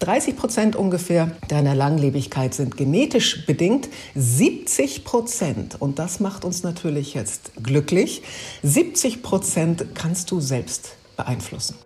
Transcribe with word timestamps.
30 0.00 0.36
Prozent 0.36 0.76
ungefähr 0.76 1.30
deiner 1.48 1.74
Langlebigkeit 1.74 2.54
sind 2.54 2.76
genetisch 2.76 3.44
bedingt. 3.46 3.88
70 4.14 5.04
Prozent, 5.04 5.76
und 5.80 5.98
das 5.98 6.20
macht 6.20 6.44
uns 6.44 6.62
natürlich 6.62 7.14
jetzt 7.14 7.52
glücklich, 7.62 8.22
70 8.62 9.22
Prozent 9.22 9.86
kannst 9.94 10.30
du 10.30 10.40
selbst 10.40 10.96
beeinflussen. 11.16 11.76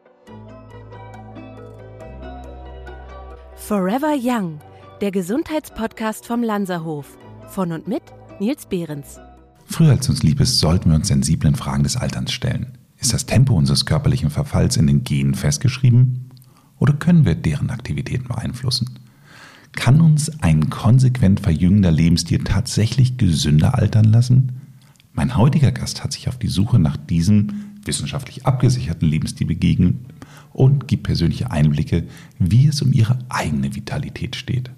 Forever 3.57 4.15
Young, 4.17 4.61
der 5.01 5.11
Gesundheitspodcast 5.11 6.27
vom 6.27 6.43
Lanzerhof. 6.43 7.19
Von 7.49 7.73
und 7.73 7.89
mit 7.89 8.03
Nils 8.39 8.67
Behrens. 8.67 9.19
Früher 9.67 9.91
als 9.91 10.09
uns 10.09 10.23
lieb 10.23 10.41
ist, 10.41 10.61
sollten 10.61 10.91
wir 10.91 10.97
uns 10.97 11.09
sensiblen 11.09 11.57
Fragen 11.57 11.83
des 11.83 11.97
Alterns 11.97 12.33
stellen. 12.33 12.79
Ist 12.99 13.13
das 13.13 13.27
Tempo 13.27 13.55
unseres 13.55 13.87
körperlichen 13.87 14.31
Verfalls 14.31 14.77
in 14.77 14.87
den 14.87 15.03
Genen 15.03 15.35
festgeschrieben? 15.35 16.24
Oder 16.79 16.93
können 16.95 17.25
wir 17.25 17.35
deren 17.35 17.71
Aktivitäten 17.71 18.29
beeinflussen? 18.29 18.99
Kann 19.73 20.01
uns 20.01 20.41
ein 20.43 20.71
konsequent 20.71 21.41
verjüngender 21.41 21.91
Lebensstil 21.91 22.39
tatsächlich 22.45 23.17
gesünder 23.17 23.75
altern 23.75 24.05
lassen? 24.05 24.53
Mein 25.13 25.37
heutiger 25.37 25.73
Gast 25.73 26.03
hat 26.03 26.13
sich 26.13 26.29
auf 26.29 26.39
die 26.39 26.49
Suche 26.49 26.79
nach 26.79 26.97
diesem 26.97 27.49
wissenschaftlich 27.85 28.47
abgesicherten 28.47 29.09
Lebensstil 29.09 29.47
begegnet 29.47 29.97
und 30.53 30.89
gibt 30.89 31.05
persönliche 31.05 31.51
Einblicke, 31.51 32.05
wie 32.39 32.67
es 32.67 32.83
um 32.83 32.93
ihre 32.93 33.19
eigene 33.29 33.75
Vitalität 33.75 34.37
steht. 34.37 34.71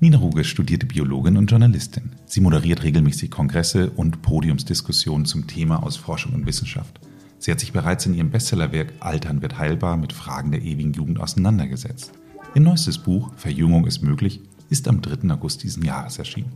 Nina 0.00 0.18
Ruge 0.18 0.42
studierte 0.42 0.86
Biologin 0.86 1.36
und 1.36 1.50
Journalistin. 1.50 2.10
Sie 2.26 2.40
moderiert 2.40 2.82
regelmäßig 2.82 3.30
Kongresse 3.30 3.90
und 3.90 4.22
Podiumsdiskussionen 4.22 5.26
zum 5.26 5.46
Thema 5.46 5.82
aus 5.82 5.96
Forschung 5.96 6.32
und 6.32 6.46
Wissenschaft. 6.46 6.98
Sie 7.42 7.50
hat 7.50 7.58
sich 7.58 7.72
bereits 7.72 8.06
in 8.06 8.14
ihrem 8.14 8.30
Bestsellerwerk 8.30 8.92
Altern 9.00 9.42
wird 9.42 9.58
heilbar 9.58 9.96
mit 9.96 10.12
Fragen 10.12 10.52
der 10.52 10.62
ewigen 10.62 10.92
Jugend 10.92 11.18
auseinandergesetzt. 11.18 12.12
Ihr 12.54 12.60
neuestes 12.60 12.98
Buch 12.98 13.32
Verjüngung 13.34 13.84
ist 13.88 14.00
möglich 14.00 14.40
ist 14.70 14.86
am 14.86 15.02
3. 15.02 15.28
August 15.28 15.64
diesen 15.64 15.84
Jahres 15.84 16.18
erschienen. 16.18 16.52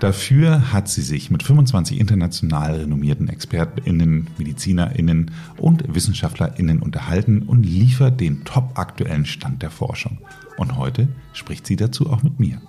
Dafür 0.00 0.72
hat 0.72 0.88
sie 0.88 1.02
sich 1.02 1.30
mit 1.30 1.42
25 1.42 2.00
international 2.00 2.76
renommierten 2.80 3.28
ExpertInnen, 3.28 4.28
MedizinerInnen 4.38 5.32
und 5.58 5.94
WissenschaftlerInnen 5.94 6.80
unterhalten 6.80 7.42
und 7.42 7.64
liefert 7.64 8.18
den 8.18 8.44
top 8.44 8.78
aktuellen 8.78 9.26
Stand 9.26 9.62
der 9.62 9.70
Forschung. 9.70 10.18
Und 10.56 10.76
heute 10.78 11.08
spricht 11.34 11.66
sie 11.66 11.76
dazu 11.76 12.10
auch 12.10 12.22
mit 12.22 12.40
mir. 12.40 12.62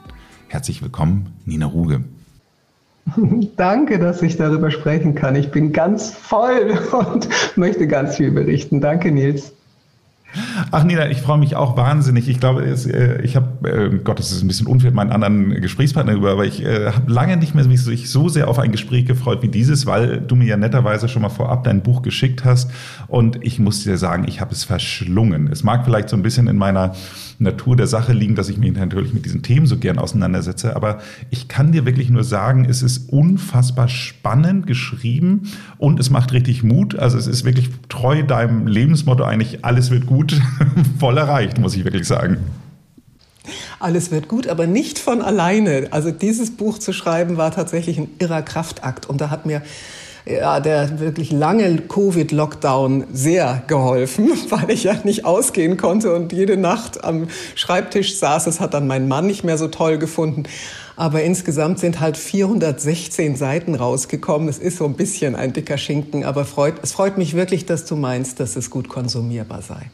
Herzlich 0.49 0.81
willkommen, 0.81 1.31
Nina 1.45 1.65
Ruge. 1.65 2.03
Danke, 3.55 3.99
dass 3.99 4.21
ich 4.21 4.37
darüber 4.37 4.71
sprechen 4.71 5.15
kann. 5.15 5.35
Ich 5.35 5.51
bin 5.51 5.71
ganz 5.71 6.11
voll 6.11 6.77
und 6.91 7.27
möchte 7.57 7.87
ganz 7.87 8.17
viel 8.17 8.31
berichten. 8.31 8.81
Danke, 8.81 9.11
Nils. 9.11 9.56
Ach 10.71 10.83
Nina, 10.83 11.09
ich 11.09 11.21
freue 11.21 11.37
mich 11.37 11.55
auch 11.55 11.77
wahnsinnig. 11.77 12.27
Ich 12.27 12.39
glaube, 12.39 12.63
äh, 12.63 13.21
ich 13.21 13.35
habe, 13.35 13.69
äh, 13.69 13.97
Gott, 14.03 14.19
das 14.19 14.31
ist 14.31 14.43
ein 14.43 14.47
bisschen 14.47 14.67
unfair 14.67 14.91
meinen 14.91 15.11
anderen 15.11 15.61
Gesprächspartner 15.61 16.13
über, 16.13 16.31
aber 16.31 16.45
ich 16.45 16.63
äh, 16.63 16.91
habe 16.91 17.11
lange 17.11 17.37
nicht 17.37 17.55
mehr 17.55 17.65
mich 17.65 18.09
so 18.09 18.29
sehr 18.29 18.47
auf 18.47 18.59
ein 18.59 18.71
Gespräch 18.71 19.05
gefreut 19.05 19.41
wie 19.41 19.47
dieses, 19.47 19.85
weil 19.85 20.21
du 20.21 20.35
mir 20.35 20.45
ja 20.45 20.57
netterweise 20.57 21.07
schon 21.07 21.21
mal 21.21 21.29
vorab 21.29 21.63
dein 21.63 21.81
Buch 21.81 22.01
geschickt 22.01 22.45
hast 22.45 22.71
und 23.07 23.39
ich 23.41 23.59
muss 23.59 23.83
dir 23.83 23.97
sagen, 23.97 24.25
ich 24.27 24.41
habe 24.41 24.53
es 24.53 24.63
verschlungen. 24.63 25.47
Es 25.51 25.63
mag 25.63 25.85
vielleicht 25.85 26.09
so 26.09 26.15
ein 26.15 26.23
bisschen 26.23 26.47
in 26.47 26.57
meiner 26.57 26.93
Natur 27.39 27.75
der 27.75 27.87
Sache 27.87 28.13
liegen, 28.13 28.35
dass 28.35 28.49
ich 28.49 28.57
mich 28.57 28.73
natürlich 28.73 29.13
mit 29.13 29.25
diesen 29.25 29.43
Themen 29.43 29.67
so 29.67 29.77
gern 29.77 29.99
auseinandersetze. 29.99 30.75
Aber 30.75 30.99
ich 31.29 31.47
kann 31.47 31.71
dir 31.71 31.85
wirklich 31.85 32.09
nur 32.09 32.23
sagen, 32.23 32.65
es 32.65 32.81
ist 32.81 33.09
unfassbar 33.11 33.87
spannend 33.87 34.65
geschrieben 34.65 35.43
und 35.77 35.99
es 35.99 36.09
macht 36.09 36.33
richtig 36.33 36.63
Mut. 36.63 36.97
Also 36.97 37.17
es 37.17 37.27
ist 37.27 37.45
wirklich 37.45 37.69
treu 37.89 38.23
deinem 38.23 38.65
Lebensmotto 38.65 39.23
eigentlich, 39.23 39.63
alles 39.63 39.91
wird 39.91 40.07
gut, 40.07 40.16
voll 40.99 41.17
erreicht, 41.17 41.59
muss 41.59 41.75
ich 41.75 41.83
wirklich 41.83 42.07
sagen. 42.07 42.37
Alles 43.79 44.11
wird 44.11 44.27
gut, 44.27 44.47
aber 44.47 44.67
nicht 44.67 44.99
von 44.99 45.21
alleine. 45.21 45.87
Also 45.91 46.11
dieses 46.11 46.51
Buch 46.51 46.79
zu 46.79 46.93
schreiben 46.93 47.37
war 47.37 47.51
tatsächlich 47.51 47.97
ein 47.97 48.09
irrer 48.19 48.41
Kraftakt. 48.41 49.05
Und 49.05 49.21
da 49.21 49.29
hat 49.29 49.45
mir 49.45 49.61
ja, 50.29 50.59
der 50.59 50.99
wirklich 50.99 51.31
lange 51.31 51.77
Covid-Lockdown 51.77 53.05
sehr 53.13 53.63
geholfen, 53.67 54.29
weil 54.49 54.71
ich 54.71 54.83
ja 54.83 54.95
nicht 55.03 55.25
ausgehen 55.25 55.77
konnte 55.77 56.13
und 56.13 56.33
jede 56.33 56.57
Nacht 56.57 57.03
am 57.03 57.27
Schreibtisch 57.55 58.17
saß. 58.17 58.45
Das 58.45 58.59
hat 58.59 58.73
dann 58.73 58.87
mein 58.87 59.07
Mann 59.07 59.27
nicht 59.27 59.43
mehr 59.43 59.57
so 59.57 59.67
toll 59.67 59.97
gefunden. 59.97 60.43
Aber 60.95 61.21
insgesamt 61.21 61.79
sind 61.79 61.99
halt 61.99 62.17
416 62.17 63.35
Seiten 63.35 63.75
rausgekommen. 63.75 64.49
Es 64.49 64.57
ist 64.57 64.77
so 64.77 64.85
ein 64.85 64.95
bisschen 64.95 65.35
ein 65.35 65.53
dicker 65.53 65.77
Schinken, 65.77 66.25
aber 66.25 66.43
freut, 66.43 66.75
es 66.81 66.91
freut 66.91 67.17
mich 67.17 67.35
wirklich, 67.35 67.65
dass 67.67 67.85
du 67.85 67.95
meinst, 67.95 68.39
dass 68.39 68.55
es 68.55 68.71
gut 68.71 68.89
konsumierbar 68.89 69.61
sei. 69.61 69.91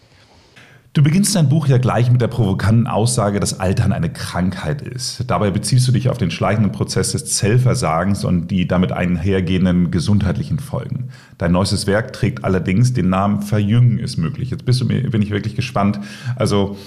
Du 0.94 1.02
beginnst 1.02 1.36
dein 1.36 1.50
Buch 1.50 1.68
ja 1.68 1.80
gleich 1.80 2.12
mit 2.12 2.22
der 2.22 2.28
provokanten 2.28 2.86
Aussage, 2.86 3.40
dass 3.40 3.60
Altern 3.60 3.92
eine 3.92 4.14
Krankheit 4.14 4.84
ist. 4.84 5.24
Dabei 5.26 5.50
beziehst 5.50 5.88
du 5.88 5.92
dich 5.92 6.08
auf 6.08 6.20
den 6.20 6.30
schleichenden 6.30 6.72
Prozess 6.72 7.14
des 7.14 7.26
Zellversagens 7.36 8.24
und 8.24 8.52
die 8.52 8.68
damit 8.68 8.92
einhergehenden 8.92 9.90
gesundheitlichen 9.90 10.60
Folgen. 10.60 11.10
Dein 11.40 11.52
neuestes 11.52 11.88
Werk 11.88 12.14
trägt 12.14 12.44
allerdings 12.44 12.94
den 12.94 13.10
Namen 13.10 13.42
Verjüngen 13.42 13.98
ist 13.98 14.18
möglich. 14.18 14.52
Jetzt 14.52 14.66
bist 14.66 14.82
du 14.82 14.86
mir, 14.86 15.10
bin 15.10 15.24
ich 15.24 15.32
wirklich 15.32 15.56
gespannt. 15.56 16.00
Also, 16.36 16.78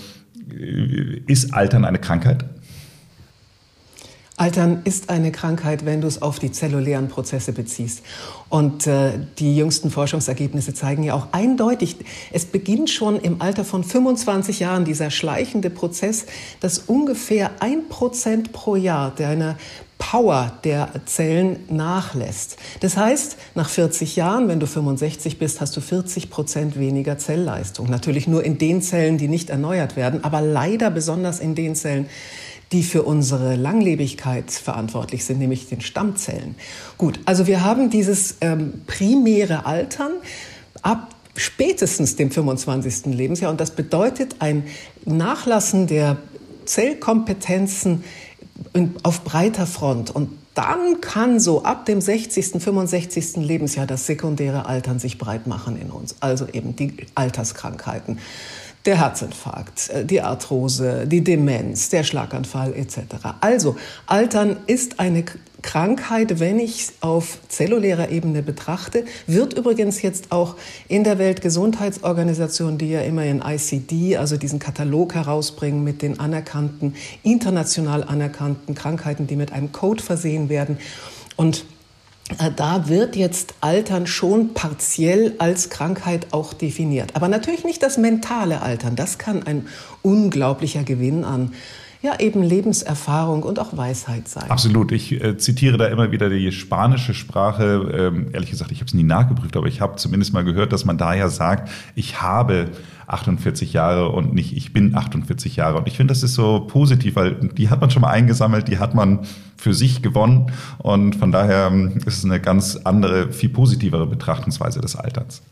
äh, 0.52 1.22
ist 1.26 1.52
Altern 1.52 1.84
eine 1.84 1.98
Krankheit? 1.98 2.44
Altern 4.38 4.82
ist 4.84 5.08
eine 5.08 5.32
Krankheit, 5.32 5.86
wenn 5.86 6.02
du 6.02 6.08
es 6.08 6.20
auf 6.20 6.38
die 6.38 6.52
zellulären 6.52 7.08
Prozesse 7.08 7.52
beziehst. 7.52 8.02
Und 8.50 8.86
äh, 8.86 9.12
die 9.38 9.56
jüngsten 9.56 9.90
Forschungsergebnisse 9.90 10.74
zeigen 10.74 11.02
ja 11.02 11.14
auch 11.14 11.28
eindeutig, 11.32 11.96
es 12.32 12.44
beginnt 12.44 12.90
schon 12.90 13.18
im 13.18 13.40
Alter 13.40 13.64
von 13.64 13.82
25 13.82 14.60
Jahren 14.60 14.84
dieser 14.84 15.10
schleichende 15.10 15.70
Prozess, 15.70 16.26
dass 16.60 16.78
ungefähr 16.78 17.50
ein 17.60 17.88
Prozent 17.88 18.52
pro 18.52 18.76
Jahr 18.76 19.10
deiner 19.10 19.56
Power 19.98 20.52
der 20.64 20.90
Zellen 21.06 21.60
nachlässt. 21.68 22.56
Das 22.80 22.96
heißt, 22.96 23.36
nach 23.54 23.68
40 23.68 24.16
Jahren, 24.16 24.48
wenn 24.48 24.60
du 24.60 24.66
65 24.66 25.38
bist, 25.38 25.60
hast 25.60 25.76
du 25.76 25.80
40 25.80 26.30
Prozent 26.30 26.78
weniger 26.78 27.18
Zellleistung. 27.18 27.88
Natürlich 27.88 28.28
nur 28.28 28.44
in 28.44 28.58
den 28.58 28.82
Zellen, 28.82 29.18
die 29.18 29.28
nicht 29.28 29.50
erneuert 29.50 29.96
werden, 29.96 30.22
aber 30.22 30.42
leider 30.42 30.90
besonders 30.90 31.40
in 31.40 31.54
den 31.54 31.74
Zellen, 31.74 32.08
die 32.72 32.82
für 32.82 33.04
unsere 33.04 33.56
Langlebigkeit 33.56 34.50
verantwortlich 34.50 35.24
sind, 35.24 35.38
nämlich 35.38 35.68
den 35.68 35.80
Stammzellen. 35.80 36.56
Gut, 36.98 37.20
also 37.24 37.46
wir 37.46 37.64
haben 37.64 37.90
dieses 37.90 38.36
ähm, 38.40 38.82
primäre 38.86 39.66
Altern 39.66 40.12
ab 40.82 41.14
spätestens 41.36 42.16
dem 42.16 42.30
25. 42.30 43.06
Lebensjahr 43.14 43.50
und 43.50 43.60
das 43.60 43.70
bedeutet 43.70 44.36
ein 44.40 44.64
Nachlassen 45.04 45.86
der 45.86 46.16
Zellkompetenzen 46.64 48.04
auf 49.02 49.24
breiter 49.24 49.66
Front 49.66 50.10
und 50.10 50.30
dann 50.54 51.02
kann 51.02 51.38
so 51.38 51.64
ab 51.64 51.84
dem 51.84 52.00
60., 52.00 52.62
65. 52.62 53.36
Lebensjahr 53.36 53.86
das 53.86 54.06
sekundäre 54.06 54.64
Altern 54.66 54.98
sich 54.98 55.18
breit 55.18 55.46
machen 55.46 55.78
in 55.78 55.90
uns, 55.90 56.16
also 56.20 56.46
eben 56.48 56.74
die 56.74 56.96
Alterskrankheiten 57.14 58.18
der 58.86 59.00
Herzinfarkt, 59.00 59.90
äh, 59.90 60.04
die 60.04 60.22
Arthrose, 60.22 61.06
die 61.06 61.22
Demenz, 61.22 61.90
der 61.90 62.04
Schlaganfall 62.04 62.74
etc. 62.74 62.98
Also 63.40 63.76
Altern 64.06 64.56
ist 64.66 65.00
eine 65.00 65.24
Krankheit, 65.66 66.38
wenn 66.38 66.60
ich 66.60 66.80
es 66.80 66.92
auf 67.00 67.38
zellulärer 67.48 68.10
Ebene 68.10 68.40
betrachte, 68.42 69.04
wird 69.26 69.54
übrigens 69.54 70.00
jetzt 70.00 70.30
auch 70.30 70.54
in 70.86 71.02
der 71.02 71.18
Weltgesundheitsorganisation, 71.18 72.78
die 72.78 72.90
ja 72.90 73.00
immer 73.00 73.24
in 73.24 73.42
ICD, 73.42 74.16
also 74.16 74.36
diesen 74.36 74.60
Katalog 74.60 75.16
herausbringen 75.16 75.82
mit 75.82 76.02
den 76.02 76.20
anerkannten, 76.20 76.94
international 77.24 78.04
anerkannten 78.04 78.76
Krankheiten, 78.76 79.26
die 79.26 79.34
mit 79.34 79.52
einem 79.52 79.72
Code 79.72 80.02
versehen 80.02 80.48
werden. 80.48 80.78
Und 81.34 81.64
äh, 82.38 82.52
da 82.54 82.88
wird 82.88 83.16
jetzt 83.16 83.54
Altern 83.60 84.06
schon 84.06 84.54
partiell 84.54 85.34
als 85.38 85.68
Krankheit 85.68 86.28
auch 86.30 86.52
definiert. 86.52 87.16
Aber 87.16 87.26
natürlich 87.26 87.64
nicht 87.64 87.82
das 87.82 87.98
mentale 87.98 88.62
Altern. 88.62 88.94
Das 88.94 89.18
kann 89.18 89.42
ein 89.42 89.66
unglaublicher 90.02 90.84
Gewinn 90.84 91.24
an 91.24 91.54
ja 92.06 92.18
eben 92.20 92.42
Lebenserfahrung 92.42 93.42
und 93.42 93.58
auch 93.58 93.76
Weisheit 93.76 94.28
sein. 94.28 94.50
Absolut. 94.50 94.92
Ich 94.92 95.12
äh, 95.12 95.36
zitiere 95.36 95.76
da 95.76 95.86
immer 95.86 96.12
wieder 96.12 96.30
die 96.30 96.50
spanische 96.52 97.12
Sprache. 97.12 98.10
Ähm, 98.14 98.28
ehrlich 98.32 98.50
gesagt, 98.50 98.72
ich 98.72 98.78
habe 98.78 98.86
es 98.86 98.94
nie 98.94 99.02
nachgeprüft, 99.02 99.56
aber 99.56 99.66
ich 99.66 99.80
habe 99.80 99.96
zumindest 99.96 100.32
mal 100.32 100.44
gehört, 100.44 100.72
dass 100.72 100.84
man 100.84 100.96
da 100.96 101.14
ja 101.14 101.28
sagt, 101.28 101.68
ich 101.94 102.22
habe 102.22 102.70
48 103.08 103.72
Jahre 103.72 104.08
und 104.08 104.34
nicht 104.34 104.56
ich 104.56 104.72
bin 104.72 104.94
48 104.94 105.56
Jahre. 105.56 105.78
Und 105.78 105.88
ich 105.88 105.96
finde, 105.96 106.12
das 106.12 106.22
ist 106.22 106.34
so 106.34 106.60
positiv, 106.60 107.16
weil 107.16 107.34
die 107.34 107.68
hat 107.68 107.80
man 107.80 107.90
schon 107.90 108.02
mal 108.02 108.10
eingesammelt, 108.10 108.68
die 108.68 108.78
hat 108.78 108.94
man 108.94 109.20
für 109.56 109.74
sich 109.74 110.02
gewonnen. 110.02 110.52
Und 110.78 111.16
von 111.16 111.32
daher 111.32 111.66
ähm, 111.66 111.98
ist 112.06 112.18
es 112.18 112.24
eine 112.24 112.40
ganz 112.40 112.76
andere, 112.84 113.32
viel 113.32 113.50
positivere 113.50 114.06
Betrachtungsweise 114.06 114.80
des 114.80 114.96
Alterns. 114.96 115.42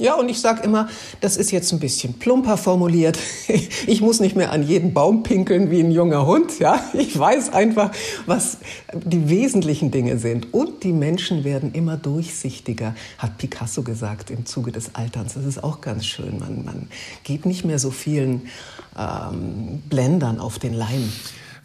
Ja, 0.00 0.14
und 0.14 0.28
ich 0.28 0.40
sage 0.40 0.62
immer, 0.62 0.88
das 1.20 1.36
ist 1.36 1.50
jetzt 1.50 1.72
ein 1.72 1.80
bisschen 1.80 2.14
plumper 2.14 2.56
formuliert. 2.56 3.18
Ich 3.86 4.02
muss 4.02 4.20
nicht 4.20 4.36
mehr 4.36 4.52
an 4.52 4.62
jeden 4.62 4.92
Baum 4.92 5.22
pinkeln 5.22 5.70
wie 5.70 5.80
ein 5.80 5.90
junger 5.90 6.26
Hund. 6.26 6.58
Ja, 6.58 6.78
ich 6.92 7.18
weiß 7.18 7.52
einfach, 7.54 7.90
was 8.26 8.58
die 8.92 9.30
wesentlichen 9.30 9.90
Dinge 9.90 10.18
sind. 10.18 10.52
Und 10.52 10.84
die 10.84 10.92
Menschen 10.92 11.42
werden 11.42 11.72
immer 11.72 11.96
durchsichtiger, 11.96 12.94
hat 13.16 13.38
Picasso 13.38 13.82
gesagt 13.82 14.30
im 14.30 14.44
Zuge 14.44 14.72
des 14.72 14.94
Alterns. 14.94 15.34
Das 15.34 15.44
ist 15.46 15.64
auch 15.64 15.80
ganz 15.80 16.04
schön. 16.04 16.38
Man, 16.38 16.64
man 16.64 16.88
geht 17.24 17.46
nicht 17.46 17.64
mehr 17.64 17.78
so 17.78 17.90
vielen 17.90 18.42
ähm, 18.98 19.82
Blendern 19.88 20.38
auf 20.38 20.58
den 20.58 20.74
Leim. 20.74 21.10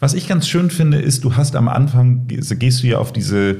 Was 0.00 0.14
ich 0.14 0.26
ganz 0.26 0.48
schön 0.48 0.70
finde, 0.70 1.00
ist, 1.00 1.24
du 1.24 1.36
hast 1.36 1.56
am 1.56 1.68
Anfang, 1.68 2.26
gehst 2.26 2.82
du 2.82 2.86
ja 2.86 2.98
auf 2.98 3.12
diese 3.12 3.58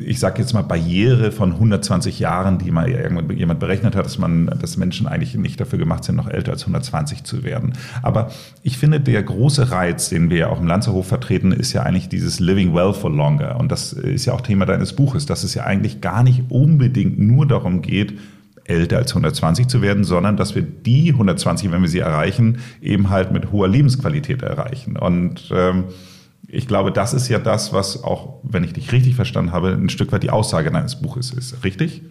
ich 0.00 0.20
sage 0.20 0.40
jetzt 0.40 0.52
mal, 0.52 0.62
Barriere 0.62 1.32
von 1.32 1.52
120 1.52 2.20
Jahren, 2.20 2.58
die 2.58 2.70
mal 2.70 2.88
jemand 3.34 3.58
berechnet 3.58 3.96
hat, 3.96 4.04
dass 4.04 4.16
man, 4.16 4.46
dass 4.46 4.76
Menschen 4.76 5.08
eigentlich 5.08 5.34
nicht 5.34 5.60
dafür 5.60 5.78
gemacht 5.78 6.04
sind, 6.04 6.14
noch 6.14 6.28
älter 6.28 6.52
als 6.52 6.62
120 6.62 7.24
zu 7.24 7.42
werden. 7.42 7.72
Aber 8.00 8.30
ich 8.62 8.78
finde, 8.78 9.00
der 9.00 9.20
große 9.24 9.72
Reiz, 9.72 10.08
den 10.08 10.30
wir 10.30 10.38
ja 10.38 10.48
auch 10.50 10.60
im 10.60 10.68
Lanzerhof 10.68 11.08
vertreten, 11.08 11.50
ist 11.50 11.72
ja 11.72 11.82
eigentlich 11.82 12.08
dieses 12.08 12.38
Living 12.38 12.72
Well 12.74 12.92
for 12.92 13.10
Longer. 13.10 13.58
Und 13.58 13.72
das 13.72 13.92
ist 13.92 14.24
ja 14.24 14.34
auch 14.34 14.40
Thema 14.40 14.66
deines 14.66 14.92
Buches, 14.92 15.26
dass 15.26 15.42
es 15.42 15.54
ja 15.54 15.64
eigentlich 15.64 16.00
gar 16.00 16.22
nicht 16.22 16.44
unbedingt 16.48 17.18
nur 17.18 17.46
darum 17.46 17.82
geht, 17.82 18.14
älter 18.64 18.98
als 18.98 19.10
120 19.10 19.66
zu 19.66 19.82
werden, 19.82 20.04
sondern 20.04 20.36
dass 20.36 20.54
wir 20.54 20.62
die 20.62 21.10
120, 21.10 21.72
wenn 21.72 21.82
wir 21.82 21.88
sie 21.88 21.98
erreichen, 21.98 22.58
eben 22.80 23.10
halt 23.10 23.32
mit 23.32 23.50
hoher 23.50 23.66
Lebensqualität 23.66 24.42
erreichen. 24.42 24.96
Und 24.96 25.50
ähm, 25.52 25.86
ich 26.48 26.68
glaube, 26.68 26.92
das 26.92 27.14
ist 27.14 27.28
ja 27.28 27.38
das, 27.38 27.72
was 27.72 28.04
auch, 28.04 28.40
wenn 28.42 28.64
ich 28.64 28.72
dich 28.72 28.92
richtig 28.92 29.14
verstanden 29.14 29.52
habe, 29.52 29.68
ein 29.68 29.88
Stück 29.88 30.12
weit 30.12 30.22
die 30.22 30.30
Aussage 30.30 30.70
deines 30.70 31.00
Buches 31.00 31.30
ist. 31.30 31.64
Richtig? 31.64 32.02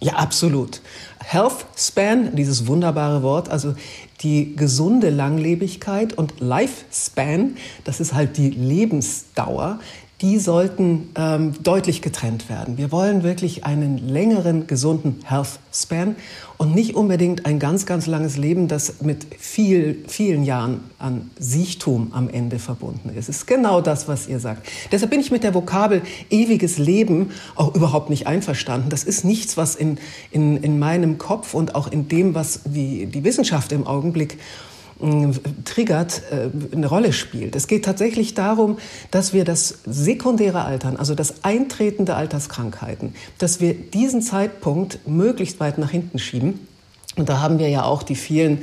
Ja, 0.00 0.14
absolut. 0.14 0.80
Health 1.24 1.66
Span, 1.76 2.36
dieses 2.36 2.66
wunderbare 2.66 3.22
Wort, 3.22 3.48
also 3.48 3.74
die 4.22 4.54
gesunde 4.54 5.10
Langlebigkeit 5.10 6.12
und 6.12 6.40
Lifespan, 6.40 7.56
das 7.84 8.00
ist 8.00 8.14
halt 8.14 8.36
die 8.36 8.50
Lebensdauer, 8.50 9.80
die 10.20 10.38
sollten 10.38 11.10
ähm, 11.14 11.54
deutlich 11.62 12.00
getrennt 12.00 12.48
werden. 12.48 12.78
Wir 12.78 12.90
wollen 12.90 13.22
wirklich 13.22 13.64
einen 13.64 13.98
längeren, 13.98 14.66
gesunden 14.66 15.20
Health 15.24 15.58
Span 15.72 16.16
und 16.58 16.74
nicht 16.74 16.94
unbedingt 16.94 17.46
ein 17.46 17.58
ganz, 17.58 17.86
ganz 17.86 18.06
langes 18.06 18.36
Leben, 18.36 18.68
das 18.68 19.02
mit 19.02 19.26
viel, 19.38 20.04
vielen 20.08 20.44
Jahren 20.44 20.80
an 20.98 21.30
Siechtum 21.38 22.12
am 22.12 22.28
Ende 22.28 22.58
verbunden 22.58 23.10
ist. 23.10 23.28
Es 23.28 23.36
ist 23.36 23.46
genau 23.46 23.80
das, 23.80 24.08
was 24.08 24.26
ihr 24.26 24.40
sagt. 24.40 24.66
Deshalb 24.92 25.10
bin 25.10 25.20
ich 25.20 25.30
mit 25.30 25.42
der 25.44 25.54
Vokabel 25.54 26.02
ewiges 26.30 26.78
Leben 26.78 27.30
auch 27.54 27.74
überhaupt 27.74 28.10
nicht 28.10 28.26
einverstanden. 28.26 28.88
Das 28.88 29.04
ist 29.04 29.24
nichts, 29.24 29.56
was 29.56 29.74
in, 29.74 29.98
in, 30.30 30.56
in 30.56 30.78
meinem 30.78 31.18
Kopf 31.18 31.54
und 31.54 31.74
auch 31.74 31.90
in 31.90 32.08
dem, 32.08 32.34
was 32.34 32.60
die, 32.64 33.06
die 33.06 33.24
Wissenschaft 33.24 33.72
im 33.72 33.86
Augenblick 33.86 34.34
äh, 34.34 34.36
triggert, 35.64 36.22
äh, 36.30 36.48
eine 36.74 36.86
Rolle 36.86 37.12
spielt. 37.12 37.54
Es 37.54 37.66
geht 37.66 37.84
tatsächlich 37.84 38.32
darum, 38.34 38.78
dass 39.10 39.34
wir 39.34 39.44
das 39.44 39.80
sekundäre 39.84 40.64
Altern, 40.64 40.96
also 40.96 41.14
das 41.14 41.44
Eintreten 41.44 42.06
der 42.06 42.16
Alterskrankheiten, 42.16 43.14
dass 43.38 43.60
wir 43.60 43.74
diesen 43.74 44.22
Zeitpunkt 44.22 45.06
möglichst 45.06 45.60
weit 45.60 45.76
nach 45.78 45.90
hinten 45.90 46.18
schieben. 46.18 46.66
Und 47.16 47.28
da 47.30 47.40
haben 47.40 47.58
wir 47.58 47.68
ja 47.68 47.84
auch 47.84 48.02
die 48.02 48.14
vielen 48.14 48.58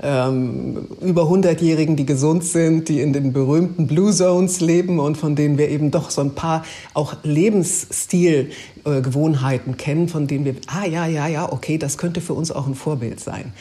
ähm, 0.00 0.86
über 1.00 1.24
100-Jährigen, 1.24 1.96
die 1.96 2.06
gesund 2.06 2.44
sind, 2.44 2.88
die 2.88 3.00
in 3.00 3.12
den 3.12 3.32
berühmten 3.32 3.88
Blue 3.88 4.12
Zones 4.12 4.60
leben 4.60 5.00
und 5.00 5.16
von 5.16 5.34
denen 5.34 5.58
wir 5.58 5.68
eben 5.68 5.90
doch 5.90 6.10
so 6.10 6.20
ein 6.20 6.36
paar 6.36 6.64
auch 6.94 7.16
Lebensstilgewohnheiten 7.24 9.72
äh, 9.72 9.76
kennen, 9.76 10.08
von 10.08 10.28
denen 10.28 10.44
wir, 10.44 10.54
ah 10.68 10.86
ja, 10.86 11.06
ja, 11.06 11.26
ja, 11.26 11.52
okay, 11.52 11.78
das 11.78 11.98
könnte 11.98 12.20
für 12.20 12.34
uns 12.34 12.52
auch 12.52 12.68
ein 12.68 12.76
Vorbild 12.76 13.18
sein. 13.18 13.52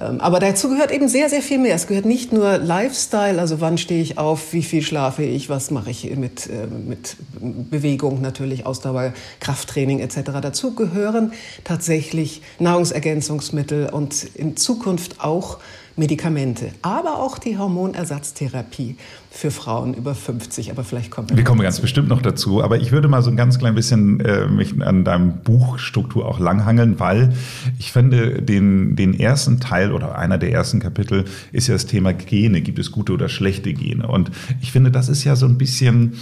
Ähm, 0.00 0.20
aber 0.20 0.40
dazu 0.40 0.68
gehört 0.68 0.90
eben 0.90 1.08
sehr, 1.08 1.28
sehr 1.28 1.42
viel 1.42 1.58
mehr. 1.58 1.74
Es 1.74 1.86
gehört 1.86 2.04
nicht 2.04 2.32
nur 2.32 2.58
Lifestyle, 2.58 3.40
also 3.40 3.60
wann 3.60 3.78
stehe 3.78 4.02
ich 4.02 4.18
auf, 4.18 4.52
wie 4.52 4.62
viel 4.62 4.82
schlafe 4.82 5.22
ich, 5.22 5.48
was 5.48 5.70
mache 5.70 5.90
ich 5.90 6.14
mit, 6.16 6.48
äh, 6.48 6.66
mit 6.66 7.16
Bewegung 7.40 8.20
natürlich, 8.20 8.66
Ausdauer, 8.66 9.12
Krafttraining 9.40 10.00
etc. 10.00 10.32
Dazu 10.42 10.74
gehören 10.74 11.32
tatsächlich 11.64 12.42
Nahrungsergänzungsmittel 12.58 13.88
und 13.90 14.24
in 14.34 14.56
Zukunft 14.56 15.20
auch 15.20 15.58
Medikamente, 15.98 16.72
aber 16.82 17.18
auch 17.18 17.38
die 17.38 17.56
Hormonersatztherapie 17.56 18.96
für 19.30 19.50
Frauen 19.50 19.94
über 19.94 20.14
50. 20.14 20.70
Aber 20.70 20.84
vielleicht 20.84 21.10
kommen 21.10 21.30
wir. 21.30 21.38
Wir 21.38 21.44
kommen 21.44 21.62
ganz 21.62 21.80
bestimmt 21.80 22.08
noch 22.08 22.20
dazu. 22.20 22.62
Aber 22.62 22.78
ich 22.78 22.92
würde 22.92 23.08
mal 23.08 23.22
so 23.22 23.30
ein 23.30 23.36
ganz 23.36 23.58
klein 23.58 23.74
bisschen 23.74 24.20
äh, 24.20 24.46
mich 24.46 24.80
an 24.82 25.04
deinem 25.04 25.38
Buchstruktur 25.38 26.26
auch 26.26 26.38
langhangeln, 26.38 27.00
weil 27.00 27.32
ich 27.78 27.92
finde, 27.92 28.42
den, 28.42 28.94
den 28.94 29.18
ersten 29.18 29.58
Teil 29.58 29.92
oder 29.92 30.18
einer 30.18 30.36
der 30.36 30.52
ersten 30.52 30.80
Kapitel 30.80 31.24
ist 31.52 31.66
ja 31.66 31.74
das 31.74 31.86
Thema 31.86 32.12
Gene. 32.12 32.60
Gibt 32.60 32.78
es 32.78 32.92
gute 32.92 33.14
oder 33.14 33.30
schlechte 33.30 33.72
Gene? 33.72 34.06
Und 34.06 34.30
ich 34.60 34.72
finde, 34.72 34.90
das 34.90 35.08
ist 35.08 35.24
ja 35.24 35.34
so 35.34 35.46
ein 35.46 35.56
bisschen 35.56 36.14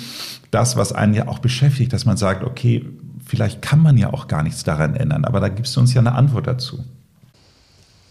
das, 0.53 0.77
was 0.77 0.93
einen 0.93 1.15
ja 1.15 1.27
auch 1.27 1.41
beschäftigt, 1.41 1.93
dass 1.93 2.05
man 2.05 2.17
sagt, 2.17 2.45
okay, 2.45 2.85
vielleicht 3.27 3.61
kann 3.61 3.83
man 3.83 3.97
ja 3.97 4.13
auch 4.13 4.29
gar 4.29 4.45
nichts 4.45 4.63
daran 4.63 4.95
ändern. 4.95 5.25
Aber 5.25 5.41
da 5.41 5.49
gibst 5.49 5.75
du 5.75 5.81
uns 5.81 5.93
ja 5.95 6.01
eine 6.01 6.13
Antwort 6.13 6.47
dazu. 6.47 6.85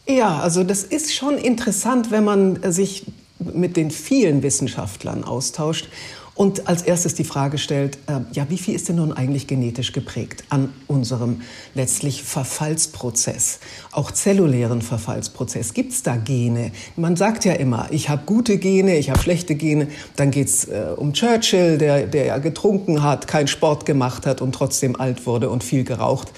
Ja, 0.08 0.40
also 0.40 0.64
das 0.64 0.84
ist 0.84 1.14
schon 1.14 1.38
interessant, 1.38 2.12
wenn 2.12 2.24
man 2.26 2.72
sich 2.72 3.06
mit 3.40 3.78
den 3.78 3.90
vielen 3.90 4.44
Wissenschaftlern 4.44 5.24
austauscht 5.24 5.88
und 6.36 6.68
als 6.68 6.82
erstes 6.82 7.14
die 7.14 7.24
Frage 7.24 7.60
stellt, 7.60 7.98
äh, 8.08 8.22
ja, 8.32 8.50
wie 8.50 8.58
viel 8.58 8.74
ist 8.74 8.90
denn 8.90 8.96
nun 8.96 9.14
eigentlich 9.14 9.46
genetisch 9.46 9.92
geprägt 9.92 10.44
an 10.50 10.74
unserem 10.88 11.42
letztlich 11.76 12.24
Verfallsprozess, 12.24 13.60
auch 13.92 14.12
zellulären 14.12 14.82
Verfallsprozess? 14.82 15.76
Gibt 15.76 15.94
es 15.94 16.02
da 16.02 16.16
Gene? 16.16 16.72
Man 16.96 17.16
sagt 17.16 17.46
ja 17.46 17.54
immer, 17.54 17.88
ich 17.92 18.10
habe 18.10 18.24
gute 18.26 18.58
Gene, 18.58 18.98
ich 18.98 19.12
habe 19.12 19.20
schlechte 19.20 19.54
Gene. 19.54 19.90
Dann 20.16 20.32
geht 20.32 20.48
es 20.48 20.66
äh, 20.66 20.88
um 20.96 21.14
Churchill, 21.14 21.78
der, 21.78 22.08
der 22.08 22.26
ja 22.26 22.38
getrunken 22.40 23.04
hat, 23.04 23.28
keinen 23.28 23.48
Sport 23.48 23.86
gemacht 23.86 24.26
hat 24.26 24.42
und 24.42 24.54
trotzdem 24.54 25.00
alt 25.00 25.28
wurde 25.28 25.52
und 25.52 25.64
viel 25.64 25.84
geraucht. 25.84 26.32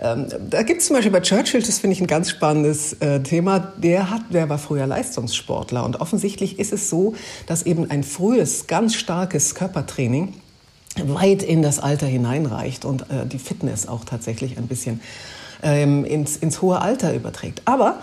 Ähm, 0.00 0.26
da 0.50 0.62
gibt 0.62 0.80
es 0.80 0.86
zum 0.86 0.96
Beispiel 0.96 1.10
bei 1.10 1.20
Churchill, 1.20 1.60
das 1.60 1.80
finde 1.80 1.94
ich 1.94 2.00
ein 2.00 2.06
ganz 2.06 2.30
spannendes 2.30 2.92
äh, 2.94 3.20
Thema, 3.20 3.72
der, 3.76 4.10
hat, 4.10 4.22
der 4.30 4.48
war 4.48 4.58
früher 4.58 4.86
Leistungssportler 4.86 5.84
und 5.84 6.00
offensichtlich 6.00 6.58
ist 6.58 6.72
es 6.72 6.88
so, 6.88 7.14
dass 7.46 7.62
eben 7.64 7.90
ein 7.90 8.04
frühes, 8.04 8.68
ganz 8.68 8.94
starkes 8.94 9.56
Körpertraining 9.56 10.34
weit 11.04 11.42
in 11.42 11.62
das 11.62 11.80
Alter 11.80 12.06
hineinreicht 12.06 12.84
und 12.84 13.02
äh, 13.02 13.26
die 13.26 13.38
Fitness 13.38 13.88
auch 13.88 14.04
tatsächlich 14.04 14.56
ein 14.56 14.66
bisschen 14.66 15.00
ähm, 15.62 16.04
ins, 16.04 16.36
ins 16.36 16.62
hohe 16.62 16.80
Alter 16.80 17.14
überträgt. 17.14 17.62
Aber 17.64 17.98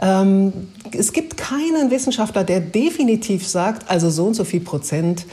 ähm, 0.00 0.52
es 0.92 1.12
gibt 1.12 1.36
keinen 1.36 1.90
Wissenschaftler, 1.90 2.44
der 2.44 2.60
definitiv 2.60 3.46
sagt, 3.46 3.90
also 3.90 4.10
so 4.10 4.26
und 4.26 4.34
so 4.34 4.44
viel 4.44 4.60
Prozent 4.60 5.26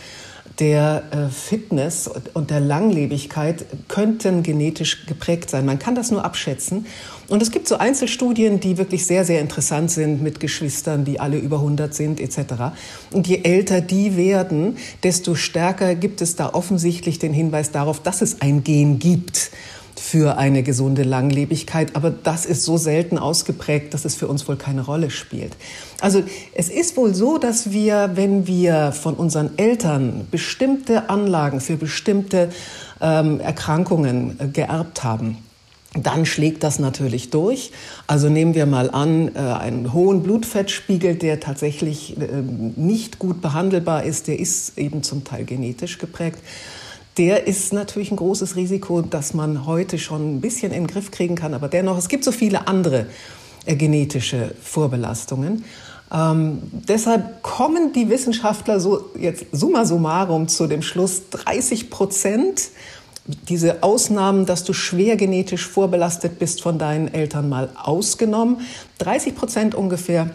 der 0.60 1.04
äh, 1.12 1.30
Fitness 1.30 2.10
und 2.34 2.50
der 2.50 2.60
Langlebigkeit 2.60 3.66
könnten 3.88 4.44
genetisch 4.44 5.06
geprägt 5.06 5.50
sein. 5.50 5.66
Man 5.66 5.80
kann 5.80 5.96
das 5.96 6.12
nur 6.12 6.24
abschätzen. 6.24 6.86
Und 7.28 7.42
es 7.42 7.52
gibt 7.52 7.68
so 7.68 7.78
Einzelstudien, 7.78 8.60
die 8.60 8.78
wirklich 8.78 9.06
sehr, 9.06 9.25
sehr 9.25 9.42
interessant 9.42 9.92
sind 9.92 10.22
mit 10.22 10.40
Geschwistern, 10.40 11.06
die 11.06 11.19
alle 11.19 11.38
über 11.38 11.57
100 11.57 11.94
sind 11.94 12.19
etc. 12.22 12.75
Und 13.12 13.27
je 13.27 13.41
älter 13.44 13.82
die 13.82 14.15
werden, 14.15 14.77
desto 15.03 15.36
stärker 15.36 15.96
gibt 15.96 16.22
es 16.22 16.36
da 16.36 16.53
offensichtlich 16.53 17.20
den 17.20 17.34
Hinweis 17.34 17.72
darauf, 17.72 18.00
dass 18.00 18.22
es 18.22 18.41
ein 18.41 18.63
Gen 18.63 19.00
gibt 19.00 19.51
für 20.05 20.38
eine 20.38 20.62
gesunde 20.62 21.01
Langlebigkeit. 21.01 21.95
Aber 21.95 22.12
das 22.12 22.45
ist 22.45 22.63
so 22.63 22.77
selten 22.77 23.17
ausgeprägt, 23.17 23.93
dass 23.95 24.05
es 24.05 24.13
für 24.13 24.27
uns 24.27 24.47
wohl 24.47 24.55
keine 24.55 24.81
Rolle 24.85 25.09
spielt. 25.09 25.57
Also 26.00 26.21
es 26.53 26.69
ist 26.69 26.95
wohl 26.95 27.15
so, 27.15 27.39
dass 27.39 27.71
wir, 27.71 28.12
wenn 28.13 28.45
wir 28.45 28.91
von 28.91 29.15
unseren 29.15 29.57
Eltern 29.57 30.27
bestimmte 30.29 31.09
Anlagen 31.09 31.59
für 31.59 31.75
bestimmte 31.75 32.50
ähm, 33.01 33.39
Erkrankungen 33.39 34.39
äh, 34.39 34.47
geerbt 34.47 35.03
haben, 35.03 35.39
dann 35.95 36.27
schlägt 36.27 36.63
das 36.63 36.77
natürlich 36.77 37.31
durch. 37.31 37.71
Also 38.05 38.29
nehmen 38.29 38.53
wir 38.53 38.67
mal 38.67 38.91
an, 38.91 39.33
äh, 39.33 39.39
einen 39.39 39.91
hohen 39.91 40.21
Blutfettspiegel, 40.21 41.15
der 41.15 41.39
tatsächlich 41.39 42.15
äh, 42.21 42.27
nicht 42.75 43.17
gut 43.17 43.41
behandelbar 43.41 44.03
ist, 44.03 44.27
der 44.27 44.38
ist 44.38 44.77
eben 44.77 45.01
zum 45.01 45.24
Teil 45.24 45.45
genetisch 45.45 45.97
geprägt 45.97 46.39
der 47.17 47.48
ist 47.48 47.74
natürlich 47.74 48.12
ein 48.12 48.17
großes 48.17 48.55
Risiko, 48.55 49.01
das 49.01 49.34
man 49.34 49.65
heute 49.65 49.98
schon 49.98 50.36
ein 50.36 50.41
bisschen 50.41 50.72
in 50.72 50.84
den 50.84 50.88
Griff 50.88 51.12
kriegen 51.12 51.36
kann. 51.36 51.53
Aber 51.53 51.67
dennoch, 51.67 51.98
es 51.98 52.10
gibt 52.10 52.24
so 52.24 52.31
viele 52.31 52.67
andere 52.67 53.07
äh, 53.65 53.75
genetische 53.75 54.53
Vorbelastungen. 54.62 55.63
Ähm, 56.13 56.62
deshalb 56.88 57.41
kommen 57.41 57.93
die 57.93 58.10
Wissenschaftler 58.10 58.79
so 58.79 59.10
jetzt 59.17 59.45
summa 59.51 59.86
summarum 59.86 60.48
zu 60.48 60.67
dem 60.67 60.81
Schluss, 60.81 61.29
30 61.31 61.89
Prozent 61.89 62.69
diese 63.50 63.81
Ausnahmen, 63.81 64.45
dass 64.45 64.63
du 64.63 64.74
schwer 64.74 65.15
genetisch 65.15 65.67
vorbelastet 65.67 66.38
bist 66.38 66.62
von 66.62 66.77
deinen 66.77 67.12
Eltern 67.12 67.50
mal 67.50 67.69
ausgenommen. 67.75 68.62
30 69.00 69.36
Prozent 69.36 69.75
ungefähr 69.75 70.29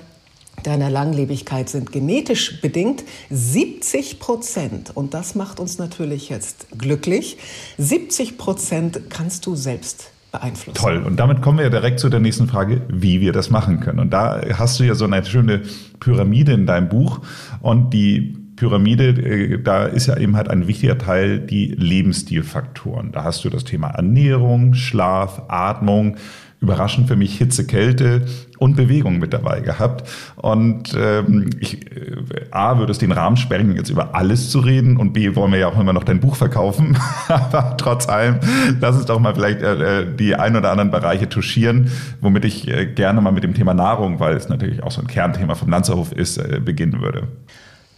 deiner 0.62 0.90
Langlebigkeit 0.90 1.69
sind 1.69 1.93
genetisch 1.93 2.61
bedingt 2.61 3.05
70 3.31 4.19
Prozent. 4.19 4.90
Und 4.95 5.14
das 5.14 5.35
macht 5.35 5.61
uns 5.61 5.79
natürlich 5.79 6.29
jetzt 6.29 6.67
glücklich. 6.76 7.38
70 7.79 8.38
Prozent 8.38 9.02
kannst 9.11 9.47
du 9.47 9.57
selbst 9.57 10.12
beeinflussen. 10.33 10.76
Toll. 10.76 11.02
Und 11.05 11.17
damit 11.17 11.43
kommen 11.43 11.59
wir 11.59 11.64
ja 11.64 11.71
direkt 11.71 12.00
zu 12.00 12.09
der 12.09 12.21
nächsten 12.21 12.47
Frage, 12.47 12.83
wie 12.88 13.21
wir 13.21 13.33
das 13.33 13.50
machen 13.50 13.81
können. 13.81 13.99
Und 13.99 14.11
da 14.11 14.40
hast 14.55 14.79
du 14.79 14.85
ja 14.85 14.95
so 14.95 15.05
eine 15.05 15.25
schöne 15.25 15.62
Pyramide 15.99 16.52
in 16.52 16.67
deinem 16.67 16.88
Buch. 16.88 17.21
Und 17.61 17.90
die 17.90 18.37
Pyramide, 18.57 19.09
äh, 19.09 19.62
da 19.62 19.87
ist 19.87 20.07
ja 20.07 20.17
eben 20.19 20.37
halt 20.37 20.49
ein 20.49 20.69
wichtiger 20.69 20.99
Teil 20.99 21.40
die 21.40 21.69
Lebensstilfaktoren. 21.69 23.11
Da 23.11 23.25
hast 23.25 23.45
du 23.45 23.50
das 23.50 23.64
Thema 23.64 23.88
Ernährung, 23.88 24.75
Schlaf, 24.75 25.43
Atmung, 25.49 26.17
überraschend 26.61 27.09
für 27.09 27.17
mich 27.17 27.38
Hitze, 27.38 27.67
Kälte 27.67 28.26
und 28.59 28.76
Bewegung 28.76 29.19
mit 29.19 29.33
dabei 29.33 29.61
gehabt. 29.61 30.09
Und 30.37 30.95
ähm, 30.95 31.50
ich, 31.59 31.87
äh, 31.90 32.17
A, 32.50 32.79
würde 32.79 32.93
es 32.93 32.99
den 32.99 33.12
Rahmen 33.12 33.38
sprengen, 33.38 33.76
jetzt 33.76 33.88
über 33.88 34.14
alles 34.14 34.50
zu 34.50 34.61
reden 34.61 34.99
und 34.99 35.14
B, 35.14 35.35
wollen 35.35 35.52
wir 35.52 35.59
ja 35.59 35.69
auch 35.69 35.81
immer 35.81 35.95
noch 35.95 36.05
dein 36.05 36.21
Buch 36.21 36.37
verkaufen. 36.37 36.99
Aber 37.29 37.76
trotz 37.79 38.09
allem, 38.09 38.40
lass 38.79 38.97
uns 38.97 39.07
doch 39.07 39.19
mal 39.19 39.35
vielleicht 39.35 39.62
äh, 39.62 40.00
äh, 40.00 40.07
die 40.14 40.35
ein 40.35 40.55
oder 40.55 40.71
anderen 40.71 40.90
Bereiche 40.90 41.29
touchieren, 41.29 41.90
womit 42.21 42.45
ich 42.45 42.69
äh, 42.69 42.87
gerne 42.87 43.23
mal 43.23 43.33
mit 43.33 43.45
dem 43.45 43.55
Thema 43.55 43.73
Nahrung, 43.73 44.21
weil 44.21 44.37
es 44.37 44.50
natürlich 44.50 44.83
auch 44.83 44.90
so 44.90 45.00
ein 45.00 45.07
Kernthema 45.07 45.55
vom 45.55 45.71
Lanzerhof 45.71 46.12
ist, 46.12 46.37
äh, 46.37 46.61
beginnen 46.62 47.00
würde. 47.00 47.29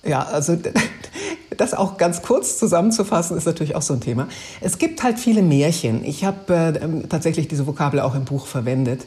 Ja, 0.04 0.22
also 0.22 0.56
das 1.56 1.74
auch 1.74 1.96
ganz 1.96 2.22
kurz 2.22 2.58
zusammenzufassen, 2.58 3.36
ist 3.36 3.46
natürlich 3.46 3.74
auch 3.76 3.82
so 3.82 3.94
ein 3.94 4.00
Thema. 4.00 4.28
Es 4.60 4.78
gibt 4.78 5.02
halt 5.02 5.18
viele 5.18 5.42
Märchen. 5.42 6.04
Ich 6.04 6.24
habe 6.24 6.54
äh, 6.54 6.78
ähm, 6.78 7.08
tatsächlich 7.08 7.48
diese 7.48 7.66
Vokabel 7.66 8.00
auch 8.00 8.14
im 8.14 8.24
Buch 8.24 8.46
verwendet. 8.46 9.06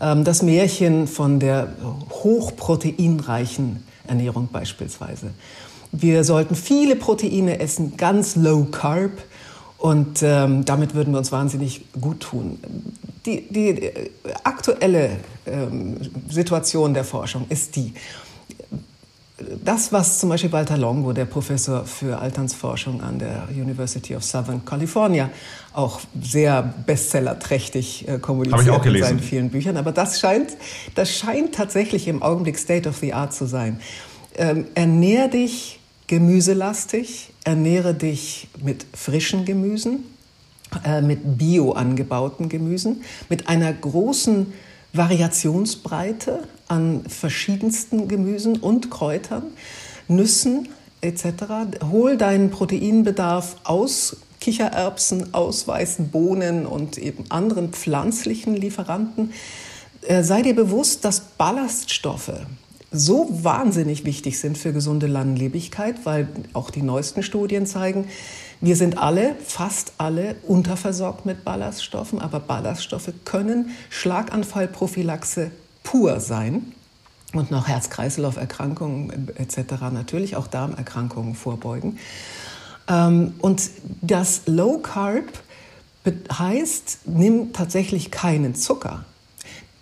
Ähm, 0.00 0.24
das 0.24 0.42
Märchen 0.42 1.06
von 1.06 1.40
der 1.40 1.68
hochproteinreichen 2.10 3.84
Ernährung 4.06 4.48
beispielsweise. 4.52 5.30
Wir 5.92 6.24
sollten 6.24 6.54
viele 6.54 6.96
Proteine 6.96 7.60
essen, 7.60 7.96
ganz 7.96 8.36
low 8.36 8.64
carb. 8.64 9.12
Und 9.78 10.24
ähm, 10.24 10.64
damit 10.64 10.94
würden 10.96 11.12
wir 11.12 11.18
uns 11.18 11.30
wahnsinnig 11.30 11.84
gut 12.00 12.20
tun. 12.20 12.58
Die, 13.24 13.46
die 13.48 13.68
äh, 13.68 14.10
aktuelle 14.42 15.10
ähm, 15.46 15.98
Situation 16.28 16.94
der 16.94 17.04
Forschung 17.04 17.46
ist 17.48 17.76
die, 17.76 17.94
das, 19.64 19.92
was 19.92 20.18
zum 20.18 20.30
Beispiel 20.30 20.50
Walter 20.50 20.76
Longo, 20.76 21.12
der 21.12 21.24
Professor 21.24 21.84
für 21.84 22.18
Alternsforschung 22.18 23.00
an 23.00 23.18
der 23.18 23.48
University 23.50 24.16
of 24.16 24.24
Southern 24.24 24.64
California, 24.64 25.30
auch 25.72 26.00
sehr 26.20 26.74
bestsellerträchtig 26.86 28.08
äh, 28.08 28.18
kommuniziert 28.18 28.84
in 28.84 29.02
seinen 29.02 29.20
vielen 29.20 29.50
Büchern. 29.50 29.76
Aber 29.76 29.92
das 29.92 30.18
scheint, 30.18 30.56
das 30.94 31.12
scheint 31.16 31.54
tatsächlich 31.54 32.08
im 32.08 32.22
Augenblick 32.22 32.58
State 32.58 32.88
of 32.88 32.96
the 32.96 33.12
Art 33.12 33.32
zu 33.32 33.46
sein. 33.46 33.80
Ähm, 34.34 34.66
ernähr 34.74 35.28
dich 35.28 35.78
gemüselastig, 36.08 37.30
ernähre 37.44 37.94
dich 37.94 38.48
mit 38.60 38.86
frischen 38.92 39.44
Gemüsen, 39.44 40.04
äh, 40.84 41.00
mit 41.00 41.38
bio 41.38 41.72
angebauten 41.72 42.48
Gemüsen, 42.48 43.02
mit 43.28 43.48
einer 43.48 43.72
großen 43.72 44.52
Variationsbreite 44.92 46.44
an 46.68 47.04
verschiedensten 47.08 48.08
Gemüsen 48.08 48.56
und 48.56 48.90
Kräutern, 48.90 49.44
Nüssen 50.08 50.68
etc. 51.00 51.24
Hol 51.90 52.16
deinen 52.16 52.50
Proteinbedarf 52.50 53.56
aus 53.64 54.16
Kichererbsen, 54.40 55.34
aus 55.34 55.66
weißen 55.66 56.10
Bohnen 56.10 56.66
und 56.66 56.96
eben 56.98 57.24
anderen 57.28 57.70
pflanzlichen 57.72 58.54
Lieferanten. 58.54 59.32
Äh, 60.02 60.22
sei 60.22 60.42
dir 60.42 60.54
bewusst, 60.54 61.04
dass 61.04 61.20
Ballaststoffe 61.20 62.32
so 62.90 63.28
wahnsinnig 63.42 64.04
wichtig 64.04 64.38
sind 64.38 64.56
für 64.56 64.72
gesunde 64.72 65.06
Langlebigkeit, 65.06 65.96
weil 66.04 66.28
auch 66.54 66.70
die 66.70 66.82
neuesten 66.82 67.22
Studien 67.22 67.66
zeigen, 67.66 68.08
wir 68.60 68.76
sind 68.76 68.98
alle, 68.98 69.36
fast 69.44 69.92
alle, 69.98 70.36
unterversorgt 70.46 71.26
mit 71.26 71.44
Ballaststoffen, 71.44 72.18
aber 72.18 72.40
Ballaststoffe 72.40 73.12
können 73.24 73.70
Schlaganfallprophylaxe 73.90 75.50
pur 75.84 76.18
sein 76.20 76.72
und 77.34 77.50
noch 77.50 77.68
Herz-Kreislauf-Erkrankungen 77.68 79.28
etc., 79.36 79.82
natürlich 79.92 80.36
auch 80.36 80.46
Darmerkrankungen 80.46 81.34
vorbeugen. 81.34 81.98
Ähm, 82.88 83.34
und 83.38 83.70
das 84.00 84.42
Low 84.46 84.78
Carb 84.78 85.26
heißt, 86.06 87.00
nimm 87.06 87.52
tatsächlich 87.52 88.10
keinen 88.10 88.54
Zucker. 88.54 89.04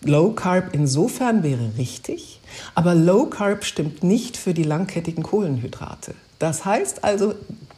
Low 0.02 0.32
Carb 0.32 0.74
insofern 0.74 1.42
wäre 1.42 1.78
richtig, 1.78 2.35
aber 2.74 2.94
Low 2.94 3.26
Carb 3.26 3.64
stimmt 3.64 4.02
nicht 4.02 4.36
für 4.36 4.54
die 4.54 4.62
langkettigen 4.62 5.22
Kohlenhydrate. 5.22 6.14
Das 6.38 6.64
heißt 6.64 7.04
also, 7.04 7.34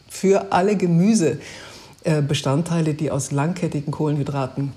für 0.08 0.52
alle 0.52 0.76
Gemüsebestandteile, 0.76 2.94
die 2.94 3.10
aus 3.10 3.30
langkettigen 3.30 3.92
Kohlenhydraten 3.92 4.72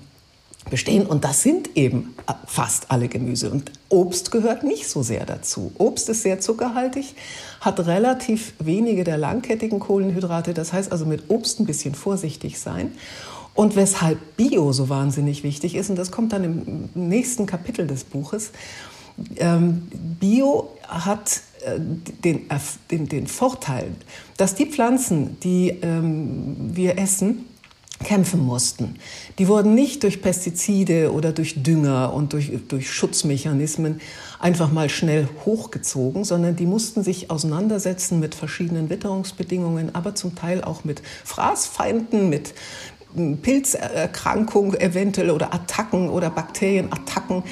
bestehen. 0.70 1.06
Und 1.06 1.24
das 1.24 1.42
sind 1.42 1.76
eben 1.76 2.14
fast 2.46 2.90
alle 2.90 3.08
Gemüse. 3.08 3.50
Und 3.50 3.72
Obst 3.88 4.30
gehört 4.30 4.62
nicht 4.62 4.88
so 4.88 5.02
sehr 5.02 5.26
dazu. 5.26 5.72
Obst 5.78 6.08
ist 6.08 6.22
sehr 6.22 6.40
zuckerhaltig, 6.40 7.14
hat 7.60 7.80
relativ 7.80 8.54
wenige 8.58 9.04
der 9.04 9.18
langkettigen 9.18 9.80
Kohlenhydrate. 9.80 10.54
Das 10.54 10.72
heißt 10.72 10.92
also 10.92 11.04
mit 11.04 11.24
Obst 11.28 11.58
ein 11.58 11.66
bisschen 11.66 11.94
vorsichtig 11.94 12.60
sein. 12.60 12.92
Und 13.54 13.76
weshalb 13.76 14.36
Bio 14.36 14.72
so 14.72 14.88
wahnsinnig 14.88 15.42
wichtig 15.42 15.74
ist, 15.74 15.90
und 15.90 15.96
das 15.96 16.10
kommt 16.10 16.32
dann 16.32 16.44
im 16.44 16.88
nächsten 16.94 17.44
Kapitel 17.44 17.86
des 17.86 18.04
Buches, 18.04 18.50
ähm, 19.36 19.88
Bio 20.20 20.70
hat 20.86 21.40
äh, 21.64 21.78
den, 21.78 22.48
den, 22.90 23.08
den 23.08 23.26
Vorteil, 23.26 23.92
dass 24.36 24.54
die 24.54 24.66
Pflanzen, 24.66 25.38
die 25.40 25.70
ähm, 25.82 26.56
wir 26.74 26.98
essen, 26.98 27.46
kämpfen 28.02 28.40
mussten. 28.40 28.96
Die 29.38 29.48
wurden 29.48 29.74
nicht 29.74 30.02
durch 30.02 30.22
Pestizide 30.22 31.12
oder 31.12 31.32
durch 31.32 31.62
Dünger 31.62 32.12
und 32.12 32.32
durch, 32.32 32.50
durch 32.68 32.90
Schutzmechanismen 32.90 34.00
einfach 34.40 34.72
mal 34.72 34.88
schnell 34.90 35.28
hochgezogen, 35.44 36.24
sondern 36.24 36.56
die 36.56 36.66
mussten 36.66 37.02
sich 37.02 37.30
auseinandersetzen 37.30 38.18
mit 38.20 38.34
verschiedenen 38.34 38.90
Witterungsbedingungen, 38.90 39.94
aber 39.94 40.14
zum 40.14 40.34
Teil 40.34 40.64
auch 40.64 40.84
mit 40.84 41.02
Fraßfeinden, 41.24 42.28
mit 42.28 42.54
Pilzerkrankungen 43.42 44.78
eventuell 44.80 45.30
oder 45.30 45.52
Attacken 45.52 46.08
oder 46.08 46.30
Bakterienattacken. 46.30 47.42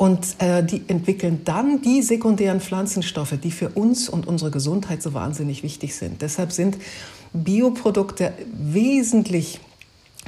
Und 0.00 0.36
äh, 0.38 0.64
die 0.64 0.80
entwickeln 0.88 1.42
dann 1.44 1.82
die 1.82 2.00
sekundären 2.00 2.62
Pflanzenstoffe, 2.62 3.34
die 3.42 3.50
für 3.50 3.68
uns 3.68 4.08
und 4.08 4.26
unsere 4.26 4.50
Gesundheit 4.50 5.02
so 5.02 5.12
wahnsinnig 5.12 5.62
wichtig 5.62 5.94
sind. 5.94 6.22
Deshalb 6.22 6.52
sind 6.52 6.78
Bioprodukte 7.34 8.32
wesentlich 8.50 9.60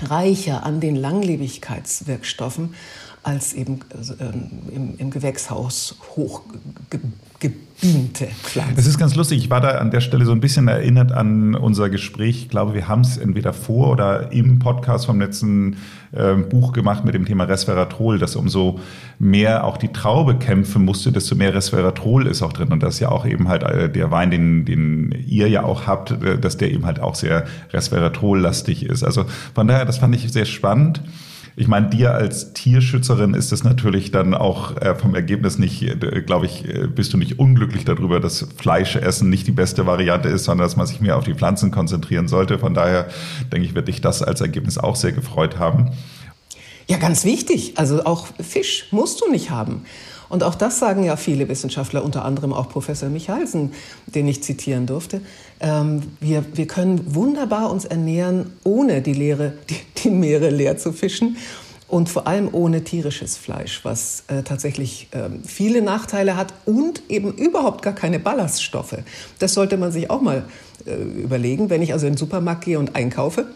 reicher 0.02 0.66
an 0.66 0.80
den 0.80 0.94
Langlebigkeitswirkstoffen 0.94 2.74
als 3.22 3.54
eben 3.54 3.80
äh, 4.18 4.74
im, 4.74 4.94
im, 4.98 5.10
Gewächshaus 5.10 5.96
hochgebiente 6.16 8.26
Pflanzen. 8.42 8.74
Es 8.76 8.86
ist 8.86 8.98
ganz 8.98 9.14
lustig. 9.14 9.38
Ich 9.38 9.50
war 9.50 9.60
da 9.60 9.78
an 9.78 9.92
der 9.92 10.00
Stelle 10.00 10.24
so 10.24 10.32
ein 10.32 10.40
bisschen 10.40 10.66
erinnert 10.66 11.12
an 11.12 11.54
unser 11.54 11.88
Gespräch. 11.88 12.42
Ich 12.42 12.48
glaube, 12.48 12.74
wir 12.74 12.88
haben 12.88 13.02
es 13.02 13.18
entweder 13.18 13.52
vor 13.52 13.90
oder 13.90 14.32
im 14.32 14.58
Podcast 14.58 15.06
vom 15.06 15.20
letzten 15.20 15.76
äh, 16.10 16.34
Buch 16.34 16.72
gemacht 16.72 17.04
mit 17.04 17.14
dem 17.14 17.24
Thema 17.24 17.44
Resveratrol, 17.44 18.18
dass 18.18 18.34
umso 18.34 18.80
mehr 19.20 19.64
auch 19.64 19.76
die 19.76 19.92
Traube 19.92 20.36
kämpfen 20.36 20.84
musste, 20.84 21.12
desto 21.12 21.36
mehr 21.36 21.54
Resveratrol 21.54 22.26
ist 22.26 22.42
auch 22.42 22.52
drin. 22.52 22.72
Und 22.72 22.82
das 22.82 22.98
ja 22.98 23.08
auch 23.08 23.24
eben 23.24 23.46
halt 23.46 23.62
äh, 23.62 23.88
der 23.88 24.10
Wein, 24.10 24.32
den, 24.32 24.64
den 24.64 25.14
ihr 25.28 25.48
ja 25.48 25.62
auch 25.62 25.86
habt, 25.86 26.10
äh, 26.10 26.38
dass 26.38 26.56
der 26.56 26.72
eben 26.72 26.86
halt 26.86 26.98
auch 26.98 27.14
sehr 27.14 27.44
Resveratrol-lastig 27.72 28.84
ist. 28.84 29.04
Also 29.04 29.26
von 29.54 29.68
daher, 29.68 29.84
das 29.84 29.98
fand 29.98 30.12
ich 30.16 30.32
sehr 30.32 30.44
spannend. 30.44 31.02
Ich 31.54 31.68
meine, 31.68 31.90
dir 31.90 32.14
als 32.14 32.54
Tierschützerin 32.54 33.34
ist 33.34 33.52
es 33.52 33.62
natürlich 33.62 34.10
dann 34.10 34.34
auch 34.34 34.76
äh, 34.78 34.94
vom 34.94 35.14
Ergebnis 35.14 35.58
nicht, 35.58 35.82
äh, 35.82 36.22
glaube 36.22 36.46
ich, 36.46 36.66
äh, 36.66 36.86
bist 36.86 37.12
du 37.12 37.18
nicht 37.18 37.38
unglücklich 37.38 37.84
darüber, 37.84 38.20
dass 38.20 38.46
Fleischessen 38.56 39.28
nicht 39.28 39.46
die 39.46 39.52
beste 39.52 39.86
Variante 39.86 40.28
ist, 40.30 40.44
sondern 40.44 40.66
dass 40.66 40.76
man 40.76 40.86
sich 40.86 41.00
mehr 41.00 41.18
auf 41.18 41.24
die 41.24 41.34
Pflanzen 41.34 41.70
konzentrieren 41.70 42.26
sollte. 42.26 42.58
Von 42.58 42.72
daher 42.72 43.06
denke 43.52 43.66
ich, 43.66 43.74
wird 43.74 43.88
dich 43.88 44.00
das 44.00 44.22
als 44.22 44.40
Ergebnis 44.40 44.78
auch 44.78 44.96
sehr 44.96 45.12
gefreut 45.12 45.58
haben. 45.58 45.90
Ja, 46.88 46.96
ganz 46.96 47.24
wichtig. 47.24 47.74
Also 47.76 48.04
auch 48.04 48.28
Fisch 48.40 48.86
musst 48.90 49.20
du 49.20 49.30
nicht 49.30 49.50
haben. 49.50 49.84
Und 50.32 50.42
auch 50.44 50.54
das 50.54 50.78
sagen 50.78 51.04
ja 51.04 51.16
viele 51.16 51.46
Wissenschaftler, 51.50 52.02
unter 52.02 52.24
anderem 52.24 52.54
auch 52.54 52.70
Professor 52.70 53.10
Michalsen, 53.10 53.74
den 54.06 54.26
ich 54.26 54.42
zitieren 54.42 54.86
durfte. 54.86 55.20
Ähm, 55.60 56.04
wir, 56.20 56.42
wir 56.54 56.66
können 56.66 57.14
wunderbar 57.14 57.70
uns 57.70 57.84
ernähren, 57.84 58.50
ohne 58.64 59.02
die, 59.02 59.12
Leere, 59.12 59.52
die, 59.68 59.76
die 60.02 60.08
Meere 60.08 60.48
leer 60.48 60.78
zu 60.78 60.94
fischen 60.94 61.36
und 61.86 62.08
vor 62.08 62.26
allem 62.26 62.48
ohne 62.50 62.82
tierisches 62.82 63.36
Fleisch, 63.36 63.84
was 63.84 64.24
äh, 64.28 64.42
tatsächlich 64.42 65.08
äh, 65.10 65.28
viele 65.46 65.82
Nachteile 65.82 66.34
hat 66.34 66.54
und 66.64 67.02
eben 67.10 67.34
überhaupt 67.34 67.82
gar 67.82 67.94
keine 67.94 68.18
Ballaststoffe. 68.18 68.96
Das 69.38 69.52
sollte 69.52 69.76
man 69.76 69.92
sich 69.92 70.08
auch 70.08 70.22
mal 70.22 70.44
äh, 70.86 70.94
überlegen, 70.94 71.68
wenn 71.68 71.82
ich 71.82 71.92
also 71.92 72.06
in 72.06 72.14
den 72.14 72.18
Supermarkt 72.18 72.64
gehe 72.64 72.78
und 72.78 72.96
einkaufe 72.96 73.48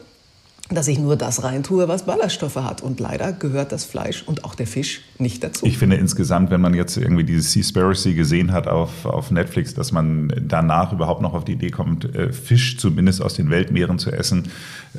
dass 0.69 0.89
ich 0.89 0.99
nur 0.99 1.17
das 1.17 1.45
reintue, 1.45 1.87
was 1.89 2.07
Ballaststoffe 2.07 2.57
hat. 2.57 2.83
Und 2.83 2.99
leider 2.99 3.33
gehört 3.33 3.73
das 3.73 3.85
Fleisch 3.85 4.25
und 4.27 4.45
auch 4.45 4.55
der 4.55 4.67
Fisch 4.67 5.03
nicht 5.19 5.45
dazu. 5.45 5.65
Ich 5.65 5.79
finde 5.79 5.97
insgesamt, 5.97 6.51
wenn 6.51 6.61
man 6.61 6.75
jetzt 6.75 6.97
irgendwie 6.97 7.25
dieses 7.25 7.53
Seaspiracy 7.53 8.15
gesehen 8.15 8.53
hat 8.53 8.67
auf, 8.67 9.07
auf 9.07 9.31
Netflix, 9.31 9.75
dass 9.75 9.93
man 9.93 10.33
danach 10.41 10.93
überhaupt 10.93 11.23
noch 11.23 11.35
auf 11.35 11.45
die 11.45 11.53
Idee 11.53 11.71
kommt, 11.71 12.15
äh, 12.15 12.33
Fisch 12.33 12.79
zumindest 12.79 13.23
aus 13.23 13.35
den 13.35 13.51
Weltmeeren 13.51 13.99
zu 13.99 14.11
essen, 14.11 14.49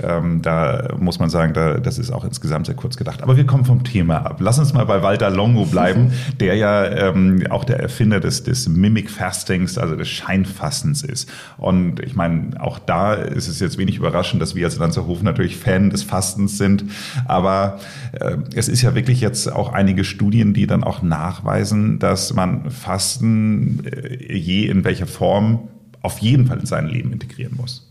ähm, 0.02 0.42
da 0.42 0.96
muss 1.00 1.20
man 1.20 1.30
sagen, 1.30 1.54
da, 1.54 1.80
das 1.80 1.98
ist 1.98 2.12
auch 2.12 2.24
insgesamt 2.24 2.68
sehr 2.68 2.76
kurz 2.76 2.98
gedacht. 2.98 3.22
Aber 3.22 3.36
wir 3.36 3.46
kommen 3.46 3.66
vom 3.66 3.84
Thema 3.84 4.26
ab. 4.26 4.38
Lass 4.40 4.60
uns 4.60 4.74
mal 4.74 4.86
bei 4.86 5.02
Walter 5.02 5.30
Longo 5.30 5.66
bleiben, 5.66 6.12
der 6.40 6.56
ja 6.56 6.86
ähm, 6.86 7.46
auch 7.50 7.64
der 7.64 7.80
Erfinder 7.80 8.20
des, 8.20 8.44
des 8.44 8.70
Mimic 8.70 9.10
Fastings, 9.10 9.78
also 9.78 9.96
des 9.96 10.08
Scheinfastens 10.08 11.04
ist. 11.04 11.30
Und 11.58 12.00
ich 12.00 12.16
meine, 12.16 12.62
auch 12.62 12.80
da 12.80 13.14
ist 13.14 13.48
es 13.48 13.60
jetzt 13.60 13.78
wenig 13.78 13.98
überraschend, 13.98 14.42
dass 14.42 14.56
wir 14.56 14.66
als 14.66 14.78
Lanzerhof 14.78 15.22
natürlich 15.24 15.57
Fan 15.58 15.90
des 15.90 16.04
Fastens 16.04 16.58
sind. 16.58 16.86
Aber 17.26 17.80
äh, 18.14 18.38
es 18.56 18.68
ist 18.70 18.82
ja 18.82 18.96
wirklich 18.96 19.22
jetzt 19.22 19.52
auch 19.52 19.74
einige 19.74 20.04
Studien, 20.04 20.54
die 20.54 20.68
dann 20.68 20.84
auch 20.84 21.02
nachweisen, 21.02 22.00
dass 22.00 22.34
man 22.34 22.72
Fasten 22.72 23.84
äh, 23.86 24.36
je 24.36 24.68
in 24.68 24.84
welcher 24.84 25.08
Form 25.08 25.68
auf 26.02 26.20
jeden 26.20 26.48
Fall 26.48 26.60
in 26.60 26.66
sein 26.66 26.88
Leben 26.88 27.12
integrieren 27.12 27.56
muss. 27.58 27.87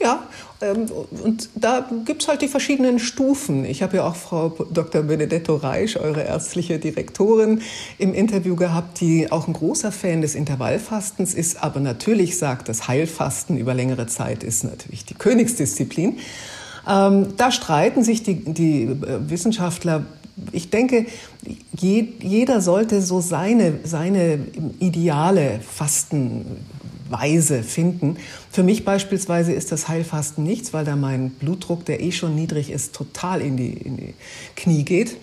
Ja, 0.00 0.28
ähm, 0.60 0.86
und 1.24 1.48
da 1.56 1.88
gibt 2.04 2.22
es 2.22 2.28
halt 2.28 2.40
die 2.40 2.48
verschiedenen 2.48 3.00
Stufen. 3.00 3.64
Ich 3.64 3.82
habe 3.82 3.96
ja 3.96 4.06
auch 4.06 4.14
Frau 4.14 4.50
Dr. 4.72 5.02
Benedetto 5.02 5.56
Reisch, 5.56 5.96
eure 5.96 6.22
ärztliche 6.22 6.78
Direktorin, 6.78 7.62
im 7.98 8.14
Interview 8.14 8.54
gehabt, 8.54 9.00
die 9.00 9.32
auch 9.32 9.48
ein 9.48 9.54
großer 9.54 9.90
Fan 9.90 10.22
des 10.22 10.36
Intervallfastens 10.36 11.34
ist, 11.34 11.62
aber 11.62 11.80
natürlich 11.80 12.38
sagt, 12.38 12.68
das 12.68 12.86
Heilfasten 12.86 13.56
über 13.56 13.74
längere 13.74 14.06
Zeit 14.06 14.44
ist 14.44 14.62
natürlich 14.62 15.04
die 15.04 15.14
Königsdisziplin. 15.14 16.18
Ähm, 16.88 17.34
da 17.36 17.50
streiten 17.50 18.04
sich 18.04 18.22
die, 18.22 18.44
die 18.44 18.82
äh, 18.84 18.96
Wissenschaftler 19.28 20.04
ich 20.52 20.70
denke, 20.70 21.06
jeder 21.72 22.60
sollte 22.60 23.02
so 23.02 23.20
seine, 23.20 23.80
seine 23.84 24.38
ideale 24.78 25.58
Fasten 25.60 26.44
Weise 27.10 27.62
finden. 27.62 28.16
Für 28.50 28.62
mich 28.62 28.84
beispielsweise 28.84 29.52
ist 29.52 29.72
das 29.72 29.88
Heilfasten 29.88 30.44
nichts, 30.44 30.72
weil 30.72 30.84
da 30.84 30.96
mein 30.96 31.30
Blutdruck, 31.30 31.84
der 31.84 32.00
eh 32.02 32.12
schon 32.12 32.34
niedrig 32.34 32.70
ist, 32.70 32.94
total 32.94 33.40
in 33.40 33.56
die, 33.56 33.72
in 33.72 33.96
die 33.96 34.14
Knie 34.56 34.84
geht. 34.84 35.16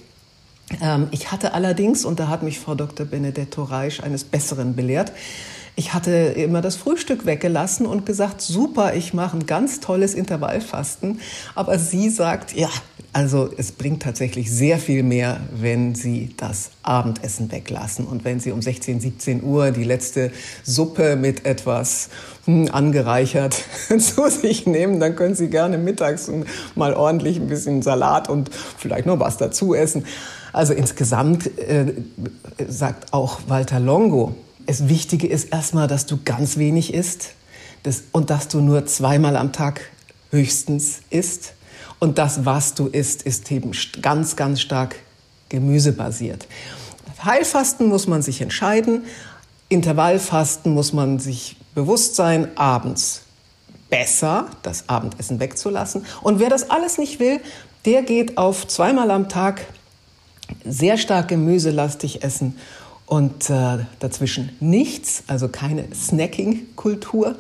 Ähm, 0.81 1.07
ich 1.11 1.31
hatte 1.31 1.53
allerdings, 1.53 2.05
und 2.05 2.19
da 2.19 2.27
hat 2.27 2.43
mich 2.43 2.59
Frau 2.59 2.75
Dr. 2.75 3.05
Benedetto 3.05 3.63
Reisch 3.63 4.01
eines 4.01 4.23
Besseren 4.23 4.75
belehrt, 4.75 5.11
ich 5.77 5.93
hatte 5.93 6.11
immer 6.11 6.61
das 6.61 6.77
Frühstück 6.77 7.25
weggelassen 7.25 7.85
und 7.85 8.05
gesagt, 8.05 8.39
super, 8.41 8.95
ich 8.95 9.13
mache 9.13 9.37
ein 9.37 9.45
ganz 9.45 9.81
tolles 9.81 10.13
Intervallfasten. 10.13 11.19
Aber 11.53 11.77
sie 11.79 12.09
sagt, 12.09 12.53
ja, 12.55 12.69
also 13.15 13.49
es 13.55 13.71
bringt 13.71 14.03
tatsächlich 14.03 14.51
sehr 14.51 14.77
viel 14.77 15.01
mehr, 15.01 15.39
wenn 15.55 15.95
Sie 15.95 16.33
das 16.35 16.71
Abendessen 16.83 17.49
weglassen 17.49 18.05
und 18.05 18.25
wenn 18.25 18.41
Sie 18.41 18.51
um 18.51 18.61
16, 18.61 18.99
17 18.99 19.41
Uhr 19.41 19.71
die 19.71 19.85
letzte 19.85 20.33
Suppe 20.65 21.15
mit 21.15 21.45
etwas 21.45 22.09
hm, 22.43 22.67
angereichert 22.69 23.55
zu 23.99 24.29
sich 24.29 24.67
nehmen, 24.67 24.99
dann 24.99 25.15
können 25.15 25.33
Sie 25.33 25.47
gerne 25.47 25.77
mittags 25.77 26.29
mal 26.75 26.93
ordentlich 26.93 27.37
ein 27.37 27.47
bisschen 27.47 27.81
Salat 27.81 28.27
und 28.27 28.49
vielleicht 28.77 29.05
noch 29.05 29.21
was 29.21 29.37
dazu 29.37 29.73
essen. 29.73 30.05
Also 30.51 30.73
insgesamt 30.73 31.57
äh, 31.57 31.93
sagt 32.67 33.13
auch 33.13 33.39
Walter 33.47 33.79
Longo, 33.79 34.35
das 34.65 34.89
Wichtige 34.89 35.27
ist 35.27 35.53
erstmal, 35.53 35.87
dass 35.87 36.05
du 36.05 36.19
ganz 36.25 36.57
wenig 36.57 36.93
isst 36.93 37.29
das, 37.83 38.03
und 38.11 38.29
dass 38.29 38.49
du 38.49 38.59
nur 38.59 38.85
zweimal 38.87 39.37
am 39.37 39.53
Tag 39.53 39.79
höchstens 40.31 40.99
isst 41.11 41.53
und 41.99 42.17
das, 42.17 42.45
was 42.45 42.73
du 42.73 42.87
isst, 42.87 43.23
ist 43.23 43.51
eben 43.51 43.71
ganz, 44.01 44.35
ganz 44.35 44.61
stark 44.61 44.95
gemüsebasiert. 45.49 46.47
Heilfasten 47.23 47.87
muss 47.87 48.07
man 48.07 48.21
sich 48.21 48.41
entscheiden. 48.41 49.05
Intervallfasten 49.69 50.73
muss 50.73 50.93
man 50.93 51.19
sich 51.19 51.57
bewusst 51.73 52.15
sein, 52.15 52.55
abends 52.55 53.21
besser 53.89 54.47
das 54.63 54.89
Abendessen 54.89 55.39
wegzulassen. 55.39 56.05
Und 56.21 56.39
wer 56.39 56.49
das 56.49 56.69
alles 56.69 56.97
nicht 56.97 57.19
will, 57.19 57.39
der 57.85 58.03
geht 58.03 58.37
auf 58.37 58.67
zweimal 58.67 59.11
am 59.11 59.29
Tag 59.29 59.65
sehr 60.63 60.97
stark 60.97 61.27
gemüselastig 61.27 62.23
essen 62.23 62.55
und 63.05 63.49
äh, 63.49 63.85
dazwischen 63.99 64.55
nichts, 64.59 65.23
also 65.27 65.47
keine 65.47 65.87
Snacking-Kultur. 65.93 67.35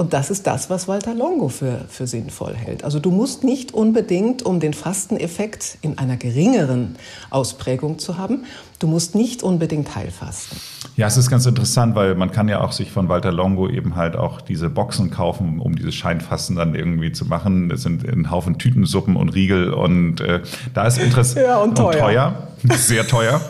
Und 0.00 0.14
das 0.14 0.30
ist 0.30 0.46
das, 0.46 0.70
was 0.70 0.88
Walter 0.88 1.14
Longo 1.14 1.50
für, 1.50 1.84
für 1.90 2.06
sinnvoll 2.06 2.54
hält. 2.54 2.84
Also 2.84 3.00
du 3.00 3.10
musst 3.10 3.44
nicht 3.44 3.74
unbedingt, 3.74 4.42
um 4.42 4.58
den 4.58 4.72
Fasteneffekt 4.72 5.76
in 5.82 5.98
einer 5.98 6.16
geringeren 6.16 6.96
Ausprägung 7.28 7.98
zu 7.98 8.16
haben, 8.16 8.46
du 8.80 8.86
musst 8.88 9.14
nicht 9.14 9.42
unbedingt 9.42 9.94
heilfasten. 9.94 10.58
Ja, 10.96 11.06
es 11.06 11.16
ist 11.16 11.30
ganz 11.30 11.46
interessant, 11.46 11.94
weil 11.94 12.14
man 12.14 12.32
kann 12.32 12.48
ja 12.48 12.60
auch 12.60 12.72
sich 12.72 12.90
von 12.90 13.08
Walter 13.08 13.30
Longo 13.30 13.68
eben 13.68 13.94
halt 13.94 14.16
auch 14.16 14.40
diese 14.40 14.68
Boxen 14.68 15.10
kaufen, 15.10 15.60
um 15.60 15.76
dieses 15.76 15.94
Scheinfasten 15.94 16.56
dann 16.56 16.74
irgendwie 16.74 17.12
zu 17.12 17.26
machen. 17.26 17.68
Das 17.68 17.82
sind 17.82 18.04
ein 18.08 18.30
Haufen 18.30 18.58
Tütensuppen 18.58 19.16
und 19.16 19.28
Riegel 19.30 19.72
und 19.72 20.20
äh, 20.20 20.40
da 20.74 20.86
ist 20.86 20.98
interessant 20.98 21.46
ja, 21.46 21.58
und 21.58 21.76
teuer. 21.76 21.92
Und 21.92 22.00
teuer. 22.00 22.46
Sehr 22.68 23.06
teuer. 23.06 23.40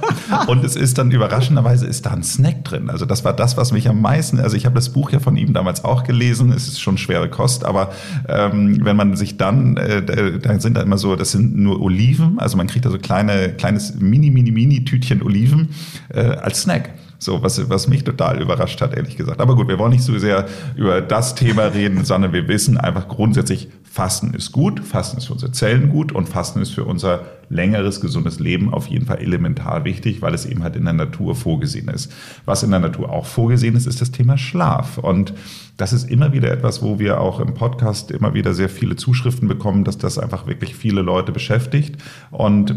und 0.47 0.65
es 0.65 0.77
ist 0.77 0.99
dann 0.99 1.11
überraschenderweise 1.11 1.87
ist 1.87 2.07
da 2.07 2.11
ein 2.11 2.23
Snack 2.23 2.65
drin. 2.65 2.91
Also 2.91 3.07
das 3.07 3.25
war 3.25 3.33
das, 3.33 3.57
was 3.57 3.73
mich 3.73 3.89
am 3.89 4.01
meisten, 4.01 4.39
also 4.39 4.57
ich 4.57 4.67
habe 4.67 4.75
das 4.75 4.91
Buch 4.91 5.11
ja 5.11 5.19
von 5.19 5.37
ihm 5.37 5.53
damals 5.53 5.85
auch 5.85 6.05
gelesen. 6.05 6.53
Es 6.53 6.69
ist 6.69 6.81
schon 6.81 6.99
schwere 6.99 7.29
Kost, 7.29 7.65
aber 7.65 7.91
ähm, 8.29 8.85
wenn 8.85 8.97
man 8.97 9.17
sich 9.17 9.37
dann, 9.37 9.77
äh, 9.77 10.41
da 10.41 10.61
sind 10.61 10.77
da 10.77 10.83
immer 10.83 10.99
so, 10.99 11.17
das 11.17 11.33
sind 11.33 11.57
nur 11.57 11.81
Oliven. 11.81 12.39
Also 12.39 12.57
man 12.57 12.67
kriegt 12.67 12.85
da 12.85 12.91
so 12.91 12.99
kleine, 12.99 13.55
kleines 13.55 13.95
Mini, 13.99 14.31
Mini, 14.31 14.53
Mini 14.53 14.85
Tütchen 14.85 15.20
Oliven 15.23 15.71
äh, 16.09 16.21
als 16.21 16.63
Snack. 16.63 16.91
So, 17.23 17.43
was, 17.43 17.69
was 17.69 17.87
mich 17.87 18.03
total 18.03 18.41
überrascht 18.41 18.81
hat, 18.81 18.97
ehrlich 18.97 19.15
gesagt. 19.15 19.43
Aber 19.43 19.55
gut, 19.55 19.69
wir 19.69 19.79
wollen 19.79 19.93
nicht 19.93 20.03
so 20.03 20.19
sehr 20.19 20.47
über 20.75 21.03
das 21.03 21.35
Thema 21.35 21.65
reden, 21.65 22.03
sondern 22.07 22.33
wir 22.33 22.49
wissen 22.49 22.79
einfach 22.79 23.09
grundsätzlich, 23.09 23.69
Fasten 23.83 24.33
ist 24.33 24.53
gut, 24.53 24.81
Fasten 24.81 25.19
ist 25.19 25.27
für 25.27 25.35
unsere 25.35 25.53
Zellen 25.53 25.91
gut 25.91 26.13
und 26.13 26.29
Fasten 26.29 26.63
ist 26.63 26.71
für 26.71 26.85
unser 26.85 27.25
längeres, 27.51 28.01
gesundes 28.01 28.39
Leben 28.39 28.73
auf 28.73 28.87
jeden 28.87 29.05
Fall 29.05 29.19
elementar 29.19 29.85
wichtig, 29.85 30.23
weil 30.23 30.33
es 30.33 30.47
eben 30.47 30.63
halt 30.63 30.77
in 30.77 30.85
der 30.85 30.95
Natur 30.95 31.35
vorgesehen 31.35 31.89
ist. 31.89 32.11
Was 32.47 32.63
in 32.63 32.71
der 32.71 32.81
Natur 32.81 33.11
auch 33.11 33.27
vorgesehen 33.27 33.77
ist, 33.77 33.87
ist 33.87 34.01
das 34.01 34.13
Thema 34.13 34.39
Schlaf. 34.39 34.97
Und 34.97 35.35
das 35.77 35.93
ist 35.93 36.09
immer 36.09 36.33
wieder 36.33 36.51
etwas, 36.51 36.83
wo 36.83 36.99
wir 36.99 37.21
auch 37.21 37.41
im 37.41 37.53
Podcast 37.53 38.13
immer 38.13 38.33
wieder 38.33 38.55
sehr 38.55 38.71
viele 38.71 38.97
Zuschriften 38.97 39.47
bekommen, 39.47 39.85
dass 39.85 39.99
das 39.99 40.19
einfach 40.19 40.47
wirklich 40.47 40.75
viele 40.75 41.03
Leute 41.03 41.33
beschäftigt. 41.33 42.01
Und 42.31 42.77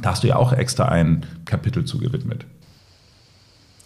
da 0.00 0.10
hast 0.10 0.22
du 0.22 0.28
ja 0.28 0.36
auch 0.36 0.52
extra 0.52 0.86
ein 0.86 1.26
Kapitel 1.44 1.84
zugewidmet. 1.84 2.46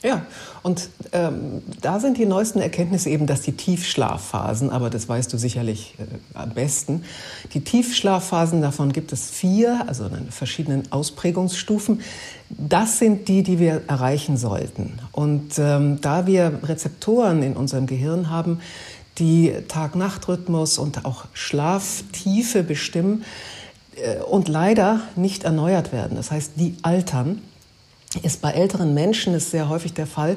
Ja, 0.03 0.25
und 0.63 0.91
ähm, 1.13 1.63
da 1.81 1.99
sind 1.99 2.19
die 2.19 2.27
neuesten 2.27 2.61
Erkenntnisse 2.61 3.09
eben, 3.11 3.27
dass 3.27 3.41
die 3.41 3.53
Tiefschlafphasen, 3.53 4.71
aber 4.71 4.91
das 4.91 5.09
weißt 5.09 5.33
du 5.33 5.39
sicherlich 5.39 5.95
äh, 5.99 6.05
am 6.39 6.51
besten, 6.51 7.03
die 7.55 7.63
Tiefschlafphasen, 7.63 8.61
davon 8.61 8.93
gibt 8.93 9.13
es 9.13 9.31
vier, 9.31 9.83
also 9.89 10.05
in 10.07 10.31
verschiedenen 10.31 10.93
Ausprägungsstufen, 10.93 12.03
das 12.51 12.99
sind 12.99 13.27
die, 13.27 13.43
die 13.43 13.59
wir 13.59 13.83
erreichen 13.89 14.37
sollten. 14.37 14.99
Und 15.13 15.59
ähm, 15.59 16.01
da 16.03 16.27
wir 16.27 16.61
Rezeptoren 16.63 17.43
in 17.43 17.57
unserem 17.57 17.87
Gehirn 17.87 18.31
haben, 18.31 18.61
die 19.19 19.55
Tag-Nacht-Rhythmus 19.67 20.79
und 20.79 21.05
auch 21.05 21.25
Schlaftiefe 21.33 22.63
bestimmen 22.63 23.25
und 24.29 24.49
leider 24.49 25.01
nicht 25.17 25.45
erneuert 25.45 25.93
werden, 25.93 26.17
das 26.17 26.31
heißt, 26.31 26.53
die 26.57 26.77
altern, 26.83 27.41
ist 28.23 28.41
bei 28.41 28.51
älteren 28.53 28.95
Menschen 28.95 29.35
ist 29.35 29.51
sehr 29.51 29.69
häufig 29.69 29.95
der 29.95 30.07
Fall, 30.07 30.37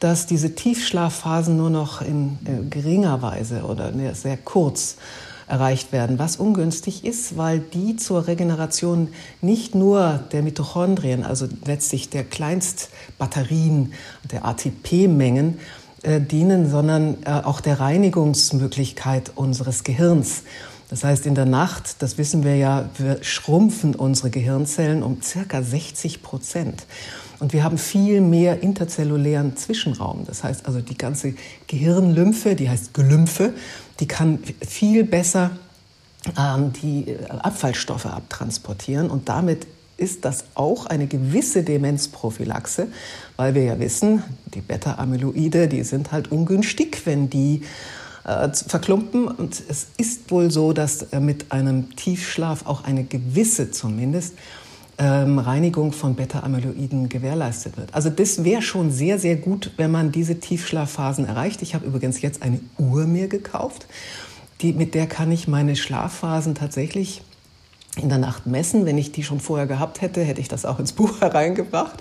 dass 0.00 0.26
diese 0.26 0.54
Tiefschlafphasen 0.54 1.56
nur 1.56 1.70
noch 1.70 2.00
in 2.00 2.38
äh, 2.44 2.64
geringer 2.68 3.20
Weise 3.22 3.62
oder 3.64 3.92
sehr 4.14 4.38
kurz 4.38 4.96
erreicht 5.46 5.92
werden, 5.92 6.18
was 6.18 6.36
ungünstig 6.36 7.04
ist, 7.04 7.36
weil 7.36 7.58
die 7.58 7.96
zur 7.96 8.26
Regeneration 8.26 9.08
nicht 9.42 9.74
nur 9.74 10.20
der 10.32 10.42
Mitochondrien, 10.42 11.24
also 11.24 11.46
letztlich 11.66 12.08
der 12.08 12.24
Kleinstbatterien, 12.24 13.92
der 14.30 14.44
ATP-Mengen, 14.46 15.58
äh, 16.02 16.20
dienen, 16.20 16.70
sondern 16.70 17.18
äh, 17.24 17.30
auch 17.30 17.60
der 17.60 17.80
Reinigungsmöglichkeit 17.80 19.32
unseres 19.34 19.84
Gehirns. 19.84 20.44
Das 20.90 21.04
heißt, 21.04 21.24
in 21.26 21.36
der 21.36 21.46
Nacht, 21.46 22.02
das 22.02 22.18
wissen 22.18 22.42
wir 22.42 22.56
ja, 22.56 22.90
wir 22.98 23.22
schrumpfen 23.22 23.94
unsere 23.94 24.28
Gehirnzellen 24.28 25.04
um 25.04 25.22
circa 25.22 25.62
60 25.62 26.22
Prozent. 26.22 26.84
Und 27.38 27.52
wir 27.52 27.62
haben 27.62 27.78
viel 27.78 28.20
mehr 28.20 28.62
interzellulären 28.62 29.56
Zwischenraum. 29.56 30.24
Das 30.26 30.42
heißt 30.42 30.66
also, 30.66 30.80
die 30.80 30.98
ganze 30.98 31.34
Gehirnlymphe, 31.68 32.56
die 32.56 32.68
heißt 32.68 32.92
Glymphe, 32.92 33.54
die 34.00 34.08
kann 34.08 34.40
viel 34.66 35.04
besser 35.04 35.52
ähm, 36.36 36.72
die 36.82 37.16
Abfallstoffe 37.28 38.06
abtransportieren 38.06 39.10
und 39.10 39.28
damit 39.28 39.66
ist 39.96 40.24
das 40.24 40.44
auch 40.54 40.86
eine 40.86 41.06
gewisse 41.06 41.62
Demenzprophylaxe, 41.62 42.88
weil 43.36 43.54
wir 43.54 43.64
ja 43.64 43.78
wissen, 43.78 44.22
die 44.54 44.62
Beta-Amyloide, 44.62 45.68
die 45.68 45.82
sind 45.82 46.10
halt 46.10 46.32
ungünstig, 46.32 47.02
wenn 47.04 47.28
die 47.28 47.62
äh, 48.24 48.48
verklumpen. 48.52 49.28
Und 49.28 49.62
es 49.68 49.88
ist 49.96 50.30
wohl 50.30 50.50
so, 50.50 50.72
dass 50.72 51.02
äh, 51.02 51.20
mit 51.20 51.52
einem 51.52 51.94
Tiefschlaf 51.96 52.66
auch 52.66 52.84
eine 52.84 53.04
gewisse 53.04 53.70
zumindest 53.70 54.34
ähm, 55.00 55.38
Reinigung 55.38 55.92
von 55.92 56.14
Beta-Amyloiden 56.14 57.08
gewährleistet 57.08 57.78
wird. 57.78 57.94
Also 57.94 58.10
das 58.10 58.44
wäre 58.44 58.60
schon 58.60 58.90
sehr, 58.90 59.18
sehr 59.18 59.36
gut, 59.36 59.72
wenn 59.78 59.90
man 59.90 60.12
diese 60.12 60.38
Tiefschlafphasen 60.38 61.24
erreicht. 61.24 61.62
Ich 61.62 61.74
habe 61.74 61.86
übrigens 61.86 62.20
jetzt 62.20 62.42
eine 62.42 62.60
Uhr 62.76 63.06
mir 63.06 63.28
gekauft. 63.28 63.86
Die, 64.60 64.74
mit 64.74 64.94
der 64.94 65.06
kann 65.06 65.32
ich 65.32 65.48
meine 65.48 65.74
Schlafphasen 65.74 66.54
tatsächlich 66.54 67.22
in 67.96 68.10
der 68.10 68.18
Nacht 68.18 68.46
messen. 68.46 68.84
Wenn 68.84 68.98
ich 68.98 69.10
die 69.10 69.22
schon 69.22 69.40
vorher 69.40 69.66
gehabt 69.66 70.02
hätte, 70.02 70.22
hätte 70.22 70.42
ich 70.42 70.48
das 70.48 70.66
auch 70.66 70.78
ins 70.78 70.92
Buch 70.92 71.20
hereingebracht. 71.22 71.94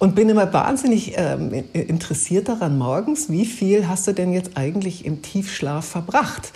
Und 0.00 0.14
bin 0.14 0.30
immer 0.30 0.50
wahnsinnig 0.50 1.12
ähm, 1.16 1.52
interessiert 1.74 2.48
daran 2.48 2.78
morgens, 2.78 3.28
wie 3.28 3.44
viel 3.44 3.86
hast 3.86 4.06
du 4.06 4.14
denn 4.14 4.32
jetzt 4.32 4.56
eigentlich 4.56 5.04
im 5.04 5.20
Tiefschlaf 5.20 5.84
verbracht? 5.84 6.54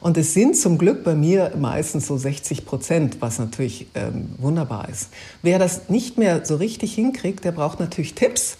Und 0.00 0.18
es 0.18 0.34
sind 0.34 0.58
zum 0.58 0.76
Glück 0.76 1.02
bei 1.02 1.14
mir 1.14 1.52
meistens 1.58 2.06
so 2.06 2.18
60 2.18 2.66
Prozent, 2.66 3.16
was 3.20 3.38
natürlich 3.38 3.86
ähm, 3.94 4.28
wunderbar 4.36 4.90
ist. 4.90 5.08
Wer 5.40 5.58
das 5.58 5.88
nicht 5.88 6.18
mehr 6.18 6.44
so 6.44 6.56
richtig 6.56 6.94
hinkriegt, 6.94 7.44
der 7.44 7.52
braucht 7.52 7.80
natürlich 7.80 8.12
Tipps. 8.12 8.58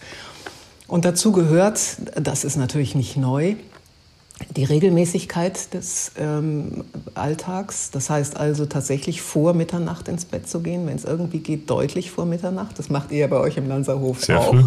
Und 0.87 1.05
dazu 1.05 1.31
gehört, 1.31 1.79
das 2.15 2.43
ist 2.43 2.55
natürlich 2.55 2.95
nicht 2.95 3.17
neu, 3.17 3.53
die 4.55 4.63
Regelmäßigkeit 4.63 5.73
des 5.73 6.11
ähm, 6.17 6.83
Alltags. 7.13 7.91
Das 7.91 8.09
heißt 8.09 8.37
also 8.37 8.65
tatsächlich 8.65 9.21
vor 9.21 9.53
Mitternacht 9.53 10.07
ins 10.07 10.25
Bett 10.25 10.47
zu 10.47 10.61
gehen, 10.61 10.87
wenn 10.87 10.95
es 10.95 11.05
irgendwie 11.05 11.39
geht, 11.39 11.69
deutlich 11.69 12.11
vor 12.11 12.25
Mitternacht. 12.25 12.77
Das 12.79 12.89
macht 12.89 13.11
ihr 13.11 13.19
ja 13.19 13.27
bei 13.27 13.37
euch 13.37 13.57
im 13.57 13.67
Lanzerhof 13.67 14.23
Sehr 14.23 14.39
auch. 14.39 14.51
Früh. 14.51 14.63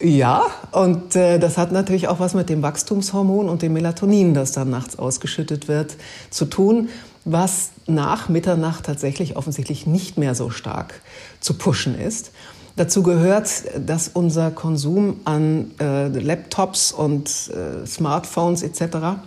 Ja, 0.00 0.44
und 0.72 1.16
äh, 1.16 1.38
das 1.38 1.56
hat 1.56 1.72
natürlich 1.72 2.08
auch 2.08 2.20
was 2.20 2.34
mit 2.34 2.50
dem 2.50 2.62
Wachstumshormon 2.62 3.48
und 3.48 3.62
dem 3.62 3.72
Melatonin, 3.72 4.34
das 4.34 4.52
dann 4.52 4.68
nachts 4.68 4.98
ausgeschüttet 4.98 5.68
wird, 5.68 5.96
zu 6.30 6.44
tun, 6.44 6.88
was 7.24 7.70
nach 7.86 8.28
Mitternacht 8.28 8.84
tatsächlich 8.84 9.36
offensichtlich 9.36 9.86
nicht 9.86 10.18
mehr 10.18 10.34
so 10.34 10.50
stark 10.50 11.00
zu 11.40 11.54
pushen 11.54 11.98
ist. 11.98 12.32
Dazu 12.76 13.04
gehört, 13.04 13.48
dass 13.86 14.08
unser 14.08 14.50
Konsum 14.50 15.20
an 15.24 15.70
äh, 15.80 16.08
Laptops 16.08 16.90
und 16.90 17.28
äh, 17.28 17.86
Smartphones 17.86 18.62
etc. 18.64 19.20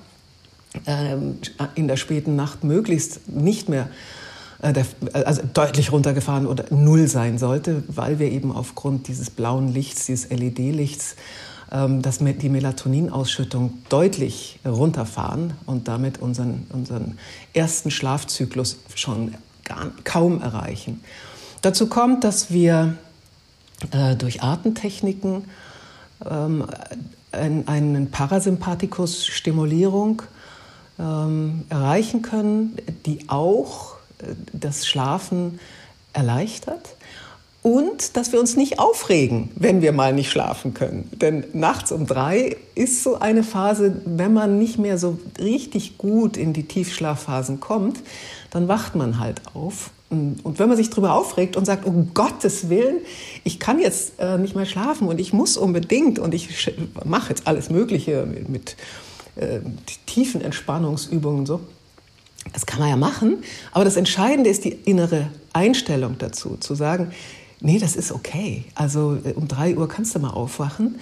Äh, 0.86 1.16
in 1.76 1.88
der 1.88 1.96
späten 1.96 2.36
Nacht 2.36 2.66
möglichst 2.66 3.30
nicht 3.30 3.70
mehr 3.70 3.88
äh, 4.62 4.74
also 5.14 5.44
deutlich 5.54 5.94
runtergefahren 5.94 6.46
oder 6.46 6.66
null 6.72 7.08
sein 7.08 7.38
sollte, 7.38 7.84
weil 7.88 8.20
wir 8.20 8.30
eben 8.30 8.52
aufgrund 8.52 9.08
dieses 9.08 9.30
blauen 9.30 9.74
Lichts, 9.74 10.08
dieses 10.08 10.30
LED-Lichts, 10.30 11.16
ähm, 11.72 12.02
dass 12.02 12.20
die 12.20 12.50
Melatoninausschüttung 12.50 13.78
deutlich 13.88 14.60
runterfahren 14.66 15.54
und 15.66 15.88
damit 15.88 16.20
unseren, 16.20 16.68
unseren 16.74 17.18
ersten 17.54 17.92
Schlafzyklus 17.92 18.78
schon 18.94 19.36
gar, 19.64 19.92
kaum 20.04 20.42
erreichen. 20.42 21.02
Dazu 21.62 21.88
kommt, 21.88 22.26
dass 22.26 22.52
wir 22.52 22.98
äh, 23.92 24.16
durch 24.16 24.44
Atemtechniken 24.44 25.46
ähm, 26.30 26.66
eine 27.32 28.06
Parasympathikus-Stimulierung 28.06 30.22
ähm, 31.00 31.64
erreichen 31.70 32.22
können, 32.22 32.78
die 33.06 33.30
auch 33.30 33.96
das 34.54 34.88
Schlafen 34.88 35.60
erleichtert 36.14 36.96
und 37.68 38.16
dass 38.16 38.32
wir 38.32 38.40
uns 38.40 38.56
nicht 38.56 38.80
aufregen, 38.80 39.50
wenn 39.56 39.82
wir 39.82 39.92
mal 39.92 40.14
nicht 40.14 40.32
schlafen 40.32 40.74
können. 40.74 41.10
Denn 41.12 41.44
nachts 41.52 41.92
um 41.92 42.08
drei 42.08 42.56
ist 42.76 43.04
so 43.04 43.20
eine 43.20 43.44
Phase, 43.44 44.02
wenn 44.06 44.32
man 44.32 44.58
nicht 44.58 44.80
mehr 44.80 44.98
so 44.98 45.20
richtig 45.38 45.98
gut 45.98 46.38
in 46.38 46.54
die 46.54 46.64
Tiefschlafphasen 46.64 47.60
kommt, 47.60 48.00
dann 48.52 48.70
wacht 48.70 48.96
man 48.96 49.20
halt 49.20 49.42
auf. 49.54 49.90
Und 50.10 50.60
wenn 50.60 50.70
man 50.70 50.78
sich 50.78 50.90
darüber 50.90 51.14
aufregt 51.14 51.58
und 51.58 51.66
sagt, 51.66 51.84
um 51.84 52.14
Gottes 52.14 52.70
Willen, 52.70 53.00
ich 53.44 53.60
kann 53.60 53.80
jetzt 53.80 54.14
äh, 54.18 54.38
nicht 54.38 54.56
mehr 54.56 54.66
schlafen 54.66 55.10
und 55.10 55.20
ich 55.20 55.34
muss 55.34 55.58
unbedingt 55.58 56.20
und 56.20 56.34
ich 56.34 56.74
mache 57.04 57.32
jetzt 57.32 57.48
alles 57.48 57.70
Mögliche 57.70 58.26
mit, 58.26 58.48
mit 58.48 58.78
äh, 59.36 59.60
tiefen 60.06 60.40
Entspannungsübungen 60.40 61.40
und 61.40 61.46
so, 61.48 61.60
das 62.54 62.66
kann 62.66 62.80
man 62.80 62.90
ja 62.90 62.96
machen, 62.96 63.44
aber 63.74 63.84
das 63.84 63.98
Entscheidende 63.98 64.50
ist 64.50 64.64
die 64.64 64.72
innere 64.72 65.30
Einstellung 65.54 66.18
dazu, 66.18 66.56
zu 66.58 66.76
sagen, 66.76 67.12
nee, 67.60 67.80
das 67.80 67.96
ist 67.96 68.12
okay. 68.12 68.66
Also 68.76 69.18
äh, 69.24 69.34
um 69.34 69.48
drei 69.48 69.76
Uhr 69.76 69.88
kannst 69.88 70.16
du 70.16 70.20
mal 70.20 70.32
aufwachen 70.32 71.00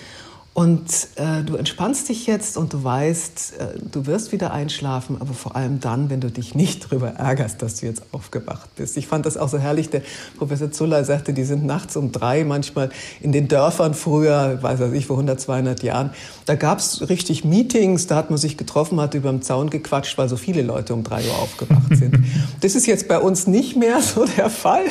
und 0.55 1.09
äh, 1.17 1.43
du 1.43 1.57
entspannst 1.57 2.07
dich 2.07 2.27
jetzt 2.27 2.55
und 2.55 2.71
du 2.71 2.81
weißt, 2.81 3.55
äh, 3.59 3.77
du 3.91 4.05
wirst 4.05 4.31
wieder 4.31 4.53
einschlafen, 4.53 5.17
aber 5.19 5.33
vor 5.33 5.57
allem 5.57 5.81
dann, 5.81 6.09
wenn 6.09 6.21
du 6.21 6.31
dich 6.31 6.55
nicht 6.55 6.85
darüber 6.85 7.09
ärgerst, 7.09 7.61
dass 7.61 7.81
du 7.81 7.87
jetzt 7.87 8.03
aufgewacht 8.13 8.73
bist. 8.77 8.95
Ich 8.95 9.05
fand 9.05 9.25
das 9.25 9.35
auch 9.35 9.49
so 9.49 9.57
herrlich. 9.57 9.89
Der 9.89 10.01
Professor 10.37 10.71
Zuller 10.71 11.03
sagte, 11.03 11.33
die 11.33 11.43
sind 11.43 11.65
nachts 11.65 11.97
um 11.97 12.13
drei 12.13 12.45
manchmal 12.45 12.89
in 13.19 13.33
den 13.33 13.49
Dörfern 13.49 13.93
früher, 13.93 14.63
weiß 14.63 14.79
ich, 14.93 15.07
vor 15.07 15.17
100, 15.17 15.41
200 15.41 15.83
Jahren. 15.83 16.11
Da 16.45 16.55
gab 16.55 16.79
es 16.79 17.09
richtig 17.09 17.43
Meetings, 17.43 18.07
da 18.07 18.15
hat 18.15 18.29
man 18.29 18.37
sich 18.37 18.55
getroffen, 18.55 19.01
hat 19.01 19.13
über 19.13 19.31
den 19.31 19.41
Zaun 19.41 19.69
gequatscht, 19.69 20.17
weil 20.17 20.29
so 20.29 20.37
viele 20.37 20.61
Leute 20.61 20.93
um 20.93 21.03
drei 21.03 21.21
Uhr 21.21 21.37
aufgewacht 21.37 21.97
sind. 21.97 22.15
Das 22.61 22.75
ist 22.75 22.87
jetzt 22.87 23.07
bei 23.09 23.19
uns 23.19 23.45
nicht 23.45 23.75
mehr 23.75 24.01
so 24.01 24.25
der 24.25 24.49
Fall. 24.49 24.85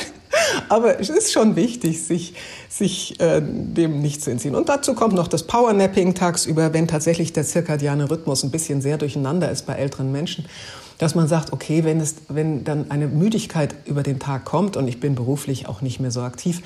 Aber 0.69 0.99
es 0.99 1.09
ist 1.09 1.31
schon 1.31 1.55
wichtig, 1.55 2.03
sich, 2.03 2.33
sich 2.69 3.19
äh, 3.19 3.41
dem 3.41 4.01
nicht 4.01 4.21
zu 4.21 4.31
entziehen. 4.31 4.55
Und 4.55 4.69
dazu 4.69 4.93
kommt 4.93 5.13
noch 5.13 5.27
das 5.27 5.43
Powernapping 5.43 6.15
tagsüber, 6.15 6.73
wenn 6.73 6.87
tatsächlich 6.87 7.33
der 7.33 7.43
zirkadiane 7.43 8.09
Rhythmus 8.09 8.43
ein 8.43 8.51
bisschen 8.51 8.81
sehr 8.81 8.97
durcheinander 8.97 9.51
ist 9.51 9.65
bei 9.65 9.73
älteren 9.73 10.11
Menschen, 10.11 10.45
dass 10.97 11.15
man 11.15 11.27
sagt, 11.27 11.51
okay, 11.51 11.83
wenn, 11.83 11.99
es, 11.99 12.15
wenn 12.29 12.63
dann 12.63 12.89
eine 12.89 13.07
Müdigkeit 13.07 13.75
über 13.85 14.03
den 14.03 14.19
Tag 14.19 14.45
kommt 14.45 14.77
und 14.77 14.87
ich 14.87 14.99
bin 14.99 15.15
beruflich 15.15 15.67
auch 15.67 15.81
nicht 15.81 15.99
mehr 15.99 16.11
so 16.11 16.21
aktiv, 16.21 16.61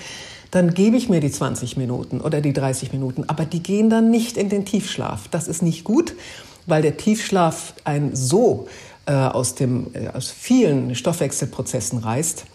dann 0.51 0.73
gebe 0.73 0.97
ich 0.97 1.09
mir 1.09 1.19
die 1.19 1.31
20 1.31 1.77
Minuten 1.77 2.21
oder 2.21 2.41
die 2.41 2.53
30 2.53 2.91
Minuten, 2.91 3.23
aber 3.27 3.45
die 3.45 3.61
gehen 3.61 3.89
dann 3.89 4.09
nicht 4.09 4.37
in 4.37 4.49
den 4.49 4.65
Tiefschlaf. 4.65 5.27
Das 5.29 5.47
ist 5.47 5.61
nicht 5.61 5.83
gut, 5.83 6.15
weil 6.65 6.81
der 6.81 6.97
Tiefschlaf 6.97 7.73
ein 7.83 8.15
so 8.15 8.67
äh, 9.05 9.13
aus, 9.13 9.55
dem, 9.55 9.87
äh, 9.93 10.07
aus 10.09 10.31
vielen 10.31 10.95
Stoffwechselprozessen 10.95 11.99
reißt, 11.99 12.45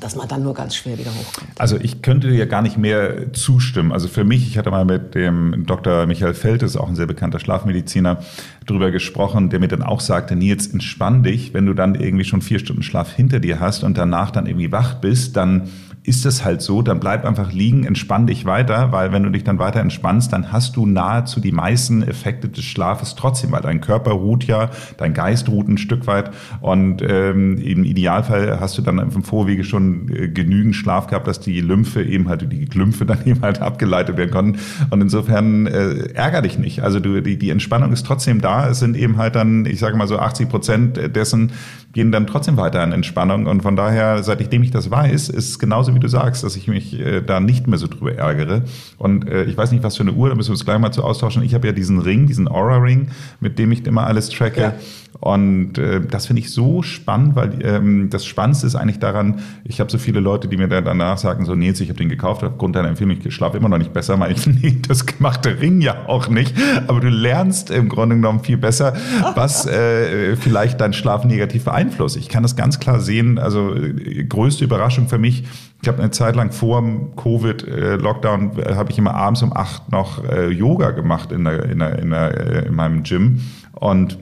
dass 0.00 0.16
man 0.16 0.28
dann 0.28 0.42
nur 0.42 0.54
ganz 0.54 0.76
schwer 0.76 0.98
wieder 0.98 1.10
hochkommt. 1.10 1.50
Also 1.58 1.76
ich 1.80 2.02
könnte 2.02 2.28
dir 2.28 2.46
gar 2.46 2.62
nicht 2.62 2.76
mehr 2.76 3.32
zustimmen. 3.32 3.90
Also 3.90 4.06
für 4.06 4.22
mich, 4.22 4.46
ich 4.46 4.58
hatte 4.58 4.70
mal 4.70 4.84
mit 4.84 5.14
dem 5.14 5.64
Dr. 5.66 6.06
Michael 6.06 6.34
Feltes, 6.34 6.76
auch 6.76 6.88
ein 6.88 6.94
sehr 6.94 7.06
bekannter 7.06 7.40
Schlafmediziner, 7.40 8.22
drüber 8.66 8.90
gesprochen, 8.90 9.48
der 9.48 9.60
mir 9.60 9.68
dann 9.68 9.82
auch 9.82 10.00
sagte, 10.00 10.36
Nils, 10.36 10.66
entspann 10.66 11.22
dich, 11.22 11.54
wenn 11.54 11.66
du 11.66 11.72
dann 11.72 11.94
irgendwie 11.94 12.24
schon 12.24 12.42
vier 12.42 12.58
Stunden 12.58 12.82
Schlaf 12.82 13.12
hinter 13.12 13.40
dir 13.40 13.60
hast 13.60 13.82
und 13.82 13.96
danach 13.96 14.30
dann 14.30 14.46
irgendwie 14.46 14.70
wach 14.70 14.94
bist, 14.96 15.36
dann 15.36 15.68
ist 16.08 16.24
es 16.24 16.42
halt 16.42 16.62
so, 16.62 16.80
dann 16.80 17.00
bleib 17.00 17.26
einfach 17.26 17.52
liegen, 17.52 17.84
entspann 17.84 18.26
dich 18.26 18.46
weiter, 18.46 18.92
weil 18.92 19.12
wenn 19.12 19.22
du 19.22 19.30
dich 19.30 19.44
dann 19.44 19.58
weiter 19.58 19.80
entspannst, 19.80 20.32
dann 20.32 20.50
hast 20.50 20.74
du 20.74 20.86
nahezu 20.86 21.38
die 21.38 21.52
meisten 21.52 22.02
Effekte 22.02 22.48
des 22.48 22.64
Schlafes 22.64 23.14
trotzdem, 23.14 23.52
weil 23.52 23.60
dein 23.60 23.82
Körper 23.82 24.12
ruht 24.12 24.44
ja, 24.44 24.70
dein 24.96 25.12
Geist 25.12 25.50
ruht 25.50 25.68
ein 25.68 25.76
Stück 25.76 26.06
weit 26.06 26.30
und 26.62 27.02
ähm, 27.02 27.58
im 27.58 27.84
Idealfall 27.84 28.58
hast 28.58 28.78
du 28.78 28.82
dann 28.82 28.98
im 28.98 29.22
Vorwege 29.22 29.64
schon 29.64 30.08
äh, 30.08 30.28
genügend 30.28 30.74
Schlaf 30.74 31.08
gehabt, 31.08 31.26
dass 31.26 31.40
die 31.40 31.60
Lymphe 31.60 32.02
eben 32.02 32.28
halt, 32.28 32.50
die 32.50 32.64
Glymphe 32.64 33.04
dann 33.06 33.26
eben 33.26 33.42
halt 33.42 33.60
abgeleitet 33.60 34.16
werden 34.16 34.30
konnten 34.30 34.58
und 34.88 35.02
insofern 35.02 35.66
äh, 35.66 36.14
ärger 36.14 36.40
dich 36.40 36.58
nicht. 36.58 36.82
Also 36.82 37.00
du, 37.00 37.20
die, 37.20 37.36
die 37.38 37.50
Entspannung 37.50 37.92
ist 37.92 38.06
trotzdem 38.06 38.40
da. 38.40 38.66
Es 38.68 38.78
sind 38.78 38.96
eben 38.96 39.18
halt 39.18 39.36
dann, 39.36 39.66
ich 39.66 39.78
sage 39.78 39.96
mal 39.96 40.08
so 40.08 40.18
80 40.18 40.48
Prozent 40.48 41.14
dessen, 41.14 41.52
gehen 41.92 42.12
dann 42.12 42.26
trotzdem 42.26 42.56
weiter 42.56 42.82
in 42.84 42.92
Entspannung. 42.92 43.46
Und 43.46 43.62
von 43.62 43.74
daher, 43.74 44.22
seitdem 44.22 44.62
ich 44.62 44.70
das 44.70 44.90
weiß, 44.90 45.30
ist 45.30 45.48
es 45.48 45.58
genauso 45.58 45.94
wie 45.94 45.98
du 45.98 46.08
sagst, 46.08 46.44
dass 46.44 46.54
ich 46.56 46.68
mich 46.68 46.98
äh, 46.98 47.22
da 47.22 47.40
nicht 47.40 47.66
mehr 47.66 47.78
so 47.78 47.86
drüber 47.86 48.14
ärgere. 48.14 48.62
Und 48.98 49.28
äh, 49.28 49.44
ich 49.44 49.56
weiß 49.56 49.72
nicht, 49.72 49.82
was 49.82 49.96
für 49.96 50.02
eine 50.02 50.12
Uhr, 50.12 50.28
da 50.28 50.34
müssen 50.34 50.48
wir 50.48 50.52
uns 50.52 50.64
gleich 50.64 50.78
mal 50.78 50.92
zu 50.92 51.02
austauschen. 51.02 51.42
Ich 51.42 51.54
habe 51.54 51.66
ja 51.66 51.72
diesen 51.72 51.98
Ring, 51.98 52.26
diesen 52.26 52.46
Aura-Ring, 52.46 53.08
mit 53.40 53.58
dem 53.58 53.72
ich 53.72 53.86
immer 53.86 54.06
alles 54.06 54.28
tracke. 54.28 54.60
Ja. 54.60 54.74
Und 55.20 55.78
äh, 55.78 56.00
das 56.00 56.26
finde 56.26 56.42
ich 56.42 56.52
so 56.52 56.82
spannend, 56.82 57.34
weil 57.34 57.58
ähm, 57.62 58.08
das 58.08 58.24
Spannendste 58.24 58.68
ist 58.68 58.76
eigentlich 58.76 59.00
daran, 59.00 59.40
ich 59.64 59.80
habe 59.80 59.90
so 59.90 59.98
viele 59.98 60.20
Leute, 60.20 60.46
die 60.46 60.56
mir 60.56 60.68
dann 60.68 60.84
danach 60.84 61.18
sagen, 61.18 61.44
so 61.44 61.56
Nils, 61.56 61.80
ich 61.80 61.88
habe 61.88 61.98
den 61.98 62.08
gekauft, 62.08 62.44
aufgrund 62.44 62.76
deiner 62.76 62.88
Empfehlung, 62.88 63.16
ich 63.22 63.34
schlafe 63.34 63.56
immer 63.56 63.68
noch 63.68 63.78
nicht 63.78 63.92
besser. 63.92 64.16
Meine 64.16 64.34
ich, 64.34 64.46
nee, 64.46 64.78
das 64.86 65.06
gemacht 65.06 65.44
der 65.44 65.60
Ring 65.60 65.80
ja 65.80 66.06
auch 66.06 66.28
nicht. 66.28 66.54
Aber 66.86 67.00
du 67.00 67.08
lernst 67.08 67.70
im 67.70 67.88
Grunde 67.88 68.14
genommen 68.14 68.40
viel 68.40 68.58
besser, 68.58 68.94
was 69.34 69.66
äh, 69.66 70.36
vielleicht 70.36 70.80
deinen 70.80 70.92
Schlaf 70.92 71.24
negativ 71.24 71.64
beeinflusst. 71.64 72.16
Ich 72.16 72.28
kann 72.28 72.44
das 72.44 72.54
ganz 72.54 72.78
klar 72.78 73.00
sehen. 73.00 73.38
Also 73.38 73.74
äh, 73.74 74.24
größte 74.24 74.64
Überraschung 74.64 75.08
für 75.08 75.18
mich, 75.18 75.44
ich 75.82 75.88
habe 75.88 75.98
eine 75.98 76.12
Zeit 76.12 76.36
lang 76.36 76.52
vor 76.52 76.80
dem 76.80 77.16
Covid-Lockdown, 77.16 78.58
äh, 78.58 78.74
habe 78.74 78.92
ich 78.92 78.98
immer 78.98 79.14
abends 79.14 79.42
um 79.42 79.52
acht 79.52 79.90
noch 79.90 80.22
äh, 80.24 80.48
Yoga 80.48 80.92
gemacht 80.92 81.32
in, 81.32 81.44
der, 81.44 81.64
in, 81.64 81.80
der, 81.80 81.98
in, 81.98 82.10
der, 82.10 82.66
in 82.66 82.74
meinem 82.74 83.02
Gym. 83.02 83.40
Und 83.72 84.18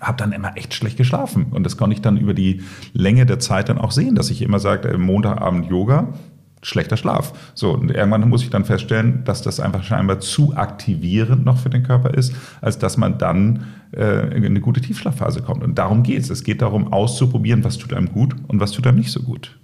habe 0.00 0.18
dann 0.18 0.32
immer 0.32 0.56
echt 0.56 0.74
schlecht 0.74 0.96
geschlafen. 0.96 1.46
Und 1.50 1.64
das 1.64 1.76
konnte 1.76 1.94
ich 1.94 2.02
dann 2.02 2.16
über 2.16 2.34
die 2.34 2.62
Länge 2.92 3.26
der 3.26 3.38
Zeit 3.38 3.68
dann 3.68 3.78
auch 3.78 3.90
sehen, 3.90 4.14
dass 4.14 4.30
ich 4.30 4.42
immer 4.42 4.58
sagte, 4.58 4.96
Montagabend 4.96 5.68
Yoga, 5.70 6.14
schlechter 6.62 6.96
Schlaf. 6.96 7.32
So, 7.54 7.72
und 7.72 7.90
irgendwann 7.90 8.28
muss 8.28 8.42
ich 8.42 8.50
dann 8.50 8.64
feststellen, 8.64 9.22
dass 9.24 9.42
das 9.42 9.60
einfach 9.60 9.84
scheinbar 9.84 10.20
zu 10.20 10.56
aktivierend 10.56 11.44
noch 11.44 11.58
für 11.58 11.70
den 11.70 11.82
Körper 11.82 12.14
ist, 12.14 12.34
als 12.60 12.78
dass 12.78 12.96
man 12.96 13.18
dann 13.18 13.66
äh, 13.92 14.36
in 14.36 14.44
eine 14.44 14.60
gute 14.60 14.80
Tiefschlafphase 14.80 15.42
kommt. 15.42 15.62
Und 15.62 15.78
darum 15.78 16.02
geht 16.02 16.22
es. 16.22 16.30
Es 16.30 16.44
geht 16.44 16.62
darum, 16.62 16.92
auszuprobieren, 16.92 17.64
was 17.64 17.78
tut 17.78 17.92
einem 17.92 18.12
gut 18.12 18.34
und 18.48 18.60
was 18.60 18.72
tut 18.72 18.86
einem 18.86 18.98
nicht 18.98 19.12
so 19.12 19.22
gut. 19.22 19.56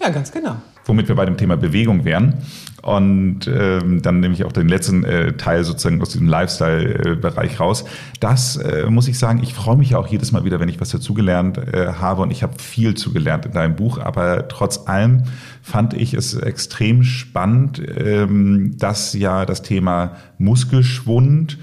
Ja, 0.00 0.10
ganz 0.10 0.32
genau. 0.32 0.56
Womit 0.86 1.08
wir 1.08 1.14
bei 1.14 1.24
dem 1.24 1.36
Thema 1.36 1.56
Bewegung 1.56 2.04
wären. 2.04 2.34
Und 2.82 3.46
ähm, 3.46 4.00
dann 4.00 4.20
nehme 4.20 4.32
ich 4.32 4.44
auch 4.44 4.52
den 4.52 4.68
letzten 4.68 5.04
äh, 5.04 5.34
Teil 5.34 5.64
sozusagen 5.64 6.00
aus 6.00 6.10
diesem 6.10 6.28
Lifestyle-Bereich 6.28 7.60
raus. 7.60 7.84
Das 8.20 8.56
äh, 8.56 8.86
muss 8.88 9.06
ich 9.06 9.18
sagen, 9.18 9.40
ich 9.42 9.52
freue 9.52 9.76
mich 9.76 9.90
ja 9.90 9.98
auch 9.98 10.06
jedes 10.06 10.32
Mal 10.32 10.44
wieder, 10.44 10.60
wenn 10.60 10.68
ich 10.70 10.80
was 10.80 10.88
dazugelernt 10.88 11.58
äh, 11.58 11.92
habe. 11.92 12.22
Und 12.22 12.30
ich 12.30 12.42
habe 12.42 12.54
viel 12.58 12.94
zugelernt 12.94 13.44
in 13.44 13.52
deinem 13.52 13.76
Buch. 13.76 13.98
Aber 13.98 14.48
trotz 14.48 14.88
allem 14.88 15.24
fand 15.62 15.92
ich 15.92 16.14
es 16.14 16.34
extrem 16.34 17.02
spannend, 17.02 17.82
ähm, 17.98 18.76
dass 18.78 19.12
ja 19.12 19.44
das 19.44 19.62
Thema 19.62 20.16
Muskelschwund 20.38 21.58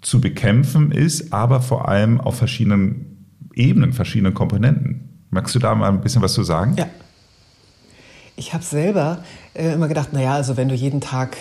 zu 0.00 0.20
bekämpfen 0.20 0.92
ist, 0.92 1.32
aber 1.32 1.60
vor 1.60 1.88
allem 1.88 2.20
auf 2.20 2.36
verschiedenen 2.36 3.26
Ebenen, 3.54 3.92
verschiedenen 3.92 4.34
Komponenten. 4.34 5.08
Magst 5.30 5.54
du 5.54 5.58
da 5.58 5.74
mal 5.74 5.88
ein 5.88 6.00
bisschen 6.00 6.22
was 6.22 6.32
zu 6.32 6.42
sagen? 6.42 6.74
Ja. 6.76 6.86
Ich 8.40 8.54
habe 8.54 8.64
selber 8.64 9.18
äh, 9.52 9.74
immer 9.74 9.86
gedacht, 9.86 10.14
naja, 10.14 10.32
also 10.32 10.56
wenn 10.56 10.70
du 10.70 10.74
jeden 10.74 11.02
Tag 11.02 11.36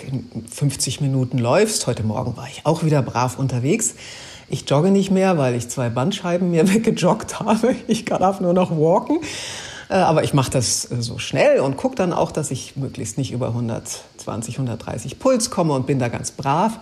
50 0.51 0.99
Minuten 0.99 1.37
läufst, 1.37 1.87
heute 1.87 2.03
Morgen 2.03 2.35
war 2.35 2.45
ich 2.49 2.65
auch 2.65 2.83
wieder 2.83 3.01
brav 3.01 3.39
unterwegs. 3.39 3.95
Ich 4.49 4.69
jogge 4.69 4.91
nicht 4.91 5.09
mehr, 5.09 5.37
weil 5.37 5.55
ich 5.55 5.69
zwei 5.69 5.87
Bandscheiben 5.87 6.51
mir 6.51 6.67
weggejoggt 6.73 7.39
habe. 7.39 7.73
Ich 7.87 8.03
darf 8.03 8.41
nur 8.41 8.51
noch 8.51 8.71
walken. 8.71 9.21
Äh, 9.87 9.93
aber 9.93 10.25
ich 10.25 10.33
mache 10.33 10.51
das 10.51 10.91
äh, 10.91 11.01
so 11.01 11.19
schnell 11.19 11.61
und 11.61 11.77
gucke 11.77 11.95
dann 11.95 12.11
auch, 12.11 12.33
dass 12.33 12.51
ich 12.51 12.75
möglichst 12.75 13.17
nicht 13.17 13.31
über 13.31 13.47
120, 13.47 14.55
130 14.55 15.19
Puls 15.19 15.49
komme 15.49 15.71
und 15.71 15.87
bin 15.87 15.99
da 15.99 16.09
ganz 16.09 16.31
brav. 16.31 16.81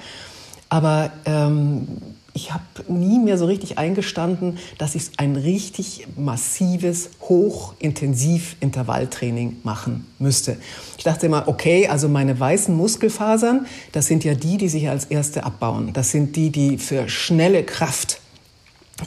Aber 0.68 1.12
ähm, 1.26 1.88
ich 2.38 2.54
habe 2.54 2.64
nie 2.88 3.18
mehr 3.18 3.40
so 3.40 3.48
richtig 3.48 3.80
eingestanden, 3.80 4.60
dass 4.78 4.94
ich 4.94 5.10
ein 5.18 5.36
richtig 5.36 6.08
massives, 6.16 7.10
hochintensiv 7.20 8.58
Intervalltraining 8.60 9.58
machen 9.64 10.06
müsste. 10.20 10.58
Ich 11.00 11.04
dachte 11.04 11.26
immer, 11.26 11.48
okay, 11.48 11.88
also 11.88 12.08
meine 12.08 12.40
weißen 12.40 12.76
Muskelfasern, 12.78 13.66
das 13.92 14.06
sind 14.06 14.24
ja 14.24 14.36
die, 14.36 14.58
die 14.58 14.70
sich 14.70 14.88
als 14.88 15.06
erste 15.06 15.46
abbauen. 15.46 15.94
Das 15.94 16.12
sind 16.12 16.36
die, 16.36 16.52
die 16.52 16.78
für 16.78 17.10
schnelle 17.10 17.64
Kraft 17.64 18.22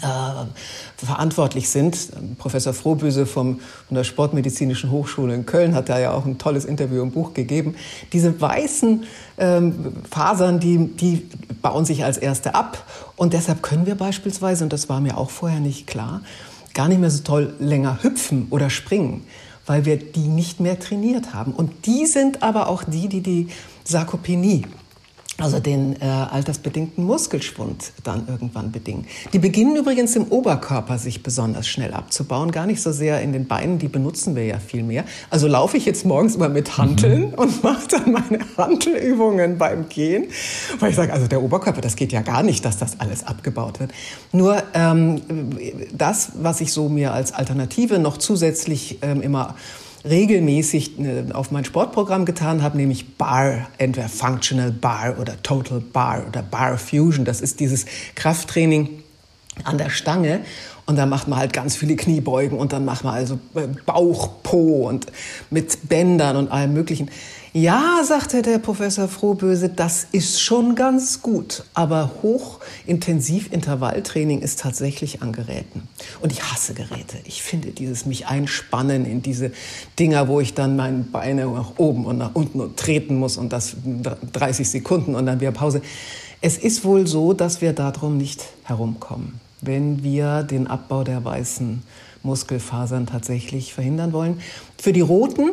äh, 0.03 1.05
verantwortlich 1.05 1.69
sind. 1.69 2.11
Professor 2.39 2.73
Frohböse 2.73 3.27
vom, 3.27 3.59
von 3.89 3.95
der 3.97 4.05
Sportmedizinischen 4.05 4.93
Hochschule 4.93 5.35
in 5.35 5.47
Köln 5.47 5.75
hat 5.75 5.89
da 5.89 5.99
ja 5.99 6.13
auch 6.13 6.27
ein 6.27 6.39
tolles 6.39 6.65
Interview 6.65 7.03
im 7.03 7.11
Buch 7.11 7.35
gegeben. 7.35 7.75
Diese 8.13 8.41
weißen 8.41 9.03
ähm, 9.39 9.95
Fasern, 10.09 10.61
die, 10.61 10.87
die 10.95 11.27
bauen 11.61 11.85
sich 11.85 12.05
als 12.05 12.19
erste 12.19 12.55
ab. 12.55 12.85
Und 13.21 13.35
deshalb 13.35 13.63
können 13.63 13.85
wir 13.85 13.97
beispielsweise, 13.97 14.65
und 14.65 14.73
das 14.73 14.89
war 14.89 15.03
mir 15.03 15.19
auch 15.19 15.29
vorher 15.29 15.61
nicht 15.61 15.87
klar, 15.87 16.23
gar 16.73 16.89
nicht 16.89 17.03
mehr 17.03 17.11
so 17.11 17.23
toll 17.23 17.53
länger 17.59 18.03
hüpfen 18.03 18.47
oder 18.49 18.71
springen, 18.71 19.25
weil 19.67 19.85
wir 19.85 19.99
die 19.99 20.27
nicht 20.27 20.59
mehr 20.59 20.81
trainiert 20.81 21.35
haben. 21.35 21.53
Und 21.53 21.85
die 21.85 22.07
sind 22.07 22.43
aber 22.43 22.67
auch 22.67 22.83
die, 22.83 23.09
die 23.09 23.21
die 23.21 23.49
Sarkopenie 23.85 24.65
also 25.41 25.61
den 25.61 26.01
äh, 26.01 26.05
altersbedingten 26.05 27.05
Muskelschwund 27.05 27.93
dann 28.05 28.29
irgendwann 28.29 28.73
bedingen. 28.73 29.07
Die 29.33 29.39
beginnen 29.39 29.77
übrigens 29.77 30.17
im 30.17 30.25
Oberkörper 30.25 30.99
sich 30.99 31.23
besonders 31.23 31.67
schnell 31.67 31.93
abzubauen, 31.93 32.51
gar 32.51 32.67
nicht 32.67 32.83
so 32.83 32.93
sehr 32.93 33.21
in 33.21 33.33
den 33.33 33.47
Beinen, 33.47 33.79
die 33.79 33.89
benutzen 33.89 34.37
wir 34.37 34.45
ja 34.45 34.59
viel 34.59 34.83
mehr. 34.83 35.05
Also 35.31 35.49
laufe 35.49 35.77
ich 35.77 35.87
jetzt 35.87 36.05
morgens 36.05 36.37
immer 36.37 36.49
mit 36.49 36.79
Hanteln 36.79 37.29
mhm. 37.29 37.35
und 37.35 37.63
mache 37.65 37.89
dann 37.89 38.13
meine 38.13 38.41
Hantelübungen 38.57 39.59
beim 39.59 39.89
Gehen, 39.89 40.27
weil 40.79 40.91
ich 40.91 40.97
sage, 40.97 41.13
also 41.13 41.27
der 41.27 41.43
Oberkörper, 41.43 41.81
das 41.81 41.97
geht 41.97 42.13
ja 42.13 42.23
gar 42.23 42.43
nicht, 42.43 42.65
dass 42.65 42.79
das 42.79 43.01
alles 43.01 43.27
abgebaut 43.27 43.81
wird. 43.81 43.93
Nur 44.33 44.63
ähm, 44.75 45.21
das, 45.93 46.33
was 46.37 46.61
ich 46.61 46.73
so 46.73 46.89
mir 46.89 47.13
als 47.13 47.33
Alternative 47.33 47.99
noch 47.99 48.17
zusätzlich 48.17 48.99
ähm, 49.03 49.23
immer 49.23 49.55
regelmäßig 50.05 50.99
äh, 50.99 51.33
auf 51.33 51.51
mein 51.51 51.65
Sportprogramm 51.65 52.25
getan 52.25 52.63
habe, 52.63 52.77
nämlich 52.77 53.17
Bar, 53.17 53.69
entweder 53.79 54.09
Functional 54.09 54.71
Bar 54.71 55.17
oder 55.21 55.43
Total 55.43 55.81
Bar 55.81 56.25
oder 56.29 56.43
Bar 56.43 56.79
Fusion. 56.79 57.25
Das 57.25 57.41
ist 57.41 57.61
dieses 57.61 57.87
Krafttraining 58.15 59.03
an 59.65 59.79
der 59.79 59.91
Stange. 59.91 60.41
Und 60.87 60.97
dann 60.97 61.09
macht 61.09 61.29
man 61.29 61.39
halt 61.39 61.53
ganz 61.53 61.77
viele 61.77 61.95
Kniebeugen 61.95 62.59
und 62.59 62.73
dann 62.73 62.85
macht 62.85 63.05
man 63.05 63.15
also 63.15 63.39
äh, 63.55 63.69
Bauch, 63.87 64.43
Po 64.43 64.89
und 64.89 65.07
mit 65.51 65.89
Bändern 65.89 66.37
und 66.37 66.51
allem 66.51 66.73
Möglichen. 66.73 67.11
Ja, 67.53 68.03
sagte 68.05 68.43
der 68.43 68.61
Professor 68.61 69.09
Frohböse, 69.09 69.71
das 69.71 70.07
ist 70.13 70.41
schon 70.41 70.77
ganz 70.77 71.21
gut, 71.21 71.65
aber 71.75 72.13
hochintensiv 72.23 73.53
Intervalltraining 73.53 74.41
ist 74.41 74.61
tatsächlich 74.61 75.21
an 75.21 75.33
Geräten. 75.33 75.89
Und 76.21 76.31
ich 76.31 76.45
hasse 76.45 76.75
Geräte. 76.75 77.17
Ich 77.25 77.43
finde 77.43 77.73
dieses 77.73 78.07
mich 78.07 78.29
einspannen 78.29 79.05
in 79.05 79.21
diese 79.23 79.51
Dinger, 79.99 80.29
wo 80.29 80.39
ich 80.39 80.55
dann 80.55 80.77
meine 80.77 80.99
Beine 80.99 81.47
nach 81.47 81.73
oben 81.77 82.07
und 82.07 82.19
nach 82.19 82.37
unten 82.37 82.61
und 82.61 82.77
treten 82.77 83.17
muss 83.17 83.37
und 83.37 83.53
das 83.53 83.75
30 84.33 84.71
Sekunden 84.71 85.17
und 85.17 85.27
dann 85.27 85.41
wieder 85.41 85.51
Pause. 85.51 85.83
Es 86.41 86.57
ist 86.57 86.85
wohl 86.85 87.09
so, 87.09 87.33
dass 87.33 87.61
wir 87.61 87.73
darum 87.73 88.17
nicht 88.17 88.45
herumkommen, 88.63 89.41
wenn 89.61 90.05
wir 90.05 90.45
den 90.45 90.69
Abbau 90.69 91.03
der 91.03 91.25
weißen 91.25 91.83
Muskelfasern 92.23 93.07
tatsächlich 93.07 93.75
verhindern 93.75 94.13
wollen. 94.13 94.41
Für 94.79 94.93
die 94.93 95.01
roten 95.01 95.51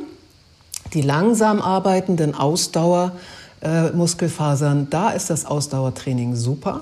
die 0.94 1.02
langsam 1.02 1.62
arbeitenden 1.62 2.36
Ausdauermuskelfasern, 2.36 4.90
da 4.90 5.10
ist 5.10 5.30
das 5.30 5.46
Ausdauertraining 5.46 6.36
super. 6.36 6.82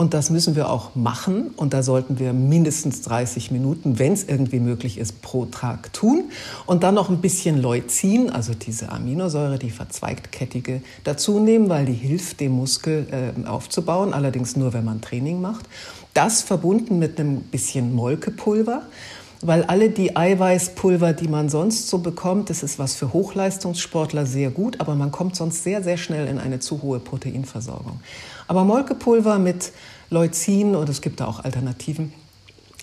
Und 0.00 0.14
das 0.14 0.30
müssen 0.30 0.56
wir 0.56 0.70
auch 0.70 0.94
machen. 0.94 1.50
Und 1.56 1.74
da 1.74 1.82
sollten 1.82 2.18
wir 2.18 2.32
mindestens 2.32 3.02
30 3.02 3.50
Minuten, 3.50 3.98
wenn 3.98 4.14
es 4.14 4.24
irgendwie 4.24 4.58
möglich 4.58 4.96
ist, 4.96 5.20
pro 5.20 5.44
Tag 5.44 5.92
tun. 5.92 6.30
Und 6.64 6.84
dann 6.84 6.94
noch 6.94 7.10
ein 7.10 7.20
bisschen 7.20 7.60
Leucin, 7.60 8.30
also 8.30 8.54
diese 8.54 8.90
Aminosäure, 8.90 9.58
die 9.58 9.68
verzweigtkettige, 9.68 10.80
dazu 11.04 11.38
nehmen, 11.38 11.68
weil 11.68 11.84
die 11.84 11.92
hilft, 11.92 12.40
den 12.40 12.52
Muskel 12.52 13.08
äh, 13.10 13.46
aufzubauen. 13.46 14.14
Allerdings 14.14 14.56
nur, 14.56 14.72
wenn 14.72 14.86
man 14.86 15.02
Training 15.02 15.42
macht. 15.42 15.66
Das 16.14 16.40
verbunden 16.40 16.98
mit 16.98 17.20
einem 17.20 17.42
bisschen 17.42 17.94
Molkepulver 17.94 18.84
weil 19.42 19.64
alle 19.64 19.90
die 19.90 20.16
Eiweißpulver, 20.16 21.12
die 21.14 21.28
man 21.28 21.48
sonst 21.48 21.88
so 21.88 21.98
bekommt, 21.98 22.50
das 22.50 22.62
ist 22.62 22.78
was 22.78 22.94
für 22.94 23.12
Hochleistungssportler 23.12 24.26
sehr 24.26 24.50
gut, 24.50 24.80
aber 24.80 24.94
man 24.94 25.10
kommt 25.10 25.36
sonst 25.36 25.64
sehr, 25.64 25.82
sehr 25.82 25.96
schnell 25.96 26.26
in 26.26 26.38
eine 26.38 26.60
zu 26.60 26.82
hohe 26.82 27.00
Proteinversorgung. 27.00 28.00
Aber 28.48 28.64
Molkepulver 28.64 29.38
mit 29.38 29.72
Leucin, 30.10 30.74
und 30.74 30.88
es 30.88 31.00
gibt 31.00 31.20
da 31.20 31.26
auch 31.26 31.44
Alternativen, 31.44 32.12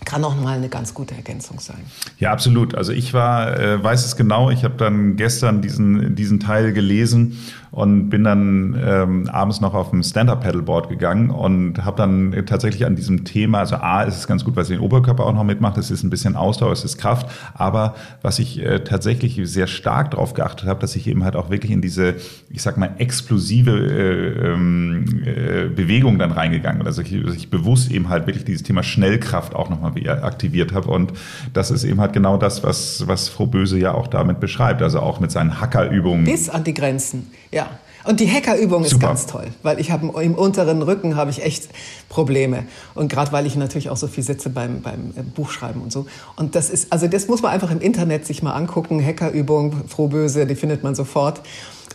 kann 0.06 0.24
auch 0.24 0.36
mal 0.36 0.58
eine 0.58 0.70
ganz 0.70 0.94
gute 0.94 1.16
Ergänzung 1.16 1.60
sein. 1.60 1.82
Ja, 2.20 2.32
absolut. 2.32 2.76
Also 2.76 2.92
ich 2.92 3.14
war, 3.14 3.60
äh, 3.60 3.84
weiß 3.84 4.06
es 4.06 4.16
genau, 4.16 4.50
ich 4.50 4.64
habe 4.64 4.76
dann 4.78 5.16
gestern 5.16 5.62
diesen, 5.62 6.16
diesen 6.16 6.40
Teil 6.40 6.72
gelesen 6.72 7.38
und 7.72 8.10
bin 8.10 8.24
dann 8.24 8.80
ähm, 8.84 9.30
abends 9.30 9.62
noch 9.62 9.74
auf 9.74 9.90
dem 9.90 10.04
Stand-Up-Paddleboard 10.04 10.90
gegangen 10.90 11.30
und 11.30 11.84
habe 11.84 11.98
dann 11.98 12.44
tatsächlich 12.46 12.86
an 12.86 12.96
diesem 12.96 13.26
Thema, 13.26 13.60
also 13.60 13.76
A, 13.76 14.04
ist 14.04 14.18
es 14.18 14.28
ganz 14.28 14.44
gut, 14.44 14.56
weil 14.56 14.66
sie 14.66 14.74
den 14.74 14.82
Oberkörper 14.82 15.26
auch 15.26 15.34
noch 15.34 15.44
mitmacht, 15.44 15.78
es 15.78 15.92
ist 15.92 16.04
ein 16.04 16.10
bisschen 16.10 16.36
Ausdauer, 16.36 16.72
es 16.72 16.84
ist 16.84 16.98
Kraft, 16.98 17.30
aber 17.54 17.96
was 18.22 18.40
ich 18.40 18.60
äh, 18.64 18.80
tatsächlich 18.84 19.40
sehr 19.44 19.68
stark 19.68 20.12
darauf 20.12 20.34
geachtet 20.34 20.68
habe, 20.68 20.80
dass 20.80 20.96
ich 20.96 21.08
eben 21.08 21.24
halt 21.24 21.36
auch 21.36 21.50
wirklich 21.50 21.72
in 21.72 21.82
diese, 21.82 22.16
ich 22.50 22.62
sag 22.62 22.78
mal, 22.78 22.92
explosive 22.98 23.72
äh, 23.72 24.54
ähm, 24.54 25.06
äh, 25.26 25.66
Bewegung 25.70 26.20
dann 26.20 26.32
reingegangen 26.32 26.80
bin. 26.80 26.88
Also 26.88 27.02
ich, 27.02 27.14
ich 27.14 27.50
bewusst 27.50 27.92
eben 27.92 28.10
halt 28.10 28.28
wirklich 28.28 28.46
dieses 28.46 28.64
Thema 28.64 28.84
Schnellkraft 28.84 29.56
auch 29.56 29.70
nochmal 29.70 29.92
aktiviert 30.22 30.74
habe 30.74 30.90
und 30.90 31.14
das 31.54 31.72
ist 31.72 31.84
eben 31.84 32.00
halt 32.00 32.14
genau 32.14 32.38
das, 32.38 32.64
was, 32.64 33.08
was 33.08 33.30
Frau 33.30 33.46
Böse 33.46 33.78
ja 33.78 33.94
auch 33.94 34.08
damit 34.08 34.40
beschreibt, 34.40 34.82
also 34.82 35.00
auch 35.00 35.20
mit 35.20 35.32
seinen 35.32 35.60
Hackerübungen. 35.60 36.26
Bis 36.26 36.50
an 36.50 36.64
die 36.64 36.74
Grenzen. 36.74 37.28
Ja. 37.52 37.80
Und 38.04 38.22
die 38.22 38.32
Hackerübung 38.32 38.86
ist 38.86 39.02
ganz 39.02 39.26
toll, 39.26 39.48
weil 39.64 39.82
ich 39.82 39.92
habe 39.92 40.22
im 40.22 40.36
unteren 40.36 40.82
Rücken 40.82 41.18
habe 41.18 41.30
ich 41.30 41.44
echt 41.44 41.68
Probleme. 42.08 42.64
Und 42.96 43.12
gerade 43.12 43.34
weil 43.34 43.46
ich 43.46 43.58
natürlich 43.58 43.90
auch 43.90 43.98
so 43.98 44.08
viel 44.08 44.24
sitze 44.24 44.50
beim 44.50 44.82
beim 44.82 45.14
äh, 45.18 45.24
Buchschreiben 45.24 45.82
und 45.82 45.92
so. 45.92 46.06
Und 46.38 46.56
das 46.56 46.70
ist 46.70 46.94
also 46.94 47.08
das 47.08 47.28
muss 47.28 47.42
man 47.42 47.52
einfach 47.52 47.70
im 47.70 47.82
Internet 47.82 48.26
sich 48.26 48.42
mal 48.42 48.54
angucken. 48.54 49.04
Hackerübung 49.04 49.90
frohböse 49.90 50.46
die 50.46 50.56
findet 50.56 50.84
man 50.84 50.96
sofort 50.96 51.42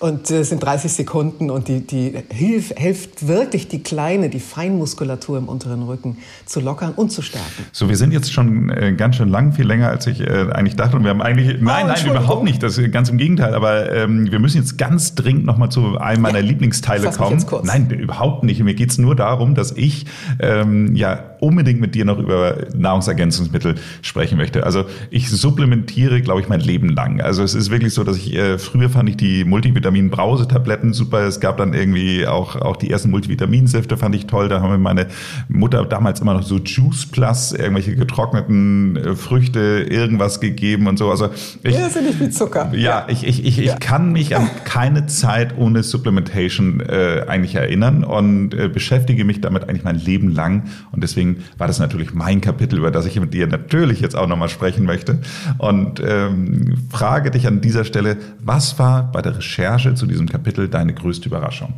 und 0.03 0.25
es 0.25 0.31
äh, 0.31 0.43
sind 0.43 0.62
30 0.62 0.93
Sekunden 0.93 1.49
und 1.49 1.69
die, 1.69 1.87
die 1.87 2.12
hilf, 2.33 2.73
hilft 2.77 3.29
wirklich, 3.29 3.69
die 3.69 3.85
kleine, 3.85 4.31
die 4.31 4.41
Feinmuskulatur 4.41 5.38
im 5.38 5.49
unteren 5.49 5.83
Rücken 5.85 6.19
zu 6.45 6.61
lockern 6.61 6.93
und 6.97 7.12
zu 7.12 7.23
stärken. 7.23 7.67
So, 7.71 7.88
wir 7.88 7.97
sind 7.97 8.12
jetzt 8.12 8.33
schon 8.33 8.69
äh, 8.71 8.95
ganz 8.95 9.17
schön 9.17 9.29
lang, 9.29 9.53
viel 9.53 9.65
länger, 9.65 9.88
als 9.91 10.09
ich 10.09 10.21
äh, 10.21 10.49
eigentlich 10.53 10.75
dachte. 10.75 10.97
Und 10.97 11.05
wir 11.05 11.11
haben 11.11 11.23
eigentlich, 11.23 11.57
oh, 11.61 11.65
nein, 11.65 11.87
nein, 11.87 12.05
überhaupt 12.05 12.43
nicht, 12.43 12.62
das 12.65 12.81
ganz 12.91 13.11
im 13.11 13.19
Gegenteil. 13.19 13.55
Aber 13.55 13.93
ähm, 13.93 14.31
wir 14.33 14.41
müssen 14.41 14.57
jetzt 14.57 14.77
ganz 14.77 15.15
dringend 15.15 15.45
nochmal 15.45 15.71
zu 15.71 15.97
einem 15.99 16.23
meiner 16.23 16.41
ja, 16.41 16.47
Lieblingsteile 16.47 17.11
kommen. 17.12 17.45
Nein, 17.62 17.88
überhaupt 17.91 18.43
nicht. 18.43 18.61
Mir 18.62 18.75
geht's 18.75 18.99
nur 18.99 19.15
darum, 19.15 19.55
dass 19.55 19.71
ich 19.71 20.07
ähm, 20.41 20.97
ja 20.97 21.33
unbedingt 21.43 21.81
mit 21.81 21.95
dir 21.95 22.05
noch 22.05 22.19
über 22.19 22.57
Nahrungsergänzungsmittel 22.75 23.75
sprechen 24.01 24.38
möchte. 24.38 24.65
Also 24.65 24.85
ich 25.11 25.29
supplementiere, 25.29 26.23
glaube 26.23 26.41
ich, 26.41 26.49
mein 26.49 26.61
Leben 26.61 26.88
lang. 26.88 27.21
Also 27.21 27.43
es 27.43 27.55
ist 27.55 27.71
wirklich 27.71 27.95
so, 27.95 28.05
dass 28.05 28.17
ich 28.17 28.35
äh, 28.35 28.59
früher 28.59 28.91
fand 28.91 29.09
ich 29.09 29.17
die 29.17 29.45
Multivitamin-Brausetabletten 29.93 30.93
super. 30.93 31.21
Es 31.21 31.41
gab 31.41 31.59
dann 31.59 31.75
irgendwie 31.75 32.27
auch, 32.27 32.57
auch 32.57 32.77
die 32.77 32.91
ersten 32.91 33.11
Multivitaminsäfte 33.11 33.97
fand 33.97 34.15
ich 34.15 34.27
toll. 34.27 34.49
Da 34.49 34.61
haben 34.61 34.71
wir 34.71 34.79
meine 34.79 35.07
Mutter 35.49 35.85
damals 35.85 36.21
immer 36.21 36.35
noch 36.35 36.43
so 36.43 36.59
Juice 36.59 37.07
Plus, 37.07 37.53
irgendwelche 37.53 37.95
getrockneten 37.95 38.97
äh, 38.97 39.15
Früchte, 39.15 39.87
irgendwas 39.89 40.41
gegeben 40.41 40.87
und 40.87 40.99
so. 40.99 41.11
Also 41.11 41.29
ich, 41.63 41.75
ja, 41.75 41.89
sind 41.89 42.07
nicht 42.07 42.21
wie 42.21 42.31
Zucker. 42.31 42.71
Ja, 42.73 42.79
ja. 42.79 43.07
ich, 43.09 43.27
ich, 43.27 43.45
ich, 43.45 43.57
ja. 43.59 43.75
ich 43.75 43.81
kann 43.81 44.13
mich 44.13 44.37
an 44.37 44.49
keine 44.65 45.07
Zeit 45.07 45.57
ohne 45.57 45.83
Supplementation 45.83 46.81
äh, 46.81 47.25
eigentlich 47.29 47.55
erinnern 47.55 48.05
und 48.05 48.55
äh, 48.55 48.69
beschäftige 48.69 49.25
mich 49.25 49.41
damit 49.41 49.69
eigentlich 49.69 49.85
mein 49.85 49.97
Leben 49.97 50.31
lang. 50.33 50.65
Und 50.93 51.03
deswegen 51.03 51.45
war 51.59 51.67
das 51.67 51.79
natürlich 51.79 52.15
mein 52.15 52.41
Kapitel, 52.41 52.79
über 52.79 52.91
das 52.91 53.07
ich 53.07 53.19
mit 53.21 53.35
dir 53.35 53.47
natürlich 53.47 54.01
jetzt 54.01 54.17
auch 54.17 54.27
nochmal 54.27 54.49
sprechen 54.49 54.85
möchte. 54.85 55.19
Und 55.59 56.03
ähm, 56.05 56.75
frage 56.91 57.31
dich 57.31 57.47
an 57.47 57.61
dieser 57.61 57.85
Stelle, 57.85 58.17
was 58.41 58.79
war 58.79 59.11
bei 59.13 59.23
der 59.23 59.37
Recherche 59.37 59.82
zu 59.95 60.07
diesem 60.07 60.29
Kapitel 60.29 60.68
deine 60.68 60.95
größte 60.95 61.29
Überraschung? 61.29 61.75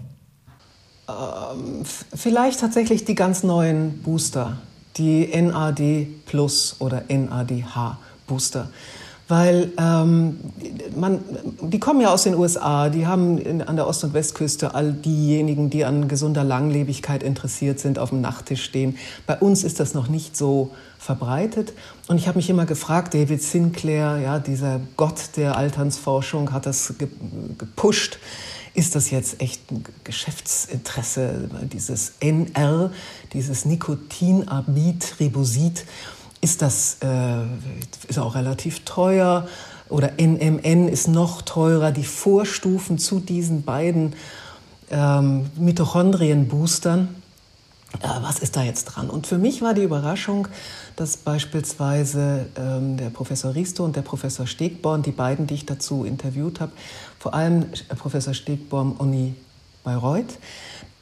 Ähm, 1.08 1.84
vielleicht 1.84 2.60
tatsächlich 2.60 3.04
die 3.04 3.14
ganz 3.14 3.42
neuen 3.42 4.02
Booster, 4.02 4.58
die 4.96 5.26
NAD 5.34 6.06
Plus 6.26 6.76
oder 6.78 7.04
NADH 7.08 7.98
Booster 8.26 8.68
weil 9.28 9.72
ähm, 9.78 10.38
man, 10.94 11.20
die 11.62 11.80
kommen 11.80 12.00
ja 12.00 12.12
aus 12.12 12.24
den 12.24 12.34
USA, 12.34 12.90
die 12.90 13.06
haben 13.06 13.38
in, 13.38 13.62
an 13.62 13.76
der 13.76 13.86
Ost- 13.86 14.04
und 14.04 14.12
Westküste 14.12 14.74
all 14.74 14.92
diejenigen, 14.92 15.70
die 15.70 15.84
an 15.84 16.08
gesunder 16.08 16.44
Langlebigkeit 16.44 17.22
interessiert 17.22 17.80
sind, 17.80 17.98
auf 17.98 18.10
dem 18.10 18.20
Nachttisch 18.20 18.62
stehen. 18.62 18.98
Bei 19.26 19.38
uns 19.38 19.64
ist 19.64 19.80
das 19.80 19.94
noch 19.94 20.08
nicht 20.08 20.36
so 20.36 20.72
verbreitet. 20.98 21.72
Und 22.08 22.18
ich 22.18 22.28
habe 22.28 22.36
mich 22.36 22.50
immer 22.50 22.66
gefragt, 22.66 23.14
David 23.14 23.42
Sinclair, 23.42 24.18
ja, 24.18 24.38
dieser 24.38 24.80
Gott 24.96 25.36
der 25.36 25.56
Alternsforschung, 25.56 26.52
hat 26.52 26.66
das 26.66 26.94
gepusht. 27.58 28.18
Ist 28.74 28.96
das 28.96 29.10
jetzt 29.10 29.40
echt 29.40 29.70
ein 29.70 29.84
Geschäftsinteresse, 30.02 31.48
dieses 31.72 32.14
NR, 32.18 32.90
dieses 33.32 33.64
Nikotinamid, 33.64 35.14
Ribosid? 35.20 35.84
Ist 36.44 36.60
das 36.60 36.98
äh, 37.00 37.42
ist 38.06 38.18
auch 38.18 38.34
relativ 38.34 38.84
teuer 38.84 39.48
oder 39.88 40.12
NMN 40.18 40.88
ist 40.88 41.08
noch 41.08 41.40
teurer. 41.40 41.90
Die 41.90 42.04
Vorstufen 42.04 42.98
zu 42.98 43.18
diesen 43.18 43.62
beiden 43.62 44.14
ähm, 44.90 45.46
Mitochondrien-Boostern. 45.56 47.08
Äh, 48.00 48.08
was 48.20 48.40
ist 48.40 48.56
da 48.56 48.62
jetzt 48.62 48.84
dran? 48.84 49.08
Und 49.08 49.26
für 49.26 49.38
mich 49.38 49.62
war 49.62 49.72
die 49.72 49.84
Überraschung, 49.84 50.46
dass 50.96 51.16
beispielsweise 51.16 52.44
ähm, 52.56 52.98
der 52.98 53.08
Professor 53.08 53.54
Risto 53.54 53.82
und 53.82 53.96
der 53.96 54.02
Professor 54.02 54.46
Stegborn, 54.46 55.02
die 55.02 55.12
beiden, 55.12 55.46
die 55.46 55.54
ich 55.54 55.64
dazu 55.64 56.04
interviewt 56.04 56.60
habe, 56.60 56.72
vor 57.18 57.32
allem 57.32 57.64
Professor 57.98 58.34
Stegborn 58.34 58.92
Uni 58.92 59.34
Bayreuth, 59.82 60.38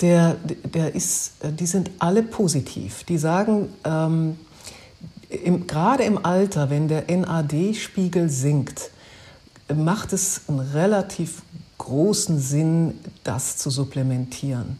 der, 0.00 0.36
der 0.72 0.94
ist, 0.94 1.42
äh, 1.42 1.52
die 1.52 1.66
sind 1.66 1.90
alle 1.98 2.22
positiv. 2.22 3.02
Die 3.04 3.18
sagen, 3.18 3.70
ähm, 3.84 4.36
im, 5.32 5.66
gerade 5.66 6.04
im 6.04 6.24
Alter, 6.24 6.70
wenn 6.70 6.88
der 6.88 7.04
NAD-Spiegel 7.10 8.28
sinkt, 8.28 8.90
macht 9.74 10.12
es 10.12 10.42
einen 10.48 10.60
relativ 10.60 11.42
großen 11.78 12.38
Sinn, 12.38 12.98
das 13.24 13.56
zu 13.56 13.70
supplementieren. 13.70 14.78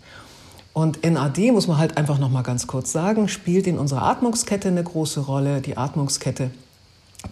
Und 0.73 1.05
NAD, 1.05 1.53
muss 1.53 1.67
man 1.67 1.79
halt 1.79 1.97
einfach 1.97 2.19
noch 2.19 2.31
mal 2.31 2.43
ganz 2.43 2.67
kurz 2.67 2.93
sagen, 2.93 3.29
spielt 3.29 3.67
in 3.67 3.79
unserer 3.79 4.03
Atmungskette 4.03 4.69
eine 4.69 4.83
große 4.83 5.21
Rolle. 5.21 5.61
Die 5.61 5.77
Atmungskette, 5.77 6.51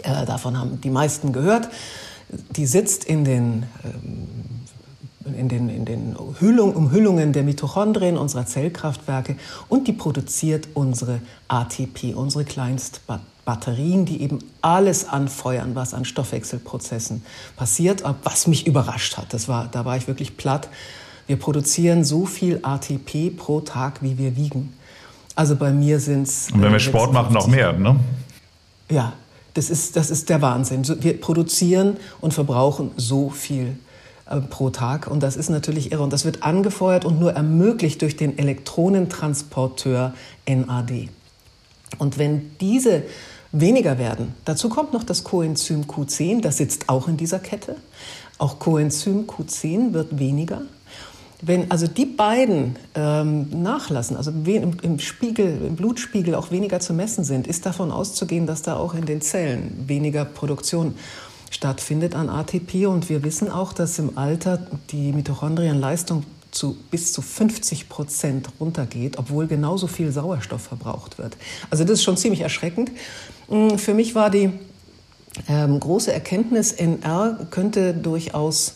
äh, 0.03 0.27
davon 0.27 0.59
haben 0.59 0.81
die 0.81 0.91
meisten 0.91 1.33
gehört, 1.33 1.69
die 2.57 2.67
sitzt 2.67 3.05
in 3.05 3.25
den 3.25 3.65
ähm, 3.85 4.60
in 5.25 5.49
den, 5.49 5.69
in 5.69 5.85
den 5.85 6.17
Hüllung, 6.39 6.75
Umhüllungen 6.75 7.33
der 7.33 7.43
Mitochondrien 7.43 8.17
unserer 8.17 8.47
Zellkraftwerke 8.47 9.37
und 9.69 9.87
die 9.87 9.93
produziert 9.93 10.69
unsere 10.75 11.21
ATP, 11.49 12.15
unsere 12.15 12.45
Kleinstbatterien, 12.45 14.07
die 14.07 14.23
eben 14.23 14.39
alles 14.63 15.07
anfeuern, 15.07 15.75
was 15.75 15.93
an 15.93 16.07
Stoffwechselprozessen 16.07 17.23
passiert, 17.57 18.03
was 18.23 18.47
mich 18.47 18.67
überrascht 18.67 19.19
hat. 19.19 19.35
Das 19.35 19.47
war, 19.47 19.69
da 19.71 19.85
war 19.85 19.97
ich 19.97 20.09
wirklich 20.09 20.39
platt. 20.39 20.69
Wir 21.27 21.37
produzieren 21.37 22.03
so 22.03 22.25
viel 22.25 22.61
ATP 22.63 23.37
pro 23.37 23.61
Tag, 23.61 24.03
wie 24.03 24.17
wir 24.17 24.37
wiegen. 24.37 24.73
Also 25.37 25.55
bei 25.55 25.71
mir 25.71 26.01
sind 26.01 26.23
es. 26.23 26.51
Und 26.51 26.63
wenn 26.63 26.71
wir 26.71 26.77
äh, 26.77 26.81
Sport 26.81 27.13
machen, 27.13 27.35
noch 27.35 27.47
mehr, 27.47 27.75
ne? 27.75 28.01
Ja, 28.91 29.13
das 29.55 29.69
ist, 29.69 29.97
das 29.97 30.11
ist 30.11 30.29
der 30.31 30.41
Wahnsinn. 30.41 30.83
Wir 31.03 31.21
produzieren 31.21 31.99
und 32.21 32.35
verbrauchen 32.35 32.91
so 32.97 33.31
viel 33.31 33.67
äh, 33.67 33.90
pro 34.39 34.71
Tag. 34.71 35.07
Und 35.07 35.23
das 35.23 35.37
ist 35.37 35.51
natürlich 35.51 35.93
irre. 35.93 36.03
Und 36.03 36.13
das 36.13 36.25
wird 36.25 36.43
angefeuert 36.43 37.05
und 37.05 37.19
nur 37.19 37.33
ermöglicht 37.33 38.03
durch 38.03 38.17
den 38.17 38.39
Elektronentransporteur 38.39 40.15
NAD. 40.49 41.09
Und 41.99 42.19
wenn 42.19 42.53
diese 42.61 43.03
weniger 43.53 43.99
werden, 43.99 44.35
dazu 44.45 44.69
kommt 44.69 44.93
noch 44.93 45.05
das 45.05 45.25
Coenzym 45.25 45.83
Q10, 45.83 46.41
das 46.41 46.59
sitzt 46.59 46.89
auch 46.89 47.09
in 47.09 47.17
dieser 47.17 47.41
Kette. 47.41 47.77
Auch 48.39 48.59
Coenzym 48.59 49.27
Q10 49.27 49.93
wird 49.93 50.19
weniger. 50.19 50.63
Wenn 51.43 51.71
also 51.71 51.87
die 51.87 52.05
beiden 52.05 52.77
ähm, 52.95 53.63
nachlassen, 53.63 54.17
also 54.17 54.31
im, 54.31 54.77
im, 54.83 54.99
Spiegel, 54.99 55.63
im 55.67 55.75
Blutspiegel 55.75 56.35
auch 56.35 56.51
weniger 56.51 56.81
zu 56.81 56.93
messen 56.93 57.25
sind, 57.25 57.47
ist 57.47 57.65
davon 57.65 57.91
auszugehen, 57.91 58.47
dass 58.47 58.61
da 58.63 58.77
auch 58.77 58.95
in 58.95 59.07
den 59.07 59.23
Zellen 59.23 59.85
weniger 59.87 60.27
Produktion 60.27 60.95
stattfindet 61.51 62.15
an 62.15 62.29
ATP. 62.29 62.87
Und 62.87 63.09
wir 63.09 63.23
wissen 63.23 63.51
auch, 63.51 63.73
dass 63.73 63.99
im 63.99 64.17
Alter 64.17 64.67
die 64.91 65.13
Mitochondrienleistung 65.13 66.25
zu 66.51 66.77
bis 66.91 67.13
zu 67.13 67.23
50 67.23 67.89
Prozent 67.89 68.49
runtergeht, 68.59 69.19
obwohl 69.19 69.47
genauso 69.47 69.87
viel 69.87 70.11
Sauerstoff 70.11 70.63
verbraucht 70.63 71.19
wird. 71.19 71.37
Also 71.71 71.85
das 71.85 71.95
ist 71.95 72.03
schon 72.03 72.17
ziemlich 72.17 72.41
erschreckend. 72.41 72.91
Mm, 73.49 73.77
für 73.77 73.95
mich 73.95 74.15
war 74.15 74.31
die 74.31 74.51
ähm, 75.49 75.79
große 75.79 76.13
Erkenntnis, 76.13 76.73
NR 76.73 77.47
könnte 77.51 77.95
durchaus 77.95 78.75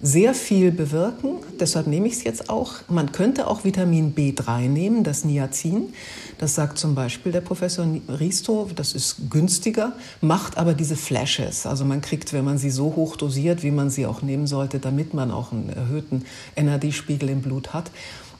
sehr 0.00 0.34
viel 0.34 0.72
bewirken. 0.72 1.36
Deshalb 1.58 1.86
nehme 1.86 2.06
ich 2.06 2.14
es 2.14 2.24
jetzt 2.24 2.50
auch. 2.50 2.74
Man 2.88 3.12
könnte 3.12 3.46
auch 3.46 3.64
Vitamin 3.64 4.14
B3 4.14 4.68
nehmen, 4.68 5.04
das 5.04 5.24
Niacin. 5.24 5.94
Das 6.38 6.54
sagt 6.54 6.78
zum 6.78 6.94
Beispiel 6.94 7.32
der 7.32 7.40
Professor 7.40 7.86
Risto, 8.08 8.68
das 8.74 8.94
ist 8.94 9.30
günstiger, 9.30 9.94
macht 10.20 10.58
aber 10.58 10.74
diese 10.74 10.96
Flashes. 10.96 11.64
Also 11.64 11.84
man 11.84 12.02
kriegt, 12.02 12.32
wenn 12.34 12.44
man 12.44 12.58
sie 12.58 12.70
so 12.70 12.94
hoch 12.94 13.16
dosiert, 13.16 13.62
wie 13.62 13.70
man 13.70 13.88
sie 13.88 14.06
auch 14.06 14.20
nehmen 14.20 14.46
sollte, 14.46 14.78
damit 14.78 15.14
man 15.14 15.30
auch 15.30 15.52
einen 15.52 15.70
erhöhten 15.70 16.24
NAD-Spiegel 16.56 17.30
im 17.30 17.40
Blut 17.40 17.72
hat, 17.72 17.90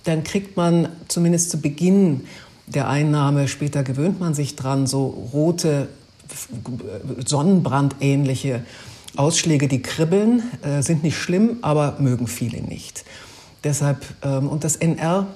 dann 0.04 0.24
kriegt 0.24 0.56
man 0.56 0.88
zumindest 1.08 1.50
zu 1.50 1.60
Beginn 1.60 2.22
der 2.66 2.88
Einnahme, 2.88 3.48
später 3.48 3.82
gewöhnt 3.82 4.20
man 4.20 4.34
sich 4.34 4.56
dran, 4.56 4.86
so 4.86 5.06
rote, 5.32 5.88
sonnenbrandähnliche 7.24 8.62
Ausschläge, 9.16 9.68
die 9.68 9.82
kribbeln, 9.82 10.42
äh, 10.62 10.82
sind 10.82 11.02
nicht 11.02 11.16
schlimm, 11.16 11.58
aber 11.62 11.96
mögen 11.98 12.26
viele 12.26 12.60
nicht. 12.60 13.04
Deshalb, 13.64 14.04
ähm, 14.22 14.48
und 14.48 14.64
das 14.64 14.76
NR 14.76 15.26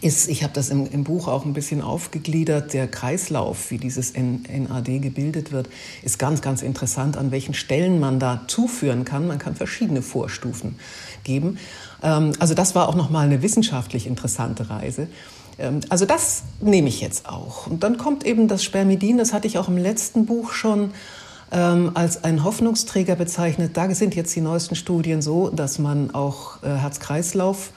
ist, 0.00 0.28
ich 0.28 0.42
habe 0.42 0.52
das 0.54 0.70
im, 0.70 0.86
im, 0.86 1.04
Buch 1.04 1.28
auch 1.28 1.44
ein 1.44 1.52
bisschen 1.52 1.82
aufgegliedert, 1.82 2.72
der 2.72 2.88
Kreislauf, 2.88 3.70
wie 3.70 3.78
dieses 3.78 4.14
NAD 4.14 5.00
gebildet 5.00 5.52
wird, 5.52 5.68
ist 6.02 6.18
ganz, 6.18 6.40
ganz 6.40 6.62
interessant, 6.62 7.16
an 7.16 7.30
welchen 7.30 7.54
Stellen 7.54 8.00
man 8.00 8.18
da 8.18 8.42
zuführen 8.46 9.04
kann. 9.04 9.26
Man 9.26 9.38
kann 9.38 9.54
verschiedene 9.54 10.02
Vorstufen 10.02 10.76
geben. 11.24 11.58
Ähm, 12.02 12.32
also 12.38 12.54
das 12.54 12.74
war 12.74 12.88
auch 12.88 12.94
nochmal 12.94 13.26
eine 13.26 13.42
wissenschaftlich 13.42 14.06
interessante 14.06 14.70
Reise. 14.70 15.08
Ähm, 15.58 15.80
also 15.88 16.06
das 16.06 16.42
nehme 16.60 16.88
ich 16.88 17.00
jetzt 17.00 17.28
auch. 17.28 17.66
Und 17.66 17.82
dann 17.82 17.98
kommt 17.98 18.24
eben 18.24 18.48
das 18.48 18.64
Spermidin, 18.64 19.18
das 19.18 19.32
hatte 19.32 19.46
ich 19.46 19.58
auch 19.58 19.68
im 19.68 19.76
letzten 19.76 20.26
Buch 20.26 20.52
schon 20.52 20.92
ähm, 21.52 21.92
als 21.94 22.24
ein 22.24 22.42
Hoffnungsträger 22.42 23.14
bezeichnet. 23.14 23.76
Da 23.76 23.94
sind 23.94 24.14
jetzt 24.14 24.34
die 24.34 24.40
neuesten 24.40 24.74
Studien 24.74 25.22
so, 25.22 25.50
dass 25.50 25.78
man 25.78 26.12
auch 26.14 26.62
äh, 26.62 26.68
Herz-Kreislauf 26.68 27.70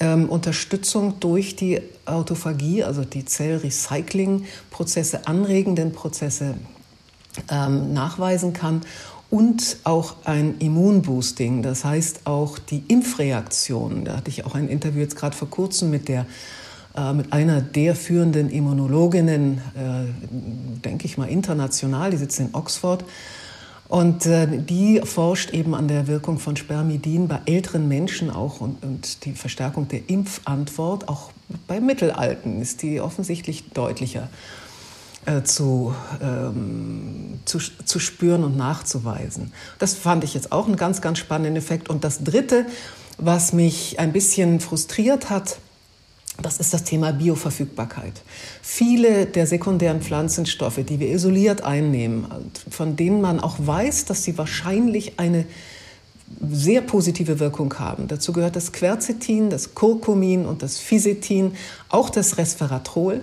ähm, 0.00 0.28
Unterstützung 0.28 1.20
durch 1.20 1.56
die 1.56 1.80
Autophagie, 2.06 2.84
also 2.84 3.04
die 3.04 3.24
Zellrecycling-Prozesse, 3.24 5.26
anregenden 5.26 5.92
Prozesse 5.92 6.54
ähm, 7.50 7.92
nachweisen 7.92 8.52
kann 8.52 8.82
und 9.30 9.78
auch 9.82 10.16
ein 10.24 10.58
Immunboosting, 10.58 11.62
das 11.62 11.84
heißt 11.84 12.20
auch 12.24 12.58
die 12.58 12.84
Impfreaktion. 12.86 14.04
Da 14.04 14.16
hatte 14.16 14.30
ich 14.30 14.44
auch 14.44 14.54
ein 14.54 14.68
Interview 14.68 15.00
jetzt 15.00 15.16
gerade 15.16 15.36
vor 15.36 15.50
kurzem 15.50 15.90
mit 15.90 16.08
der 16.08 16.26
mit 17.12 17.32
einer 17.32 17.60
der 17.60 17.96
führenden 17.96 18.50
Immunologinnen, 18.50 19.58
äh, 19.74 20.80
denke 20.84 21.06
ich 21.06 21.18
mal 21.18 21.28
international, 21.28 22.10
die 22.10 22.16
sitzt 22.16 22.38
in 22.38 22.50
Oxford. 22.52 23.04
Und 23.88 24.26
äh, 24.26 24.46
die 24.46 25.00
forscht 25.04 25.50
eben 25.50 25.74
an 25.74 25.88
der 25.88 26.06
Wirkung 26.06 26.38
von 26.38 26.56
Spermidin 26.56 27.28
bei 27.28 27.40
älteren 27.46 27.86
Menschen 27.86 28.30
auch 28.30 28.60
und, 28.60 28.82
und 28.82 29.24
die 29.24 29.32
Verstärkung 29.32 29.88
der 29.88 30.08
Impfantwort. 30.08 31.08
Auch 31.08 31.32
bei 31.66 31.80
Mittelalten 31.80 32.62
ist 32.62 32.82
die 32.82 33.00
offensichtlich 33.00 33.70
deutlicher 33.70 34.28
äh, 35.26 35.42
zu, 35.42 35.94
ähm, 36.22 37.40
zu, 37.44 37.58
zu 37.58 37.98
spüren 37.98 38.42
und 38.42 38.56
nachzuweisen. 38.56 39.52
Das 39.78 39.94
fand 39.94 40.24
ich 40.24 40.32
jetzt 40.34 40.50
auch 40.50 40.66
einen 40.66 40.76
ganz, 40.76 41.00
ganz 41.00 41.18
spannenden 41.18 41.56
Effekt. 41.56 41.90
Und 41.90 42.04
das 42.04 42.24
Dritte, 42.24 42.66
was 43.18 43.52
mich 43.52 43.98
ein 43.98 44.12
bisschen 44.12 44.60
frustriert 44.60 45.28
hat, 45.28 45.58
das 46.42 46.58
ist 46.58 46.74
das 46.74 46.84
Thema 46.84 47.12
Bioverfügbarkeit. 47.12 48.22
Viele 48.60 49.26
der 49.26 49.46
sekundären 49.46 50.02
Pflanzenstoffe, 50.02 50.80
die 50.86 50.98
wir 50.98 51.10
isoliert 51.10 51.62
einnehmen, 51.62 52.26
von 52.68 52.96
denen 52.96 53.20
man 53.20 53.40
auch 53.40 53.56
weiß, 53.58 54.06
dass 54.06 54.24
sie 54.24 54.36
wahrscheinlich 54.36 55.18
eine 55.20 55.46
sehr 56.50 56.80
positive 56.80 57.38
Wirkung 57.38 57.78
haben. 57.78 58.08
Dazu 58.08 58.32
gehört 58.32 58.56
das 58.56 58.72
Quercetin, 58.72 59.50
das 59.50 59.74
Curcumin 59.74 60.46
und 60.46 60.62
das 60.62 60.78
Fisetin, 60.78 61.52
auch 61.88 62.10
das 62.10 62.38
Resveratrol. 62.38 63.20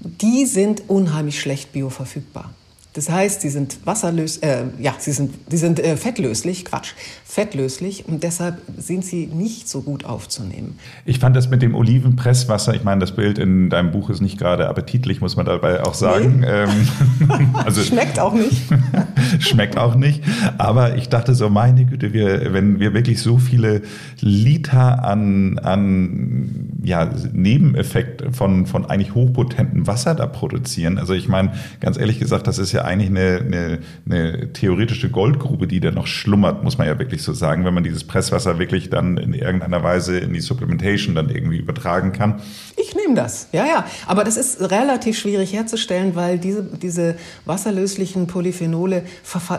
Die 0.00 0.46
sind 0.46 0.88
unheimlich 0.88 1.40
schlecht 1.40 1.72
bioverfügbar. 1.72 2.52
Das 2.94 3.10
heißt, 3.10 3.40
sie 3.40 3.48
sind 3.48 3.78
wasserlös, 3.84 4.36
äh, 4.36 4.66
ja, 4.78 4.94
sie 4.96 5.10
sind, 5.10 5.34
die 5.50 5.56
sind 5.56 5.80
äh, 5.80 5.96
fettlöslich, 5.96 6.64
Quatsch, 6.64 6.92
fettlöslich 7.24 8.06
und 8.06 8.22
deshalb 8.22 8.62
sind 8.78 9.04
sie 9.04 9.26
nicht 9.26 9.68
so 9.68 9.82
gut 9.82 10.04
aufzunehmen. 10.04 10.78
Ich 11.04 11.18
fand 11.18 11.34
das 11.34 11.50
mit 11.50 11.60
dem 11.60 11.74
Olivenpresswasser, 11.74 12.72
ich 12.72 12.84
meine, 12.84 13.00
das 13.00 13.16
Bild 13.16 13.40
in 13.40 13.68
deinem 13.68 13.90
Buch 13.90 14.10
ist 14.10 14.20
nicht 14.20 14.38
gerade 14.38 14.68
appetitlich, 14.68 15.20
muss 15.20 15.34
man 15.34 15.44
dabei 15.44 15.82
auch 15.82 15.94
sagen. 15.94 16.40
Nee. 16.40 16.46
Ähm, 16.48 17.50
also, 17.64 17.82
schmeckt 17.82 18.20
auch 18.20 18.32
nicht. 18.32 18.62
schmeckt 19.40 19.76
auch 19.76 19.96
nicht. 19.96 20.22
Aber 20.58 20.96
ich 20.96 21.08
dachte 21.08 21.34
so, 21.34 21.50
meine 21.50 21.86
Güte, 21.86 22.12
wir, 22.12 22.52
wenn 22.54 22.78
wir 22.78 22.94
wirklich 22.94 23.20
so 23.20 23.38
viele 23.38 23.82
Liter 24.20 25.02
an, 25.02 25.58
an 25.58 26.78
ja, 26.84 27.10
Nebeneffekt 27.32 28.36
von, 28.36 28.66
von 28.66 28.86
eigentlich 28.86 29.16
hochpotentem 29.16 29.88
Wasser 29.88 30.14
da 30.14 30.26
produzieren. 30.26 30.98
Also 30.98 31.14
ich 31.14 31.28
meine, 31.28 31.54
ganz 31.80 31.98
ehrlich 31.98 32.20
gesagt, 32.20 32.46
das 32.46 32.58
ist 32.58 32.70
ja 32.70 32.83
eigentlich 32.84 33.10
eine, 33.10 33.40
eine, 33.40 33.78
eine 34.06 34.52
theoretische 34.52 35.10
Goldgrube, 35.10 35.66
die 35.66 35.80
da 35.80 35.90
noch 35.90 36.06
schlummert, 36.06 36.62
muss 36.62 36.78
man 36.78 36.86
ja 36.86 36.98
wirklich 36.98 37.22
so 37.22 37.32
sagen, 37.32 37.64
wenn 37.64 37.74
man 37.74 37.84
dieses 37.84 38.04
Presswasser 38.04 38.58
wirklich 38.58 38.90
dann 38.90 39.16
in 39.16 39.34
irgendeiner 39.34 39.82
Weise 39.82 40.18
in 40.18 40.32
die 40.32 40.40
Supplementation 40.40 41.14
dann 41.14 41.30
irgendwie 41.30 41.58
übertragen 41.58 42.12
kann. 42.12 42.40
Ich 42.76 42.94
nehme 42.94 43.14
das, 43.14 43.48
ja, 43.52 43.66
ja. 43.66 43.86
Aber 44.06 44.24
das 44.24 44.36
ist 44.36 44.60
relativ 44.60 45.18
schwierig 45.18 45.52
herzustellen, 45.52 46.14
weil 46.14 46.38
diese, 46.38 46.62
diese 46.62 47.16
wasserlöslichen 47.44 48.26
Polyphenole 48.26 49.04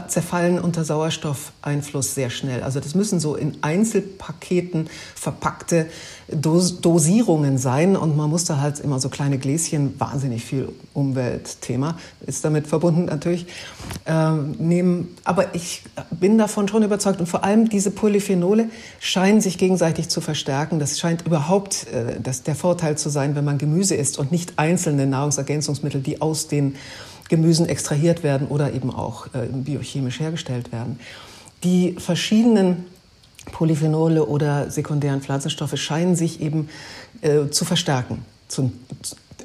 zerfallen 0.08 0.60
unter 0.60 0.84
Sauerstoffeinfluss 0.84 2.16
sehr 2.16 2.30
schnell. 2.30 2.64
Also 2.64 2.80
das 2.80 2.96
müssen 2.96 3.20
so 3.20 3.36
in 3.36 3.58
Einzelpaketen 3.62 4.90
verpackte 5.16 5.88
Dos 6.28 6.82
Dosierungen 6.82 7.60
sein 7.60 7.96
und 7.96 8.18
man 8.18 8.32
muss 8.32 8.46
da 8.46 8.58
halt 8.58 8.80
immer 8.80 9.00
so 9.00 9.10
kleine 9.10 9.38
Gläschen, 9.38 9.94
wahnsinnig 10.00 10.44
viel 10.44 10.70
Umweltthema 10.94 11.98
ist 12.26 12.44
damit 12.44 12.68
verbunden 12.68 13.06
natürlich, 13.06 13.46
äh, 14.06 14.32
nehmen. 14.32 15.16
Aber 15.24 15.54
ich 15.54 15.84
bin 16.12 16.38
davon 16.38 16.68
schon 16.68 16.84
überzeugt 16.84 17.20
und 17.20 17.28
vor 17.28 17.44
allem 17.44 17.70
diese 17.70 17.92
Polyphenole 17.92 18.70
scheinen 19.00 19.42
sich 19.42 19.58
gegenseitig 19.58 20.10
zu 20.10 20.22
verstärken. 20.22 20.80
Das 20.80 21.00
scheint 21.00 21.26
überhaupt 21.26 21.88
äh, 21.94 22.20
das, 22.22 22.44
der 22.44 22.56
Vorteil 22.56 22.98
zu 22.98 23.10
sein, 23.10 23.36
wenn 23.36 23.46
man 23.46 23.58
Gemüse 23.58 23.96
isst 23.96 24.18
und 24.18 24.32
nicht 24.32 24.54
einzelne 24.58 25.06
Nahrungsergänzungsmittel, 25.06 26.02
die 26.02 26.22
aus 26.22 26.48
den 26.48 26.76
Gemüsen 27.30 27.68
extrahiert 27.68 28.24
werden 28.24 28.48
oder 28.48 28.74
eben 28.74 28.90
auch 28.90 29.28
äh, 29.28 29.48
biochemisch 29.52 30.20
hergestellt 30.20 30.72
werden. 30.72 31.00
Die 31.64 31.96
verschiedenen 31.98 32.86
Polyphenole 33.52 34.26
oder 34.26 34.70
sekundären 34.70 35.22
Pflanzenstoffe 35.22 35.78
scheinen 35.78 36.16
sich 36.16 36.42
eben 36.42 36.70
äh, 37.22 37.50
zu 37.50 37.66
verstärken. 37.66 38.26
Zum, 38.48 38.74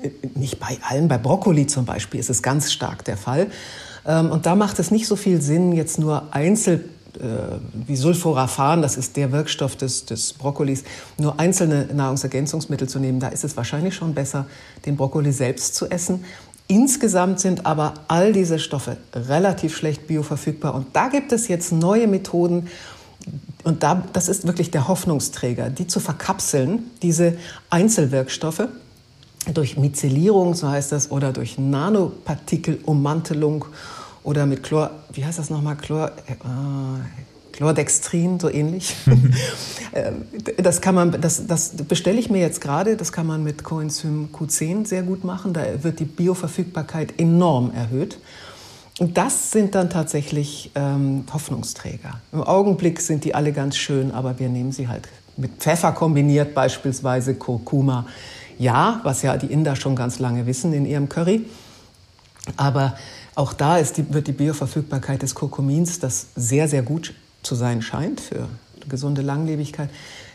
äh, 0.03 0.11
nicht 0.35 0.59
bei 0.59 0.79
allen, 0.89 1.09
bei 1.09 1.19
Brokkoli 1.19 1.67
zum 1.67 1.85
Beispiel 1.85 2.21
ist 2.21 2.31
es 2.31 2.43
ganz 2.43 2.73
stark 2.73 3.05
der 3.05 3.17
Fall. 3.17 3.49
Ähm, 4.07 4.31
und 4.31 4.47
da 4.47 4.55
macht 4.55 4.79
es 4.79 4.91
nicht 4.91 5.07
so 5.07 5.17
viel 5.17 5.41
Sinn, 5.41 5.73
jetzt 5.73 5.99
nur 5.99 6.35
einzeln 6.35 6.85
äh, 7.19 7.59
wie 7.87 7.97
Sulforaphan, 7.97 8.83
das 8.83 8.97
ist 8.97 9.17
der 9.17 9.33
Wirkstoff 9.33 9.77
des, 9.77 10.07
des 10.07 10.33
Brokkolis, 10.33 10.85
nur 11.19 11.41
einzelne 11.41 11.89
Nahrungsergänzungsmittel 11.93 12.89
zu 12.89 12.99
nehmen. 12.99 13.21
Da 13.21 13.29
ist 13.29 13.45
es 13.45 13.57
wahrscheinlich 13.57 13.95
schon 13.95 14.15
besser, 14.15 14.47
den 14.87 14.97
Brokkoli 14.97 15.33
selbst 15.33 15.75
zu 15.75 15.91
essen. 15.91 16.25
Insgesamt 16.69 17.41
sind 17.41 17.67
aber 17.67 17.95
all 18.07 18.33
diese 18.33 18.61
Stoffe 18.61 18.97
relativ 19.13 19.77
schlecht 19.77 20.07
bioverfügbar. 20.07 20.75
Und 20.75 20.95
da 20.95 21.09
gibt 21.09 21.33
es 21.33 21.49
jetzt 21.49 21.73
neue 21.73 22.07
Methoden, 22.07 22.69
und 23.65 23.83
da, 23.83 24.05
das 24.13 24.29
ist 24.29 24.47
wirklich 24.47 24.71
der 24.71 24.87
Hoffnungsträger, 24.89 25.71
die 25.71 25.87
zu 25.87 26.01
verkapseln, 26.01 26.91
diese 27.03 27.37
Einzelwirkstoffe 27.69 28.69
durch 29.53 29.77
Mizellierung, 29.77 30.55
so 30.55 30.69
heißt 30.69 30.93
das, 30.93 31.11
oder 31.11 31.33
durch 31.33 31.59
Nanopartikelummantelung 31.59 33.67
oder 34.23 34.47
mit 34.47 34.63
Chlor, 34.63 34.93
wie 35.13 35.25
heißt 35.25 35.39
das 35.39 35.51
nochmal, 35.51 35.77
Chlor, 35.77 36.13
äh, 36.27 36.35
Chlordextrin, 37.53 38.41
so 38.41 38.51
ähnlich. 38.51 38.97
Ähm, 39.93 40.23
das 40.57 40.81
kann 40.81 40.95
man, 40.95 41.21
das, 41.21 41.49
das 41.49 41.71
bestelle 41.71 42.21
ich 42.21 42.31
mir 42.31 42.39
jetzt 42.39 42.61
gerade, 42.61 42.97
das 42.97 43.11
kann 43.11 43.27
man 43.27 43.43
mit 43.43 43.65
Coenzym 43.65 44.29
Q10 44.33 44.87
sehr 44.87 45.03
gut 45.03 45.25
machen, 45.25 45.53
da 45.53 45.83
wird 45.83 45.99
die 45.99 46.05
Bioverfügbarkeit 46.05 47.15
enorm 47.19 47.73
erhöht. 47.75 48.19
Und 49.01 49.17
das 49.17 49.51
sind 49.51 49.75
dann 49.75 49.89
tatsächlich 49.89 50.73
ähm, 50.75 51.25
Hoffnungsträger. 51.33 52.21
Im 52.33 52.43
Augenblick 52.43 53.01
sind 53.01 53.25
die 53.25 53.35
alle 53.35 53.51
ganz 53.55 53.79
schön, 53.79 54.11
aber 54.11 54.39
wir 54.39 54.51
nehmen 54.51 54.73
sie 54.73 54.89
halt 54.89 55.09
mit 55.39 55.53
Pfeffer 55.53 55.93
kombiniert, 55.93 56.55
beispielsweise 56.55 57.35
Kurkuma. 57.35 58.05
Ja, 58.59 59.01
was 59.03 59.23
ja 59.23 59.39
die 59.39 59.47
Inder 59.47 59.75
schon 59.75 59.97
ganz 59.97 60.19
lange 60.19 60.45
wissen 60.45 60.75
in 60.75 60.85
ihrem 60.85 61.09
Curry. 61.09 61.47
Aber 62.59 62.95
auch 63.37 63.55
da 63.55 63.81
die, 63.81 64.13
wird 64.13 64.27
die 64.27 64.33
Bioverfügbarkeit 64.33 65.23
des 65.23 65.35
Kurkumins, 65.35 65.99
das 65.99 66.27
sehr, 66.37 66.69
sehr 66.69 66.83
gut 66.83 67.15
zu 67.43 67.55
sein 67.55 67.81
scheint 67.81 68.21
für 68.21 68.51
gesunde 68.87 69.23
Langlebigkeit, 69.23 69.89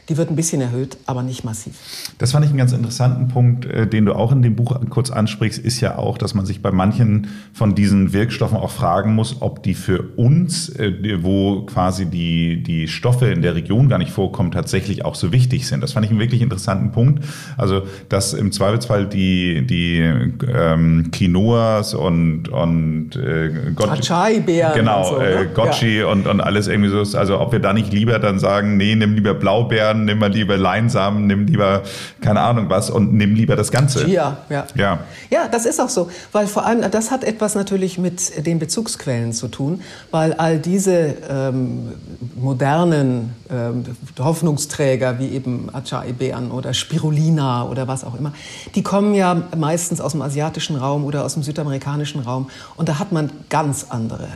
die 0.10 0.18
wird 0.18 0.30
ein 0.30 0.36
bisschen 0.36 0.62
erhöht, 0.62 0.98
aber 1.08 1.24
nicht 1.24 1.44
massiv. 1.44 1.74
Das 2.20 2.32
fand 2.32 2.46
ich 2.46 2.52
einen 2.52 2.60
ganz 2.60 2.74
interessanten 2.74 3.28
Punkt, 3.28 3.66
äh, 3.66 3.88
den 3.88 4.06
du 4.06 4.14
auch 4.14 4.32
in 4.32 4.42
dem 4.42 4.56
Buch 4.56 4.80
kurz 4.90 5.10
ansprichst, 5.10 5.58
ist 5.58 5.82
ja 5.82 5.98
auch, 5.98 6.18
dass 6.18 6.36
man 6.36 6.46
sich 6.46 6.62
bei 6.62 6.72
manchen 6.72 7.28
von 7.54 7.74
diesen 7.74 8.14
Wirkstoffen 8.14 8.58
auch 8.58 8.72
fragen 8.72 9.16
muss, 9.16 9.38
ob 9.42 9.64
die 9.64 9.74
für 9.74 10.04
uns, 10.16 10.70
äh, 10.70 11.18
wo 11.22 11.64
quasi 11.64 12.06
die, 12.06 12.62
die 12.62 12.88
Stoffe 12.88 13.28
in 13.28 13.42
der 13.42 13.56
Region 13.56 13.90
gar 13.90 13.98
nicht 13.98 14.12
vorkommen, 14.12 14.52
tatsächlich 14.52 15.04
auch 15.06 15.16
so 15.16 15.32
wichtig 15.32 15.68
sind. 15.68 15.82
Das 15.82 15.94
fand 15.94 16.06
ich 16.06 16.12
einen 16.12 16.20
wirklich 16.20 16.42
interessanten 16.42 16.92
Punkt. 16.92 17.24
Also, 17.58 17.84
dass 18.10 18.34
im 18.34 18.52
Zweifelsfall 18.52 19.08
die, 19.08 19.66
die 19.66 19.98
ähm, 19.98 21.10
Quinoas 21.12 21.96
und, 21.96 22.50
und 22.50 23.16
äh, 23.16 23.74
Acai-Beeren 23.76 24.74
genau, 24.76 25.00
und 25.00 25.06
so, 25.06 25.18
ne? 25.18 25.26
äh, 25.26 25.48
Gotchi 25.54 26.00
ja. 26.00 26.08
und, 26.08 26.28
und 26.28 26.42
alles 26.42 26.68
irgendwie 26.68 26.90
so. 26.90 27.18
Also, 27.18 27.40
ob 27.40 27.52
wir 27.52 27.60
da 27.60 27.74
nicht 27.74 27.92
lieber 27.92 28.20
dann 28.20 28.38
sagen, 28.38 28.78
nee, 28.78 28.94
nimm 28.94 29.16
lieber 29.16 29.34
Blaubeeren 29.34 29.95
Erdbeeren, 29.96 30.06
nimm 30.06 30.20
mal 30.20 30.32
lieber 30.32 30.58
Leinsamen, 30.58 31.28
nimm 31.28 31.48
lieber 31.48 31.84
keine 32.22 32.42
Ahnung 32.42 32.70
was 32.70 32.90
und 32.90 33.14
nimm 33.14 33.36
lieber 33.36 33.56
das 33.56 33.72
Ganze. 33.72 34.08
Ja, 34.08 34.38
ja. 34.50 34.66
Ja, 34.76 35.00
ja 35.30 35.48
das 35.48 35.66
ist 35.66 35.80
auch 35.80 35.90
so, 35.90 36.10
weil 36.32 36.48
vor 36.48 36.66
allem, 36.66 36.90
das 36.92 37.12
hat 37.12 37.24
etwas 37.24 37.56
natürlich 37.56 37.98
mit 37.98 38.46
den 38.46 38.60
Bezugsquellen 38.60 39.34
zu 39.34 39.48
tun, 39.48 39.82
weil 40.12 40.34
all 40.34 40.60
diese 40.60 41.16
ähm, 41.30 41.94
modernen 42.36 43.34
ähm, 43.50 43.86
Hoffnungsträger 44.20 45.20
wie 45.20 45.30
eben 45.30 45.70
Acai-Beeren 45.74 46.52
oder 46.52 46.74
Spirulina 46.74 47.68
oder 47.68 47.88
was 47.88 48.04
auch 48.04 48.18
immer, 48.18 48.34
die 48.76 48.84
kommen 48.84 49.16
ja 49.16 49.44
meistens 49.58 50.02
aus 50.02 50.12
dem 50.12 50.22
asiatischen 50.22 50.76
Raum 50.76 51.06
oder 51.06 51.24
aus 51.24 51.34
dem 51.34 51.44
südamerikanischen 51.44 52.22
Raum 52.22 52.50
und 52.76 52.90
da 52.90 53.00
hat 53.00 53.12
man 53.12 53.30
ganz 53.50 53.88
andere 53.90 54.28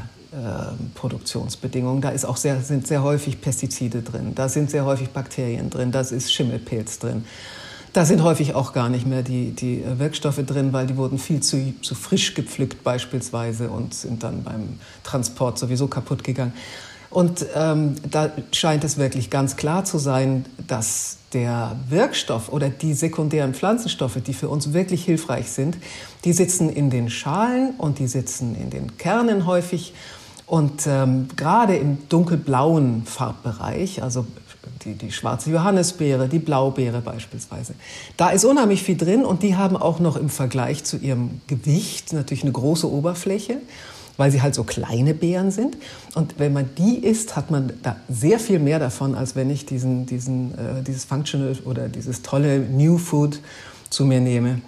Produktionsbedingungen. 0.96 2.02
Da 2.02 2.10
ist 2.10 2.26
auch 2.26 2.38
sehr, 2.38 2.62
sind 2.62 2.88
sehr 2.88 3.04
häufig 3.04 3.42
Pestizide 3.42 4.02
drin, 4.02 4.34
da 4.36 4.50
sind 4.50 4.70
sehr 4.70 4.86
häufig 4.86 5.10
Bakterien 5.10 5.70
drin, 5.70 5.92
da 5.92 6.02
ist 6.02 6.32
Schimmelpilz 6.32 7.00
drin. 7.00 7.26
Da 7.92 8.06
sind 8.06 8.22
häufig 8.22 8.54
auch 8.54 8.74
gar 8.74 8.88
nicht 8.88 9.08
mehr 9.08 9.24
die, 9.24 9.50
die 9.50 9.84
Wirkstoffe 9.98 10.46
drin, 10.46 10.74
weil 10.74 10.86
die 10.86 10.96
wurden 10.96 11.18
viel 11.18 11.40
zu, 11.40 11.74
zu 11.82 11.96
frisch 11.96 12.36
gepflückt 12.36 12.84
beispielsweise 12.84 13.70
und 13.72 13.96
sind 13.96 14.22
dann 14.22 14.44
beim 14.44 14.80
Transport 15.04 15.58
sowieso 15.58 15.88
kaputt 15.88 16.24
gegangen. 16.24 16.54
Und 17.10 17.48
ähm, 17.56 17.96
da 18.10 18.32
scheint 18.52 18.84
es 18.84 18.98
wirklich 18.98 19.32
ganz 19.32 19.56
klar 19.56 19.84
zu 19.84 19.98
sein, 19.98 20.46
dass 20.68 21.18
der 21.34 21.76
Wirkstoff 21.90 22.50
oder 22.50 22.70
die 22.70 22.94
sekundären 22.94 23.56
Pflanzenstoffe, 23.56 24.20
die 24.26 24.34
für 24.34 24.50
uns 24.50 24.74
wirklich 24.74 25.06
hilfreich 25.06 25.50
sind, 25.50 25.78
die 26.24 26.34
sitzen 26.34 26.70
in 26.70 26.92
den 26.92 27.10
Schalen 27.10 27.72
und 27.80 27.98
die 27.98 28.08
sitzen 28.08 28.56
in 28.56 28.70
den 28.70 28.98
Kernen 28.98 29.48
häufig 29.48 29.94
und 30.50 30.88
ähm, 30.88 31.28
gerade 31.36 31.76
im 31.76 32.10
dunkelblauen 32.10 33.04
Farbbereich, 33.06 34.02
also 34.02 34.26
die, 34.84 34.96
die 34.96 35.12
schwarze 35.12 35.52
Johannisbeere, 35.52 36.28
die 36.28 36.40
Blaubeere 36.40 37.02
beispielsweise, 37.02 37.76
da 38.18 38.32
ist 38.32 38.46
unheimlich 38.46 38.82
viel 38.82 38.98
drin 38.98 39.26
und 39.26 39.44
die 39.44 39.56
haben 39.56 39.78
auch 39.78 40.00
noch 40.00 40.16
im 40.16 40.30
Vergleich 40.30 40.84
zu 40.84 40.98
ihrem 40.98 41.42
Gewicht 41.46 42.14
natürlich 42.14 42.42
eine 42.44 42.52
große 42.52 42.92
Oberfläche. 42.92 43.58
weil 44.18 44.32
sie 44.32 44.42
halt 44.42 44.54
so 44.54 44.66
kleine 44.66 45.14
Beeren 45.14 45.50
sind. 45.50 45.78
Und 46.14 46.40
wenn 46.40 46.52
man 46.52 46.70
die 46.78 46.98
isst, 46.98 47.38
hat 47.38 47.52
man 47.52 47.72
da 47.84 47.96
sehr 48.10 48.38
viel 48.38 48.60
mehr 48.60 48.78
davon, 48.78 49.16
als 49.16 49.38
wenn 49.38 49.50
ich 49.50 49.66
diesen, 49.66 50.08
diesen, 50.08 50.52
äh, 50.56 50.84
dieses 50.86 51.06
Functional 51.06 51.56
oder 51.64 51.88
dieses 51.88 52.22
tolle 52.22 52.60
New 52.60 52.98
Food 52.98 53.40
zu 53.90 54.04
mir 54.04 54.20
nehme, 54.20 54.60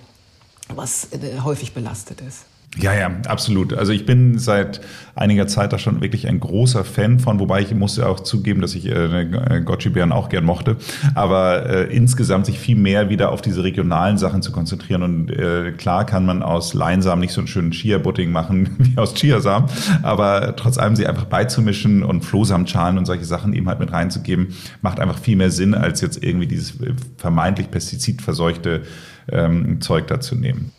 was 0.74 1.10
äh, 1.12 1.42
häufig 1.42 1.74
belastet 1.74 2.22
ist. 2.22 2.46
Ja, 2.80 2.94
ja, 2.94 3.12
absolut. 3.28 3.74
Also 3.74 3.92
ich 3.92 4.06
bin 4.06 4.40
seit 4.40 4.80
einiger 5.14 5.46
Zeit 5.46 5.74
da 5.74 5.78
schon 5.78 6.00
wirklich 6.00 6.30
ein 6.30 6.40
großer 6.40 6.86
Fan 6.86 7.20
von, 7.20 7.38
wobei 7.38 7.62
ich 7.62 7.76
muss 7.76 7.98
ja 7.98 8.08
auch 8.08 8.22
zugeben, 8.22 8.62
dass 8.62 8.76
ich 8.76 8.86
äh, 8.86 9.62
Gotchi-Bären 9.66 10.14
auch 10.14 10.30
gern 10.30 10.46
mochte, 10.46 10.78
aber 11.14 11.66
äh, 11.70 11.94
insgesamt 11.94 12.46
sich 12.46 12.60
viel 12.60 12.78
mehr 12.78 13.10
wieder 13.10 13.34
auf 13.34 13.42
diese 13.42 13.66
regionalen 13.66 14.18
Sachen 14.18 14.42
zu 14.42 14.54
konzentrieren 14.54 15.04
und 15.04 15.32
äh, 15.32 15.74
klar 15.74 16.06
kann 16.06 16.26
man 16.26 16.42
aus 16.42 16.74
Leinsamen 16.74 17.20
nicht 17.20 17.34
so 17.34 17.42
einen 17.42 17.50
schönen 17.50 17.72
Chia-Pudding 17.72 18.32
machen 18.32 18.70
wie 18.78 18.98
aus 18.98 19.16
Chiasamen, 19.16 19.70
aber 20.02 20.56
trotz 20.56 20.78
allem 20.78 20.96
sie 20.96 21.06
einfach 21.06 21.26
beizumischen 21.26 22.04
und 22.04 22.22
Flohsamenschalen 22.22 22.98
und 22.98 23.06
solche 23.06 23.26
Sachen 23.26 23.52
eben 23.52 23.68
halt 23.68 23.82
mit 23.82 23.92
reinzugeben, 23.92 24.56
macht 24.82 25.02
einfach 25.02 25.20
viel 25.20 25.36
mehr 25.36 25.52
Sinn, 25.52 25.74
als 25.74 26.00
jetzt 26.00 26.24
irgendwie 26.24 26.48
dieses 26.48 26.80
äh, 26.80 26.94
vermeintlich 27.18 27.70
pestizidverseuchte 27.70 28.84
ähm, 29.30 29.82
Zeug 29.82 30.08
da 30.08 30.22
zu 30.22 30.36
nehmen. 30.36 30.72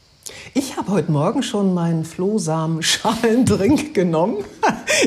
Ich 0.54 0.76
habe 0.76 0.90
heute 0.90 1.10
Morgen 1.10 1.42
schon 1.42 1.72
meinen 1.72 2.04
Flohsamen-Schalendrink 2.04 3.94
genommen. 3.94 4.44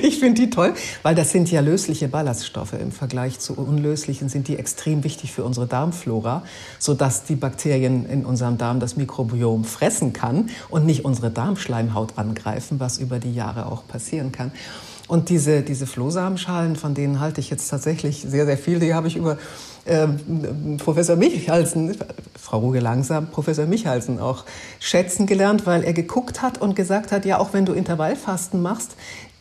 Ich 0.01 0.19
finde 0.19 0.41
die 0.41 0.49
toll, 0.49 0.73
weil 1.03 1.13
das 1.13 1.31
sind 1.31 1.51
ja 1.51 1.61
lösliche 1.61 2.07
Ballaststoffe. 2.07 2.73
Im 2.73 2.91
Vergleich 2.91 3.39
zu 3.39 3.53
unlöslichen 3.53 4.29
sind 4.29 4.47
die 4.47 4.57
extrem 4.57 5.03
wichtig 5.03 5.33
für 5.33 5.43
unsere 5.43 5.67
Darmflora, 5.67 6.43
sodass 6.79 7.25
die 7.25 7.35
Bakterien 7.35 8.05
in 8.05 8.25
unserem 8.25 8.57
Darm 8.57 8.79
das 8.79 8.95
Mikrobiom 8.95 9.65
fressen 9.65 10.13
kann 10.13 10.49
und 10.69 10.85
nicht 10.85 11.05
unsere 11.05 11.29
Darmschleimhaut 11.29 12.17
angreifen, 12.17 12.79
was 12.79 12.97
über 12.97 13.19
die 13.19 13.33
Jahre 13.33 13.67
auch 13.67 13.87
passieren 13.87 14.31
kann. 14.31 14.51
Und 15.07 15.29
diese, 15.29 15.61
diese 15.61 15.85
Flohsamenschalen, 15.85 16.75
von 16.75 16.95
denen 16.95 17.19
halte 17.19 17.39
ich 17.39 17.51
jetzt 17.51 17.67
tatsächlich 17.67 18.25
sehr, 18.27 18.45
sehr 18.45 18.57
viel, 18.57 18.79
die 18.79 18.95
habe 18.95 19.07
ich 19.07 19.15
über 19.15 19.37
äh, 19.85 20.07
Professor 20.77 21.15
Michalsen, 21.15 21.95
Frau 22.39 22.59
Ruge 22.59 22.79
langsam, 22.79 23.27
Professor 23.27 23.65
Michalsen 23.65 24.19
auch 24.19 24.43
schätzen 24.79 25.25
gelernt, 25.25 25.65
weil 25.65 25.83
er 25.83 25.93
geguckt 25.93 26.41
hat 26.41 26.59
und 26.59 26.75
gesagt 26.75 27.11
hat, 27.11 27.25
ja, 27.25 27.39
auch 27.39 27.53
wenn 27.53 27.65
du 27.65 27.73
Intervallfasten 27.73 28.61
machst, 28.61 28.95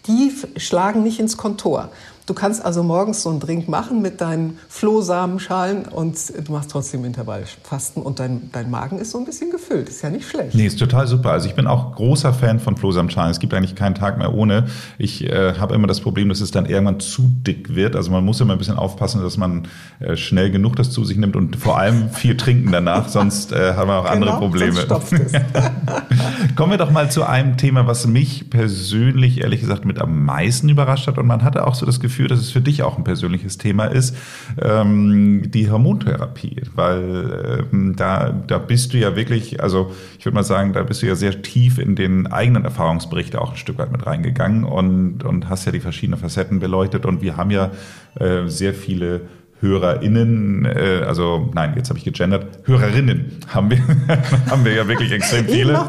die 0.06 0.32
schlagen 0.56 1.02
nicht 1.02 1.18
ins 1.18 1.36
Kontor. 1.36 1.90
Du 2.26 2.32
kannst 2.32 2.64
also 2.64 2.82
morgens 2.82 3.22
so 3.22 3.28
einen 3.28 3.38
Drink 3.38 3.68
machen 3.68 4.00
mit 4.00 4.22
deinen 4.22 4.58
Flohsamenschalen 4.70 5.84
und 5.84 6.16
du 6.46 6.52
machst 6.52 6.70
trotzdem 6.70 7.04
Intervallfasten 7.04 8.02
und 8.02 8.18
dein, 8.18 8.48
dein 8.50 8.70
Magen 8.70 8.98
ist 8.98 9.10
so 9.10 9.18
ein 9.18 9.26
bisschen 9.26 9.50
gefüllt. 9.50 9.90
Ist 9.90 10.02
ja 10.02 10.08
nicht 10.08 10.26
schlecht. 10.26 10.54
Nee, 10.54 10.64
ist 10.64 10.78
total 10.78 11.06
super. 11.06 11.32
Also 11.32 11.48
ich 11.48 11.54
bin 11.54 11.66
auch 11.66 11.94
großer 11.94 12.32
Fan 12.32 12.60
von 12.60 12.78
Flohsamenschalen. 12.78 13.30
Es 13.30 13.40
gibt 13.40 13.52
eigentlich 13.52 13.74
keinen 13.74 13.94
Tag 13.94 14.16
mehr 14.16 14.32
ohne. 14.32 14.68
Ich 14.96 15.24
äh, 15.24 15.52
habe 15.58 15.74
immer 15.74 15.86
das 15.86 16.00
Problem, 16.00 16.30
dass 16.30 16.40
es 16.40 16.50
dann 16.50 16.64
irgendwann 16.64 16.98
zu 16.98 17.30
dick 17.46 17.74
wird. 17.74 17.94
Also 17.94 18.10
man 18.10 18.24
muss 18.24 18.40
immer 18.40 18.54
ein 18.54 18.58
bisschen 18.58 18.78
aufpassen, 18.78 19.22
dass 19.22 19.36
man 19.36 19.68
äh, 20.00 20.16
schnell 20.16 20.50
genug 20.50 20.76
das 20.76 20.92
zu 20.92 21.04
sich 21.04 21.18
nimmt 21.18 21.36
und 21.36 21.56
vor 21.56 21.78
allem 21.78 22.08
viel 22.08 22.38
trinken 22.38 22.72
danach, 22.72 23.08
sonst 23.08 23.52
äh, 23.52 23.74
haben 23.74 23.88
wir 23.88 23.98
auch 23.98 24.10
genau, 24.10 24.14
andere 24.14 24.38
Probleme. 24.38 24.86
Kommen 26.56 26.70
wir 26.70 26.78
doch 26.78 26.90
mal 26.90 27.10
zu 27.10 27.24
einem 27.24 27.58
Thema, 27.58 27.86
was 27.86 28.06
mich 28.06 28.48
persönlich 28.48 29.42
ehrlich 29.42 29.60
gesagt 29.60 29.84
mit 29.84 30.00
am 30.00 30.24
meisten 30.24 30.70
überrascht 30.70 31.06
hat 31.06 31.18
und 31.18 31.26
man 31.26 31.44
hatte 31.44 31.66
auch 31.66 31.74
so 31.74 31.84
das 31.84 32.00
Gefühl, 32.00 32.13
Gefühl, 32.14 32.28
dass 32.28 32.38
es 32.38 32.50
für 32.50 32.60
dich 32.60 32.82
auch 32.84 32.96
ein 32.96 33.02
persönliches 33.02 33.58
Thema 33.58 33.86
ist, 33.86 34.16
ähm, 34.62 35.42
die 35.50 35.68
Hormontherapie, 35.68 36.62
weil 36.74 37.66
ähm, 37.72 37.96
da, 37.96 38.30
da 38.30 38.58
bist 38.58 38.92
du 38.92 38.98
ja 38.98 39.16
wirklich, 39.16 39.60
also 39.60 39.90
ich 40.18 40.24
würde 40.24 40.36
mal 40.36 40.44
sagen, 40.44 40.72
da 40.72 40.84
bist 40.84 41.02
du 41.02 41.06
ja 41.06 41.16
sehr 41.16 41.42
tief 41.42 41.78
in 41.78 41.96
den 41.96 42.28
eigenen 42.28 42.64
Erfahrungsberichte 42.64 43.40
auch 43.40 43.50
ein 43.50 43.56
Stück 43.56 43.78
weit 43.78 43.90
mit 43.90 44.06
reingegangen 44.06 44.62
und, 44.62 45.24
und 45.24 45.48
hast 45.48 45.64
ja 45.64 45.72
die 45.72 45.80
verschiedenen 45.80 46.20
Facetten 46.20 46.60
beleuchtet. 46.60 47.04
Und 47.04 47.20
wir 47.20 47.36
haben 47.36 47.50
ja 47.50 47.72
äh, 48.14 48.46
sehr 48.46 48.74
viele 48.74 49.22
HörerInnen, 49.64 50.66
äh, 50.66 51.02
also 51.06 51.50
nein, 51.54 51.72
jetzt 51.76 51.88
habe 51.88 51.98
ich 51.98 52.04
gegendert, 52.04 52.46
Hörerinnen 52.64 53.32
haben 53.48 53.70
wir, 53.70 53.78
haben 54.50 54.64
wir 54.64 54.74
ja 54.74 54.86
wirklich 54.86 55.10
extrem 55.10 55.46
viele. 55.46 55.88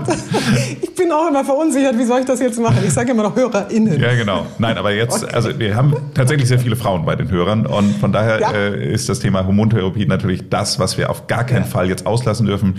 Ich, 0.56 0.84
ich, 0.84 0.96
bin 0.96 1.12
auch 1.12 1.28
immer 1.28 1.44
verunsichert, 1.44 1.98
wie 1.98 2.06
soll 2.06 2.22
ich 2.22 2.26
das 2.26 2.40
jetzt 2.40 2.60
machen? 2.60 2.78
Ich 2.86 2.94
sage 2.94 3.12
immer 3.12 3.24
noch 3.24 3.36
HörerInnen. 3.36 4.00
Ja, 4.00 4.16
genau. 4.16 4.46
Nein, 4.58 4.78
aber 4.78 4.94
jetzt, 4.94 5.24
okay. 5.24 5.36
also 5.36 5.60
wir 5.60 5.76
haben 5.76 5.94
tatsächlich 6.14 6.48
sehr 6.48 6.60
viele 6.60 6.78
Frauen 6.78 7.06
bei 7.06 7.16
den 7.16 7.30
Hörern 7.30 7.66
und 7.66 7.98
von 7.98 8.14
daher 8.14 8.40
ja. 8.40 8.52
äh, 8.52 8.94
ist 8.94 9.10
das 9.10 9.20
Thema 9.20 9.46
Hormontherapie 9.46 10.06
natürlich 10.06 10.50
das, 10.50 10.80
was 10.80 10.98
wir 10.98 11.10
auf 11.10 11.28
gar 11.28 11.44
keinen 11.44 11.64
ja. 11.64 11.70
Fall 11.70 11.90
jetzt 11.90 12.08
auslassen 12.08 12.46
dürfen. 12.46 12.76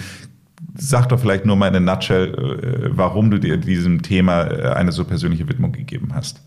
Sag 0.78 1.10
doch 1.10 1.20
vielleicht 1.20 1.44
nur 1.44 1.56
mal 1.56 1.68
in 1.68 1.88
a 1.88 1.94
nutshell, 1.94 2.34
äh, 2.34 2.88
warum 2.90 3.30
du 3.30 3.38
dir 3.38 3.58
diesem 3.58 4.02
Thema 4.02 4.44
äh, 4.44 4.72
eine 4.74 4.92
so 4.92 5.04
persönliche 5.04 5.48
Widmung 5.48 5.72
gegeben 5.72 6.12
hast. 6.14 6.40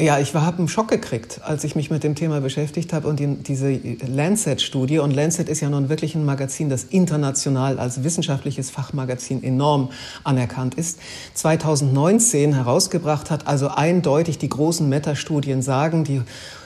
Ja, 0.00 0.18
ich 0.18 0.34
habe 0.34 0.56
einen 0.56 0.68
Schock 0.68 0.88
gekriegt, 0.88 1.42
als 1.44 1.62
ich 1.62 1.76
mich 1.76 1.90
mit 1.90 2.04
dem 2.04 2.14
Thema 2.14 2.40
beschäftigt 2.40 2.94
habe 2.94 3.06
und 3.06 3.20
die, 3.20 3.34
diese 3.34 3.78
Lancet-Studie. 4.06 4.98
Und 4.98 5.10
Lancet 5.10 5.46
ist 5.50 5.60
ja 5.60 5.68
nun 5.68 5.90
wirklich 5.90 6.14
ein 6.14 6.24
Magazin, 6.24 6.70
das 6.70 6.84
international 6.84 7.78
als 7.78 8.02
wissenschaftliches 8.02 8.70
Fachmagazin 8.70 9.42
enorm 9.42 9.90
anerkannt 10.24 10.74
ist. 10.76 11.00
2019 11.34 12.54
herausgebracht 12.54 13.30
hat, 13.30 13.46
also 13.46 13.68
eindeutig 13.68 14.38
die 14.38 14.48
großen 14.48 14.88
Meta-Studien 14.88 15.60
sagen, 15.60 16.04
die 16.04 16.22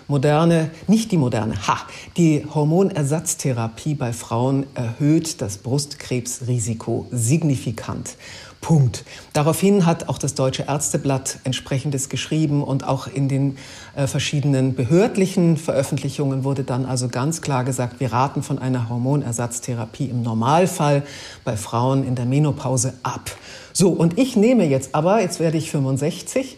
moderne, 0.06 0.70
nicht 0.86 1.10
die 1.10 1.16
moderne, 1.16 1.54
ha, 1.66 1.78
die 2.16 2.46
Hormonersatztherapie 2.54 3.96
bei 3.96 4.12
Frauen 4.12 4.66
erhöht 4.74 5.40
das 5.40 5.58
Brustkrebsrisiko 5.58 7.08
signifikant. 7.10 8.16
Punkt. 8.64 9.04
Daraufhin 9.34 9.84
hat 9.84 10.08
auch 10.08 10.16
das 10.16 10.34
Deutsche 10.34 10.64
Ärzteblatt 10.66 11.38
entsprechendes 11.44 12.08
geschrieben 12.08 12.64
und 12.64 12.88
auch 12.88 13.06
in 13.06 13.28
den 13.28 13.58
äh, 13.94 14.06
verschiedenen 14.06 14.74
behördlichen 14.74 15.58
Veröffentlichungen 15.58 16.44
wurde 16.44 16.64
dann 16.64 16.86
also 16.86 17.08
ganz 17.08 17.42
klar 17.42 17.64
gesagt, 17.64 18.00
wir 18.00 18.10
raten 18.10 18.42
von 18.42 18.58
einer 18.58 18.88
Hormonersatztherapie 18.88 20.06
im 20.06 20.22
Normalfall 20.22 21.02
bei 21.44 21.58
Frauen 21.58 22.06
in 22.06 22.14
der 22.14 22.24
Menopause 22.24 22.94
ab. 23.02 23.30
So, 23.74 23.90
und 23.90 24.18
ich 24.18 24.34
nehme 24.34 24.64
jetzt 24.64 24.94
aber, 24.94 25.20
jetzt 25.20 25.40
werde 25.40 25.58
ich 25.58 25.70
65, 25.70 26.56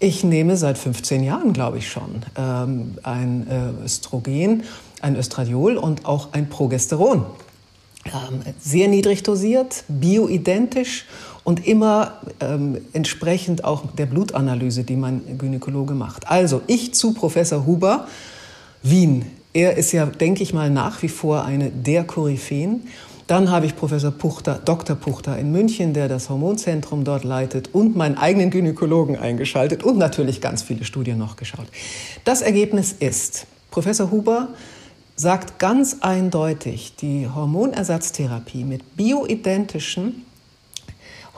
ich 0.00 0.24
nehme 0.24 0.56
seit 0.56 0.76
15 0.76 1.22
Jahren, 1.22 1.52
glaube 1.52 1.78
ich 1.78 1.88
schon, 1.88 2.24
ähm, 2.36 2.98
ein 3.04 3.46
äh, 3.48 3.84
Östrogen, 3.84 4.64
ein 5.00 5.14
Östradiol 5.14 5.76
und 5.76 6.04
auch 6.04 6.32
ein 6.32 6.48
Progesteron. 6.48 7.26
Ähm, 8.06 8.40
sehr 8.60 8.88
niedrig 8.88 9.22
dosiert, 9.22 9.84
bioidentisch 9.88 11.06
und 11.42 11.66
immer 11.66 12.20
ähm, 12.40 12.78
entsprechend 12.92 13.64
auch 13.64 13.84
der 13.96 14.06
Blutanalyse, 14.06 14.84
die 14.84 14.96
mein 14.96 15.38
Gynäkologe 15.38 15.94
macht. 15.94 16.28
Also 16.28 16.62
ich 16.66 16.94
zu 16.94 17.14
Professor 17.14 17.66
Huber, 17.66 18.06
Wien. 18.82 19.26
Er 19.52 19.76
ist 19.76 19.92
ja, 19.92 20.06
denke 20.06 20.42
ich 20.42 20.52
mal, 20.52 20.68
nach 20.68 21.02
wie 21.02 21.08
vor 21.08 21.44
eine 21.44 21.70
der 21.70 22.04
Koryphäen. 22.04 22.88
Dann 23.26 23.50
habe 23.50 23.64
ich 23.64 23.76
Professor 23.76 24.10
Puchter, 24.10 24.60
Dr. 24.62 24.96
Puchter 24.96 25.38
in 25.38 25.50
München, 25.50 25.94
der 25.94 26.08
das 26.08 26.28
Hormonzentrum 26.28 27.04
dort 27.04 27.24
leitet 27.24 27.70
und 27.72 27.96
meinen 27.96 28.18
eigenen 28.18 28.50
Gynäkologen 28.50 29.16
eingeschaltet 29.16 29.82
und 29.82 29.96
natürlich 29.96 30.42
ganz 30.42 30.62
viele 30.62 30.84
Studien 30.84 31.16
noch 31.16 31.36
geschaut. 31.36 31.66
Das 32.24 32.42
Ergebnis 32.42 32.92
ist, 32.92 33.46
Professor 33.70 34.10
Huber 34.10 34.48
sagt 35.16 35.58
ganz 35.58 35.98
eindeutig, 36.00 36.96
die 36.96 37.28
Hormonersatztherapie 37.28 38.64
mit 38.64 38.96
bioidentischen 38.96 40.24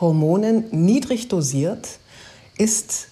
Hormonen 0.00 0.64
niedrig 0.70 1.28
dosiert 1.28 1.98
ist 2.58 3.08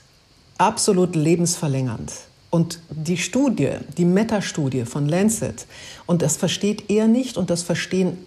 absolut 0.58 1.16
lebensverlängernd. 1.16 2.12
Und 2.50 2.80
die 2.88 3.16
Studie, 3.16 3.72
die 3.98 4.04
Meta-Studie 4.04 4.84
von 4.84 5.08
Lancet, 5.08 5.66
und 6.06 6.22
das 6.22 6.36
versteht 6.36 6.88
er 6.88 7.08
nicht 7.08 7.36
und 7.36 7.50
das 7.50 7.62
verstehen 7.62 8.18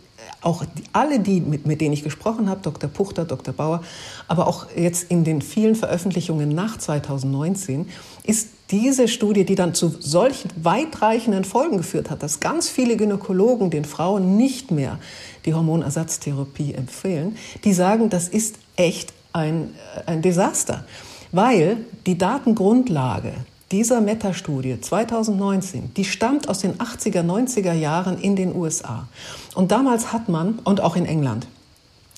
auch 0.41 0.65
alle 0.93 1.19
die, 1.19 1.41
mit, 1.41 1.65
mit 1.65 1.81
denen 1.81 1.93
ich 1.93 2.03
gesprochen 2.03 2.49
habe, 2.49 2.61
Dr. 2.61 2.89
Puchter, 2.89 3.25
Dr. 3.25 3.53
Bauer, 3.53 3.83
aber 4.27 4.47
auch 4.47 4.67
jetzt 4.75 5.09
in 5.09 5.23
den 5.23 5.41
vielen 5.41 5.75
Veröffentlichungen 5.75 6.49
nach 6.49 6.77
2019, 6.77 7.88
ist 8.23 8.49
diese 8.72 9.07
Studie, 9.07 9.45
die 9.45 9.55
dann 9.55 9.74
zu 9.74 9.89
solchen 9.99 10.51
weitreichenden 10.61 11.45
Folgen 11.45 11.78
geführt 11.78 12.09
hat, 12.09 12.24
dass 12.24 12.39
ganz 12.39 12.70
viele 12.70 12.97
Gynäkologen 12.97 13.70
den 13.70 13.86
Frauen 13.86 14.36
nicht 14.36 14.72
mehr 14.72 14.99
die 15.45 15.53
Hormonersatztherapie 15.53 16.74
empfehlen, 16.74 17.38
die 17.63 17.74
sagen, 17.74 18.09
das 18.09 18.28
ist 18.28 18.59
echt 18.76 19.13
ein, 19.34 19.74
äh, 19.95 20.11
ein 20.11 20.22
Desaster, 20.22 20.86
weil 21.32 21.78
die 22.05 22.18
Datengrundlage 22.18 23.34
dieser 23.72 23.99
Metastudie 24.01 24.80
2019, 24.80 25.93
die 25.95 26.05
stammt 26.05 26.47
aus 26.47 26.59
den 26.59 26.76
80er, 26.76 27.22
90er 27.22 27.74
Jahren 27.74 28.18
in 28.18 28.36
den 28.36 28.55
USA. 28.55 29.07
Und 29.55 29.72
damals 29.72 30.13
hat 30.13 30.30
man, 30.30 30.59
und 30.63 30.80
auch 30.80 30.95
in 30.95 31.05
England, 31.05 31.47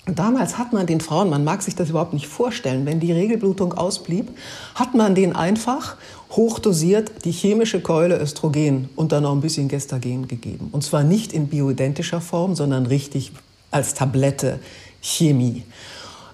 Damals 0.05 0.57
hat 0.57 0.73
man 0.73 0.87
den 0.87 1.01
Frauen, 1.01 1.29
man 1.29 1.43
mag 1.43 1.61
sich 1.61 1.75
das 1.75 1.89
überhaupt 1.89 2.13
nicht 2.13 2.27
vorstellen, 2.27 2.85
wenn 2.85 2.99
die 2.99 3.11
Regelblutung 3.11 3.73
ausblieb, 3.73 4.29
hat 4.75 4.95
man 4.95 5.13
denen 5.13 5.35
einfach 5.35 5.97
hochdosiert 6.31 7.25
die 7.25 7.31
chemische 7.31 7.81
Keule 7.81 8.17
Östrogen 8.17 8.89
und 8.95 9.11
dann 9.11 9.23
noch 9.23 9.33
ein 9.33 9.41
bisschen 9.41 9.67
Gestagen 9.67 10.27
gegeben. 10.27 10.69
Und 10.71 10.83
zwar 10.83 11.03
nicht 11.03 11.33
in 11.33 11.47
bioidentischer 11.47 12.21
Form, 12.21 12.55
sondern 12.55 12.85
richtig 12.85 13.31
als 13.71 13.93
Tablette 13.93 14.59
Chemie. 15.01 15.63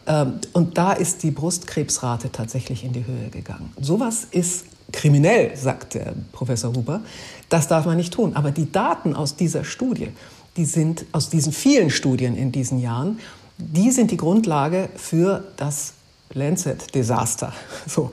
Ähm, 0.08 0.40
und 0.54 0.78
da 0.78 0.94
ist 0.94 1.24
die 1.24 1.32
Brustkrebsrate 1.32 2.32
tatsächlich 2.32 2.84
in 2.84 2.94
die 2.94 3.06
Höhe 3.06 3.30
gegangen. 3.30 3.74
Sowas 3.82 4.28
ist 4.32 4.66
kriminell, 4.92 5.56
sagt 5.58 5.96
der 5.96 6.14
Professor 6.32 6.74
Huber. 6.74 7.02
Das 7.50 7.68
darf 7.68 7.86
man 7.86 7.98
nicht 7.98 8.14
tun. 8.14 8.36
Aber 8.36 8.52
die 8.52 8.72
Daten 8.72 9.16
aus 9.16 9.36
dieser 9.36 9.64
Studie, 9.64 10.10
die 10.58 10.66
sind 10.66 11.06
aus 11.12 11.30
diesen 11.30 11.52
vielen 11.52 11.90
Studien 11.90 12.36
in 12.36 12.52
diesen 12.52 12.80
Jahren, 12.80 13.20
die 13.58 13.92
sind 13.92 14.12
die 14.12 14.18
Grundlage 14.18 14.90
für 14.96 15.44
das 15.58 15.94
Lancet-Desaster. 16.34 17.54
So. 17.88 18.12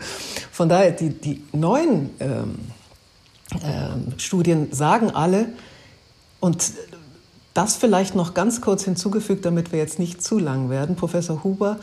Von 0.51 0.69
daher, 0.69 0.93
die, 0.93 1.11
die 1.11 1.43
neuen 1.53 2.11
ähm, 2.21 2.59
ähm, 3.63 4.15
Studien 4.19 4.73
sagen 4.73 5.11
alle, 5.11 5.49
und 6.41 6.73
das 7.55 7.77
vielleicht 7.77 8.15
noch 8.15 8.35
ganz 8.35 8.61
kurz 8.61 8.85
hinzugefügt, 8.85 9.45
damit 9.45 9.73
wir 9.73 9.79
jetzt 9.79 9.99
nicht 9.99 10.23
zu 10.23 10.39
lang 10.39 10.71
werden. 10.71 10.97
Professor 10.97 11.45
Huber 11.45 11.79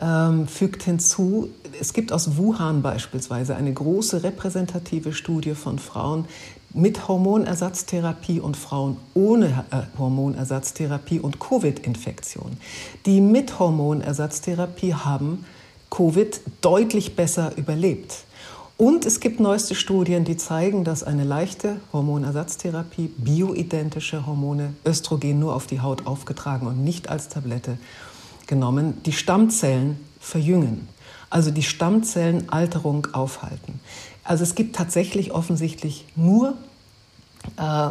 ähm, 0.00 0.48
fügt 0.48 0.82
hinzu, 0.82 1.50
es 1.80 1.92
gibt 1.92 2.12
aus 2.12 2.36
Wuhan 2.36 2.82
beispielsweise 2.82 3.54
eine 3.54 3.72
große 3.72 4.22
repräsentative 4.22 5.12
Studie 5.12 5.54
von 5.54 5.78
Frauen 5.78 6.26
mit 6.74 7.08
Hormonersatztherapie 7.08 8.40
und 8.40 8.56
Frauen 8.56 8.96
ohne 9.14 9.64
äh, 9.70 9.98
Hormonersatztherapie 9.98 11.20
und 11.20 11.38
Covid-Infektion. 11.38 12.56
Die 13.06 13.20
mit 13.20 13.58
Hormonersatztherapie 13.58 14.94
haben 14.94 15.44
Covid 15.90 16.40
deutlich 16.62 17.16
besser 17.16 17.52
überlebt. 17.56 18.24
Und 18.78 19.06
es 19.06 19.20
gibt 19.20 19.38
neueste 19.38 19.74
Studien, 19.74 20.24
die 20.24 20.36
zeigen, 20.36 20.82
dass 20.82 21.04
eine 21.04 21.24
leichte 21.24 21.76
Hormonersatztherapie 21.92 23.12
bioidentische 23.16 24.26
Hormone, 24.26 24.74
Östrogen 24.84 25.38
nur 25.38 25.54
auf 25.54 25.66
die 25.66 25.80
Haut 25.80 26.06
aufgetragen 26.06 26.66
und 26.66 26.82
nicht 26.82 27.08
als 27.08 27.28
Tablette 27.28 27.78
genommen, 28.46 29.00
die 29.04 29.12
Stammzellen 29.12 30.00
verjüngen, 30.18 30.88
also 31.30 31.50
die 31.50 31.62
Stammzellenalterung 31.62 33.08
aufhalten. 33.12 33.80
Also 34.24 34.44
es 34.44 34.54
gibt 34.54 34.76
tatsächlich 34.76 35.32
offensichtlich 35.32 36.04
nur, 36.16 36.54
äh, 37.56 37.88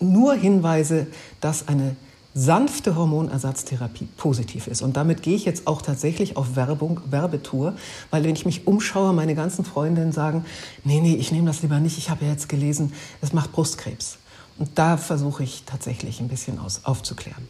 nur 0.00 0.34
Hinweise, 0.34 1.06
dass 1.40 1.68
eine 1.68 1.96
sanfte 2.34 2.96
Hormonersatztherapie 2.96 4.08
positiv 4.16 4.66
ist. 4.66 4.82
Und 4.82 4.96
damit 4.96 5.22
gehe 5.22 5.36
ich 5.36 5.44
jetzt 5.44 5.66
auch 5.66 5.82
tatsächlich 5.82 6.36
auf 6.36 6.56
Werbung, 6.56 7.00
Werbetour, 7.10 7.74
weil 8.10 8.24
wenn 8.24 8.34
ich 8.34 8.46
mich 8.46 8.66
umschaue, 8.66 9.12
meine 9.12 9.34
ganzen 9.34 9.64
Freundinnen 9.64 10.12
sagen, 10.12 10.44
nee, 10.84 11.00
nee, 11.00 11.14
ich 11.14 11.32
nehme 11.32 11.46
das 11.46 11.62
lieber 11.62 11.78
nicht, 11.78 11.98
ich 11.98 12.08
habe 12.08 12.24
ja 12.24 12.30
jetzt 12.30 12.48
gelesen, 12.48 12.92
es 13.20 13.32
macht 13.32 13.52
Brustkrebs. 13.52 14.18
Und 14.58 14.70
da 14.78 14.96
versuche 14.96 15.42
ich 15.42 15.64
tatsächlich 15.66 16.20
ein 16.20 16.28
bisschen 16.28 16.58
aus, 16.58 16.84
aufzuklären. 16.84 17.48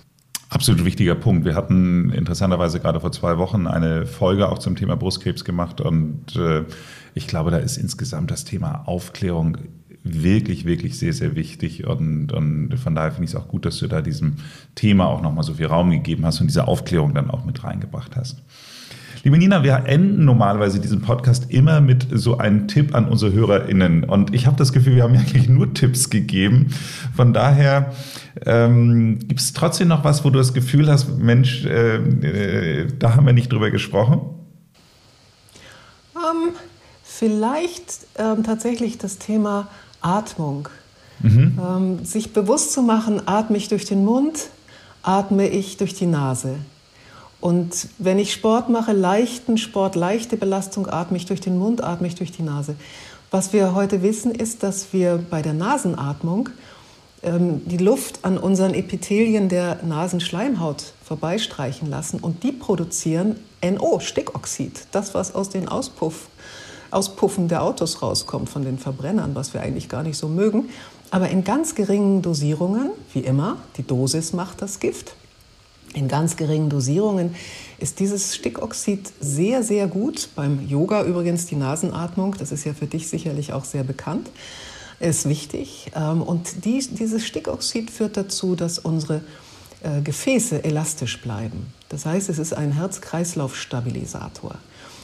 Absolut 0.49 0.85
wichtiger 0.85 1.15
Punkt. 1.15 1.47
Wir 1.47 1.55
hatten 1.55 2.11
interessanterweise 2.11 2.79
gerade 2.79 3.01
vor 3.01 3.11
zwei 3.11 3.39
Wochen 3.39 3.67
eine 3.67 4.05
Folge 4.05 4.51
auch 4.51 4.59
zum 4.59 4.77
Thema 4.77 4.97
Brustkrebs 4.97 5.45
gemacht 5.45 5.81
und 5.81 6.37
äh, 6.37 6.65
ich 7.15 7.27
glaube, 7.27 7.51
da 7.51 7.59
ist 7.59 7.77
insgesamt 7.77 8.31
das 8.31 8.45
Thema 8.45 8.83
Aufklärung 8.87 9.59
wirklich, 10.05 10.65
wirklich 10.65 10.99
sehr, 10.99 11.13
sehr 11.13 11.37
wichtig. 11.37 11.87
Und, 11.87 12.33
und 12.33 12.75
von 12.79 12.95
daher 12.95 13.13
finde 13.13 13.25
ich 13.25 13.31
es 13.31 13.37
auch 13.37 13.49
gut, 13.49 13.65
dass 13.65 13.79
du 13.79 13.87
da 13.87 14.03
diesem 14.03 14.37
Thema 14.75 15.07
auch 15.07 15.23
nochmal 15.23 15.45
so 15.45 15.55
viel 15.55 15.67
Raum 15.67 15.91
gegeben 15.91 16.27
hast 16.27 16.41
und 16.41 16.49
diese 16.49 16.67
Aufklärung 16.67 17.15
dann 17.15 17.31
auch 17.31 17.45
mit 17.45 17.63
reingebracht 17.63 18.17
hast. 18.17 18.43
Liebe 19.25 19.39
Nina, 19.39 19.63
wir 19.63 19.85
enden 19.87 20.25
normalerweise 20.25 20.81
diesen 20.81 21.01
Podcast 21.01 21.53
immer 21.53 21.81
mit 21.81 22.09
so 22.11 22.39
einem 22.39 22.67
Tipp 22.67 22.93
an 22.93 23.07
unsere 23.07 23.33
HörerInnen. 23.33 24.03
Und 24.03 24.35
ich 24.35 24.49
habe 24.49 24.57
das 24.57 24.73
Gefühl, 24.73 24.97
wir 24.97 25.05
haben 25.05 25.15
ja 25.15 25.21
eigentlich 25.21 25.49
nur 25.49 25.73
Tipps 25.75 26.11
gegeben. 26.11 26.75
Von 27.15 27.33
daher 27.33 27.93
ähm, 28.45 29.21
gibt 29.21 29.39
es 29.39 29.53
trotzdem 29.53 29.87
noch 29.87 30.03
was, 30.03 30.25
wo 30.25 30.31
du 30.31 30.39
das 30.39 30.55
Gefühl 30.55 30.91
hast, 30.91 31.19
Mensch, 31.19 31.65
äh, 31.65 31.99
äh, 31.99 32.89
da 32.99 33.15
haben 33.15 33.25
wir 33.25 33.33
nicht 33.33 33.53
drüber 33.53 33.71
gesprochen? 33.71 34.23
Um, 36.15 36.49
ähm, 36.49 36.55
vielleicht 37.17 38.07
ähm, 38.17 38.43
tatsächlich 38.43 38.99
das 38.99 39.19
Thema 39.19 39.69
Atmung. 40.01 40.69
Mhm. 41.21 41.59
Ähm, 41.63 42.05
sich 42.05 42.33
bewusst 42.33 42.73
zu 42.73 42.83
machen, 42.83 43.23
atme 43.27 43.57
ich 43.57 43.69
durch 43.69 43.85
den 43.85 44.05
Mund, 44.05 44.49
atme 45.03 45.49
ich 45.49 45.77
durch 45.77 45.95
die 45.95 46.07
Nase. 46.07 46.57
Und 47.41 47.89
wenn 47.99 48.19
ich 48.19 48.33
Sport 48.33 48.69
mache, 48.69 48.93
leichten 48.93 49.59
Sport, 49.59 49.95
leichte 49.95 50.37
Belastung, 50.37 50.89
atme 50.89 51.17
ich 51.17 51.27
durch 51.27 51.41
den 51.41 51.59
Mund, 51.59 51.83
atme 51.83 52.07
ich 52.07 52.15
durch 52.15 52.33
die 52.33 52.43
Nase. 52.43 52.77
Was 53.31 53.53
wir 53.53 53.75
heute 53.75 54.03
wissen, 54.03 54.33
ist, 54.33 54.63
dass 54.63 54.93
wir 54.93 55.25
bei 55.31 55.43
der 55.43 55.55
Nasenatmung 55.55 56.51
ähm, 57.23 57.63
die 57.67 57.79
Luft 57.79 58.25
an 58.25 58.39
unseren 58.39 58.75
Epithelien 58.75 59.49
der 59.49 59.81
Nasenschleimhaut 59.85 60.93
vorbeistreichen 61.05 61.89
lassen 61.89 62.21
und 62.21 62.43
die 62.43 62.53
produzieren 62.53 63.37
NO, 63.63 64.01
Stickoxid, 64.01 64.87
das, 64.93 65.15
was 65.15 65.35
aus 65.35 65.51
den 65.51 65.69
Auspuff 65.69 66.29
Auspuffen 66.93 67.49
der 67.49 67.63
Autos 67.63 68.03
rauskommt 68.03 68.49
von 68.49 68.65
den 68.65 68.79
Verbrennern, 68.79 69.35
was 69.35 69.55
wir 69.55 69.61
eigentlich 69.61 69.89
gar 69.89 70.03
nicht 70.03 70.17
so 70.17 70.29
mögen. 70.29 70.69
Aber 71.11 71.29
in 71.29 71.45
ganz 71.45 71.75
geringen 71.75 72.23
Dosierungen, 72.23 72.91
wie 73.13 73.21
immer, 73.21 73.59
die 73.77 73.87
Dosis 73.87 74.33
macht 74.33 74.63
das 74.63 74.81
Gift. 74.81 75.15
In 75.95 76.09
ganz 76.09 76.37
geringen 76.37 76.71
Dosierungen 76.71 77.35
ist 77.79 78.01
dieses 78.01 78.35
Stickoxid 78.35 79.13
sehr, 79.21 79.63
sehr 79.63 79.87
gut. 79.89 80.31
Beim 80.35 80.67
Yoga 80.67 81.05
übrigens 81.05 81.45
die 81.47 81.57
Nasenatmung, 81.57 82.35
das 82.39 82.51
ist 82.51 82.65
ja 82.65 82.73
für 82.73 82.87
dich 82.87 83.09
sicherlich 83.09 83.53
auch 83.53 83.65
sehr 83.65 83.85
bekannt, 83.85 84.31
ist 85.01 85.29
wichtig. 85.29 85.91
Ähm, 85.95 86.23
und 86.23 86.65
die, 86.65 86.79
dieses 86.79 87.27
Stickoxid 87.27 87.91
führt 87.91 88.17
dazu, 88.17 88.55
dass 88.55 88.79
unsere 88.79 89.21
äh, 89.83 90.01
Gefäße 90.01 90.65
elastisch 90.65 91.21
bleiben. 91.21 91.67
Das 91.91 92.07
heißt, 92.07 92.31
es 92.31 92.39
ist 92.39 92.55
ein 92.55 92.73
Herz-Kreislauf-Stabilisator. 92.73 94.55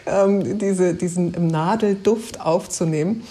ähm, 0.06 0.58
diese, 0.58 0.94
diesen 0.94 1.48
Nadelduft 1.48 2.40
aufzunehmen, 2.40 3.22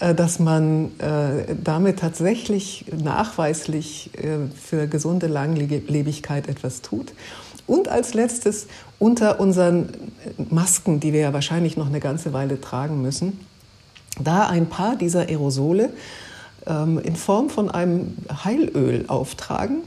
äh, 0.00 0.14
dass 0.14 0.38
man 0.38 0.98
äh, 0.98 1.54
damit 1.62 1.98
tatsächlich 1.98 2.86
nachweislich 3.02 4.10
äh, 4.16 4.48
für 4.54 4.86
gesunde 4.86 5.26
Langlebigkeit 5.26 6.48
etwas 6.48 6.82
tut. 6.82 7.12
Und 7.66 7.88
als 7.88 8.14
letztes 8.14 8.66
unter 8.98 9.38
unseren 9.38 9.90
Masken, 10.50 10.98
die 10.98 11.12
wir 11.12 11.20
ja 11.20 11.32
wahrscheinlich 11.32 11.76
noch 11.76 11.86
eine 11.86 12.00
ganze 12.00 12.32
Weile 12.32 12.60
tragen 12.60 13.00
müssen, 13.00 13.38
da 14.18 14.48
ein 14.48 14.66
paar 14.66 14.96
dieser 14.96 15.28
Aerosole 15.28 15.90
ähm, 16.66 16.98
in 16.98 17.16
Form 17.16 17.48
von 17.48 17.70
einem 17.70 18.16
Heilöl 18.44 19.04
auftragen, 19.06 19.82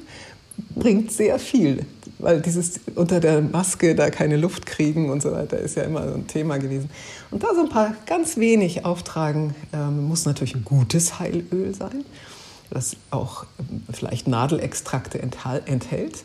bringt 0.76 1.12
sehr 1.12 1.40
viel. 1.40 1.86
Weil 2.24 2.42
dieses 2.42 2.80
unter 2.96 3.20
der 3.20 3.42
Maske 3.42 3.96
da 3.96 4.10
keine 4.10 4.38
Luft 4.38 4.66
kriegen 4.66 5.10
und 5.10 5.22
so 5.22 5.34
weiter 5.34 5.58
ist 5.58 5.76
ja 5.76 5.84
immer 5.84 6.08
so 6.08 6.16
ein 6.16 6.26
Thema 6.26 6.58
gewesen. 6.58 6.90
Und 7.32 7.44
da 7.44 7.54
so 7.54 7.62
ein 7.62 7.70
paar 7.70 7.96
ganz 8.06 8.38
wenig 8.38 8.86
auftragen, 8.86 9.56
ähm, 9.74 10.06
muss 10.06 10.26
natürlich 10.26 10.56
ein 10.56 10.64
gutes 10.64 11.20
Heilöl 11.20 11.76
sein, 11.76 12.06
das 12.70 12.96
auch 13.12 13.46
ähm, 13.60 13.84
vielleicht 13.92 14.28
Nadelextrakte 14.30 15.20
enthält. 15.22 16.24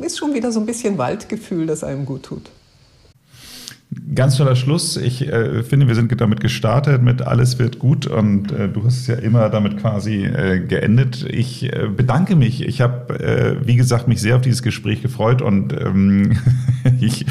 Ist 0.00 0.16
schon 0.16 0.32
wieder 0.32 0.52
so 0.52 0.60
ein 0.60 0.66
bisschen 0.66 0.96
Waldgefühl, 0.96 1.66
das 1.66 1.82
einem 1.82 2.06
gut 2.06 2.22
tut. 2.22 2.50
Ganz 4.14 4.36
toller 4.36 4.54
Schluss. 4.54 4.98
Ich 4.98 5.26
äh, 5.26 5.62
finde, 5.62 5.88
wir 5.88 5.94
sind 5.94 6.20
damit 6.20 6.40
gestartet 6.40 7.02
mit 7.02 7.22
Alles 7.22 7.58
wird 7.58 7.78
gut 7.78 8.06
und 8.06 8.52
äh, 8.52 8.68
du 8.68 8.84
hast 8.84 8.98
es 8.98 9.06
ja 9.06 9.14
immer 9.14 9.48
damit 9.48 9.78
quasi 9.78 10.24
äh, 10.24 10.60
geendet. 10.60 11.24
Ich 11.30 11.72
äh, 11.72 11.88
bedanke 11.88 12.36
mich. 12.36 12.66
Ich 12.66 12.82
habe, 12.82 13.18
äh, 13.18 13.66
wie 13.66 13.76
gesagt, 13.76 14.06
mich 14.06 14.20
sehr 14.20 14.36
auf 14.36 14.42
dieses 14.42 14.62
Gespräch 14.62 15.00
gefreut 15.00 15.40
und 15.40 15.72
ähm, 15.72 16.32
ich 17.00 17.24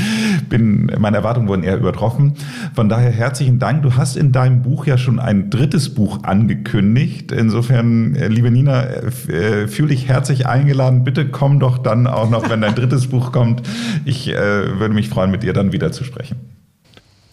bin, 0.49 0.91
meine 0.97 1.17
Erwartungen 1.17 1.47
wurden 1.47 1.61
eher 1.61 1.77
übertroffen. 1.77 2.33
Von 2.73 2.89
daher 2.89 3.11
herzlichen 3.11 3.59
Dank. 3.59 3.83
Du 3.83 3.95
hast 3.95 4.17
in 4.17 4.31
deinem 4.31 4.63
Buch 4.63 4.87
ja 4.87 4.97
schon 4.97 5.19
ein 5.19 5.51
drittes 5.51 5.93
Buch 5.93 6.23
angekündigt. 6.23 7.31
Insofern, 7.31 8.15
äh, 8.15 8.29
liebe 8.29 8.49
Nina, 8.49 8.87
fühle 9.11 9.89
dich 9.89 10.07
herzlich 10.07 10.47
eingeladen. 10.47 11.03
Bitte 11.03 11.27
komm 11.27 11.59
doch 11.59 11.77
dann 11.77 12.07
auch 12.07 12.31
noch, 12.31 12.49
wenn 12.49 12.61
dein 12.61 12.73
drittes 12.73 13.07
Buch 13.07 13.31
kommt. 13.31 13.61
Ich 14.05 14.27
würde 14.27 14.93
mich 14.93 15.09
freuen, 15.09 15.31
mit 15.31 15.43
dir 15.43 15.53
dann 15.53 15.71
wieder 15.71 15.91
zu 15.91 16.03
sprechen. 16.03 16.46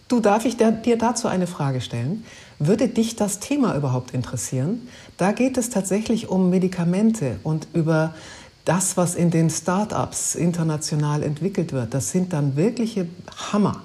Du, 0.07 0.19
darf 0.19 0.45
ich 0.45 0.55
dir 0.57 0.97
dazu 0.97 1.27
eine 1.27 1.47
Frage 1.47 1.81
stellen? 1.81 2.25
Würde 2.59 2.87
dich 2.87 3.15
das 3.15 3.39
Thema 3.39 3.75
überhaupt 3.75 4.11
interessieren? 4.13 4.87
Da 5.17 5.31
geht 5.31 5.57
es 5.57 5.71
tatsächlich 5.71 6.29
um 6.29 6.51
Medikamente 6.51 7.39
und 7.41 7.67
über 7.73 8.13
das, 8.65 8.97
was 8.97 9.15
in 9.15 9.31
den 9.31 9.49
Start-ups 9.49 10.35
international 10.35 11.23
entwickelt 11.23 11.73
wird, 11.73 11.93
das 11.93 12.11
sind 12.11 12.33
dann 12.33 12.55
wirkliche 12.55 13.07
Hammer, 13.51 13.81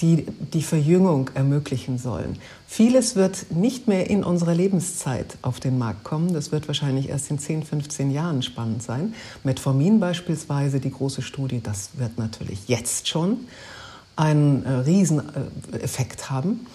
die 0.00 0.26
die 0.52 0.62
Verjüngung 0.62 1.30
ermöglichen 1.34 1.98
sollen. 1.98 2.38
Vieles 2.68 3.16
wird 3.16 3.50
nicht 3.50 3.88
mehr 3.88 4.10
in 4.10 4.22
unserer 4.22 4.54
Lebenszeit 4.54 5.38
auf 5.42 5.58
den 5.58 5.76
Markt 5.76 6.04
kommen. 6.04 6.32
Das 6.32 6.52
wird 6.52 6.68
wahrscheinlich 6.68 7.08
erst 7.08 7.30
in 7.30 7.40
10, 7.40 7.64
15 7.64 8.12
Jahren 8.12 8.42
spannend 8.42 8.84
sein. 8.84 9.14
Metformin 9.42 9.98
beispielsweise, 9.98 10.78
die 10.78 10.92
große 10.92 11.22
Studie, 11.22 11.60
das 11.60 11.90
wird 11.96 12.16
natürlich 12.16 12.68
jetzt 12.68 13.08
schon 13.08 13.38
einen 14.18 14.64
äh, 14.64 14.70
Rieseneffekt 14.70 16.28
haben. 16.28 16.66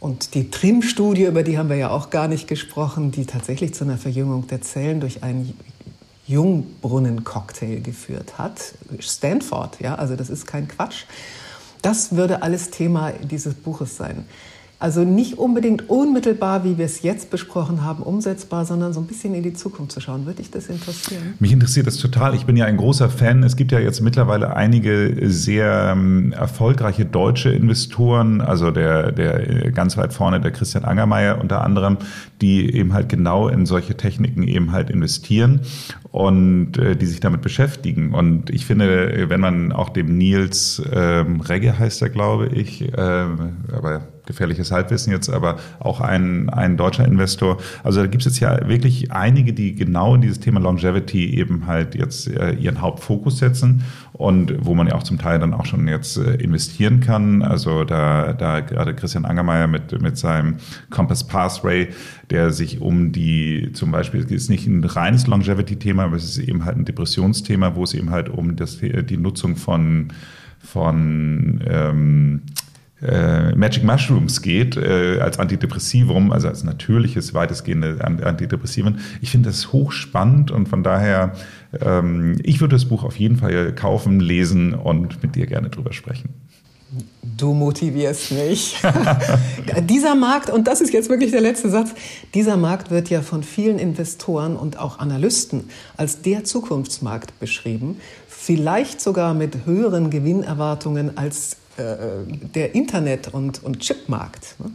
Und 0.00 0.34
die 0.34 0.50
TRIM-Studie, 0.50 1.24
über 1.24 1.42
die 1.42 1.58
haben 1.58 1.68
wir 1.68 1.76
ja 1.76 1.90
auch 1.90 2.10
gar 2.10 2.28
nicht 2.28 2.46
gesprochen, 2.46 3.10
die 3.10 3.26
tatsächlich 3.26 3.74
zu 3.74 3.84
einer 3.84 3.98
Verjüngung 3.98 4.46
der 4.46 4.62
Zellen 4.62 5.00
durch 5.00 5.22
einen 5.22 5.54
Jungbrunnencocktail 6.26 7.80
geführt 7.80 8.38
hat. 8.38 8.74
Stanford, 8.98 9.80
ja, 9.80 9.96
also 9.96 10.16
das 10.16 10.30
ist 10.30 10.46
kein 10.46 10.68
Quatsch. 10.68 11.04
Das 11.82 12.14
würde 12.14 12.42
alles 12.42 12.70
Thema 12.70 13.12
dieses 13.12 13.54
Buches 13.54 13.96
sein. 13.96 14.26
Also 14.80 15.04
nicht 15.04 15.36
unbedingt 15.36 15.90
unmittelbar, 15.90 16.64
wie 16.64 16.78
wir 16.78 16.86
es 16.86 17.02
jetzt 17.02 17.30
besprochen 17.30 17.84
haben, 17.84 18.02
umsetzbar, 18.02 18.64
sondern 18.64 18.94
so 18.94 19.00
ein 19.00 19.06
bisschen 19.06 19.34
in 19.34 19.42
die 19.42 19.52
Zukunft 19.52 19.92
zu 19.92 20.00
schauen. 20.00 20.24
Würde 20.24 20.38
dich 20.38 20.50
das 20.50 20.68
interessieren? 20.70 21.34
Mich 21.38 21.52
interessiert 21.52 21.86
das 21.86 21.98
total. 21.98 22.34
Ich 22.34 22.46
bin 22.46 22.56
ja 22.56 22.64
ein 22.64 22.78
großer 22.78 23.10
Fan. 23.10 23.42
Es 23.42 23.56
gibt 23.56 23.72
ja 23.72 23.78
jetzt 23.78 24.00
mittlerweile 24.00 24.56
einige 24.56 25.28
sehr 25.28 25.90
ähm, 25.92 26.32
erfolgreiche 26.32 27.04
deutsche 27.04 27.50
Investoren, 27.50 28.40
also 28.40 28.70
der, 28.70 29.12
der 29.12 29.66
äh, 29.66 29.70
ganz 29.70 29.98
weit 29.98 30.14
vorne, 30.14 30.40
der 30.40 30.50
Christian 30.50 30.86
Angermeier 30.86 31.38
unter 31.38 31.62
anderem, 31.62 31.98
die 32.40 32.74
eben 32.74 32.94
halt 32.94 33.10
genau 33.10 33.48
in 33.48 33.66
solche 33.66 33.98
Techniken 33.98 34.44
eben 34.44 34.72
halt 34.72 34.88
investieren 34.88 35.60
und 36.10 36.78
äh, 36.78 36.96
die 36.96 37.04
sich 37.04 37.20
damit 37.20 37.42
beschäftigen. 37.42 38.14
Und 38.14 38.48
ich 38.48 38.64
finde, 38.64 39.26
wenn 39.28 39.40
man 39.40 39.72
auch 39.72 39.90
dem 39.90 40.16
Nils 40.16 40.82
ähm, 40.90 41.42
Regge 41.42 41.78
heißt 41.78 42.00
er, 42.00 42.08
glaube 42.08 42.46
ich, 42.46 42.90
äh, 42.94 42.96
aber 42.96 44.08
gefährliches 44.30 44.70
Halbwissen 44.70 45.12
jetzt, 45.12 45.28
aber 45.28 45.58
auch 45.80 46.00
ein, 46.00 46.48
ein 46.50 46.76
deutscher 46.76 47.04
Investor. 47.04 47.58
Also 47.82 48.00
da 48.00 48.06
gibt 48.06 48.24
es 48.24 48.32
jetzt 48.32 48.40
ja 48.40 48.68
wirklich 48.68 49.12
einige, 49.12 49.52
die 49.52 49.74
genau 49.74 50.14
in 50.14 50.20
dieses 50.20 50.40
Thema 50.40 50.60
Longevity 50.60 51.34
eben 51.36 51.66
halt 51.66 51.94
jetzt 51.94 52.28
äh, 52.28 52.52
ihren 52.52 52.80
Hauptfokus 52.80 53.38
setzen 53.38 53.82
und 54.12 54.54
wo 54.64 54.74
man 54.74 54.86
ja 54.86 54.94
auch 54.94 55.02
zum 55.02 55.18
Teil 55.18 55.38
dann 55.38 55.52
auch 55.52 55.66
schon 55.66 55.88
jetzt 55.88 56.16
äh, 56.16 56.34
investieren 56.34 57.00
kann. 57.00 57.42
Also 57.42 57.84
da, 57.84 58.32
da 58.32 58.60
gerade 58.60 58.94
Christian 58.94 59.24
Angermeier 59.24 59.66
mit, 59.66 60.00
mit 60.00 60.16
seinem 60.16 60.56
Compass 60.90 61.26
Pathway, 61.26 61.88
der 62.30 62.52
sich 62.52 62.80
um 62.80 63.12
die, 63.12 63.70
zum 63.72 63.90
Beispiel, 63.90 64.20
es 64.20 64.30
ist 64.30 64.50
nicht 64.50 64.66
ein 64.66 64.84
reines 64.84 65.26
Longevity-Thema, 65.26 66.04
aber 66.04 66.16
es 66.16 66.24
ist 66.24 66.38
eben 66.38 66.64
halt 66.64 66.76
ein 66.76 66.84
Depressionsthema, 66.84 67.74
wo 67.74 67.82
es 67.82 67.94
eben 67.94 68.10
halt 68.10 68.28
um 68.28 68.56
das, 68.56 68.78
die 68.78 69.16
Nutzung 69.16 69.56
von 69.56 70.12
von 70.62 71.60
ähm, 71.66 72.42
äh, 73.02 73.54
Magic 73.54 73.84
Mushrooms 73.84 74.42
geht, 74.42 74.76
äh, 74.76 75.20
als 75.20 75.38
Antidepressivum, 75.38 76.32
also 76.32 76.48
als 76.48 76.64
natürliches, 76.64 77.34
weitestgehende 77.34 78.04
Antidepressivum. 78.04 78.98
Ich 79.20 79.30
finde 79.30 79.48
das 79.48 79.72
hochspannend 79.72 80.50
und 80.50 80.68
von 80.68 80.82
daher, 80.82 81.32
ähm, 81.80 82.36
ich 82.42 82.60
würde 82.60 82.76
das 82.76 82.84
Buch 82.84 83.04
auf 83.04 83.16
jeden 83.18 83.36
Fall 83.36 83.74
kaufen, 83.74 84.20
lesen 84.20 84.74
und 84.74 85.22
mit 85.22 85.34
dir 85.34 85.46
gerne 85.46 85.70
drüber 85.70 85.92
sprechen. 85.92 86.30
Du 87.22 87.54
motivierst 87.54 88.32
mich. 88.32 88.76
dieser 89.88 90.16
Markt, 90.16 90.50
und 90.50 90.66
das 90.66 90.80
ist 90.80 90.92
jetzt 90.92 91.08
wirklich 91.08 91.30
der 91.30 91.40
letzte 91.40 91.70
Satz, 91.70 91.90
dieser 92.34 92.56
Markt 92.56 92.90
wird 92.90 93.08
ja 93.08 93.22
von 93.22 93.44
vielen 93.44 93.78
Investoren 93.78 94.56
und 94.56 94.78
auch 94.78 94.98
Analysten 94.98 95.70
als 95.96 96.20
der 96.22 96.44
Zukunftsmarkt 96.44 97.38
beschrieben, 97.38 97.96
vielleicht 98.28 99.00
sogar 99.00 99.34
mit 99.34 99.64
höheren 99.66 100.10
Gewinnerwartungen 100.10 101.16
als 101.16 101.59
der 102.54 102.74
Internet- 102.74 103.28
und, 103.28 103.62
und 103.62 103.80
Chipmarkt. 103.80 104.56
Ne? 104.58 104.70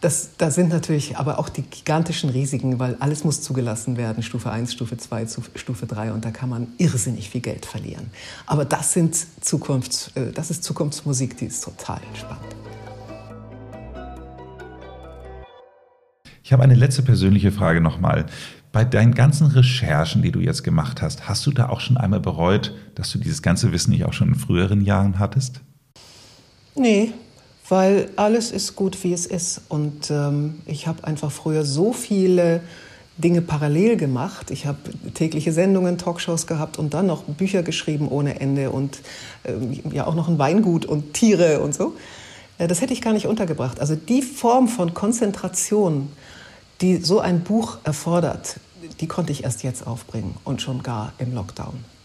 Das, 0.00 0.30
da 0.38 0.52
sind 0.52 0.68
natürlich 0.68 1.16
aber 1.16 1.40
auch 1.40 1.48
die 1.48 1.62
gigantischen 1.62 2.30
Risiken, 2.30 2.78
weil 2.78 2.96
alles 3.00 3.24
muss 3.24 3.42
zugelassen 3.42 3.96
werden, 3.96 4.22
Stufe 4.22 4.48
1, 4.48 4.72
Stufe 4.72 4.96
2, 4.96 5.26
Stufe 5.56 5.86
3 5.86 6.12
und 6.12 6.24
da 6.24 6.30
kann 6.30 6.48
man 6.48 6.68
irrsinnig 6.78 7.30
viel 7.30 7.40
Geld 7.40 7.66
verlieren. 7.66 8.10
Aber 8.46 8.64
das, 8.64 8.92
sind 8.92 9.16
Zukunfts-, 9.42 10.16
äh, 10.16 10.30
das 10.32 10.52
ist 10.52 10.62
Zukunftsmusik, 10.62 11.36
die 11.36 11.46
ist 11.46 11.64
total 11.64 12.00
spannend. 12.14 12.54
Ich 16.44 16.52
habe 16.52 16.62
eine 16.62 16.76
letzte 16.76 17.02
persönliche 17.02 17.50
Frage 17.50 17.80
nochmal. 17.80 18.26
Bei 18.70 18.84
deinen 18.84 19.14
ganzen 19.14 19.48
Recherchen, 19.48 20.22
die 20.22 20.30
du 20.30 20.38
jetzt 20.38 20.62
gemacht 20.62 21.02
hast, 21.02 21.28
hast 21.28 21.44
du 21.44 21.50
da 21.50 21.70
auch 21.70 21.80
schon 21.80 21.96
einmal 21.96 22.20
bereut, 22.20 22.72
dass 22.94 23.10
du 23.10 23.18
dieses 23.18 23.42
ganze 23.42 23.72
Wissen 23.72 23.90
nicht 23.90 24.04
auch 24.04 24.12
schon 24.12 24.28
in 24.28 24.34
früheren 24.36 24.80
Jahren 24.80 25.18
hattest? 25.18 25.60
Nee, 26.78 27.12
weil 27.68 28.10
alles 28.16 28.50
ist 28.50 28.76
gut, 28.76 29.02
wie 29.04 29.12
es 29.12 29.26
ist. 29.26 29.62
Und 29.68 30.10
ähm, 30.10 30.60
ich 30.66 30.86
habe 30.86 31.04
einfach 31.04 31.30
früher 31.30 31.64
so 31.64 31.92
viele 31.92 32.62
Dinge 33.18 33.42
parallel 33.42 33.96
gemacht. 33.96 34.50
Ich 34.50 34.64
habe 34.64 34.78
tägliche 35.14 35.52
Sendungen, 35.52 35.98
Talkshows 35.98 36.46
gehabt 36.46 36.78
und 36.78 36.94
dann 36.94 37.06
noch 37.06 37.24
Bücher 37.24 37.62
geschrieben 37.62 38.08
ohne 38.08 38.40
Ende 38.40 38.70
und 38.70 39.00
ähm, 39.44 39.80
ja 39.92 40.06
auch 40.06 40.14
noch 40.14 40.28
ein 40.28 40.38
Weingut 40.38 40.86
und 40.86 41.14
Tiere 41.14 41.60
und 41.60 41.74
so. 41.74 41.94
Äh, 42.58 42.68
das 42.68 42.80
hätte 42.80 42.92
ich 42.92 43.02
gar 43.02 43.12
nicht 43.12 43.26
untergebracht. 43.26 43.80
Also 43.80 43.96
die 43.96 44.22
Form 44.22 44.68
von 44.68 44.94
Konzentration, 44.94 46.10
die 46.80 46.98
so 46.98 47.18
ein 47.18 47.42
Buch 47.42 47.78
erfordert, 47.82 48.60
die 49.00 49.08
konnte 49.08 49.32
ich 49.32 49.42
erst 49.42 49.64
jetzt 49.64 49.84
aufbringen 49.84 50.36
und 50.44 50.62
schon 50.62 50.84
gar 50.84 51.12
im 51.18 51.34
Lockdown. 51.34 51.97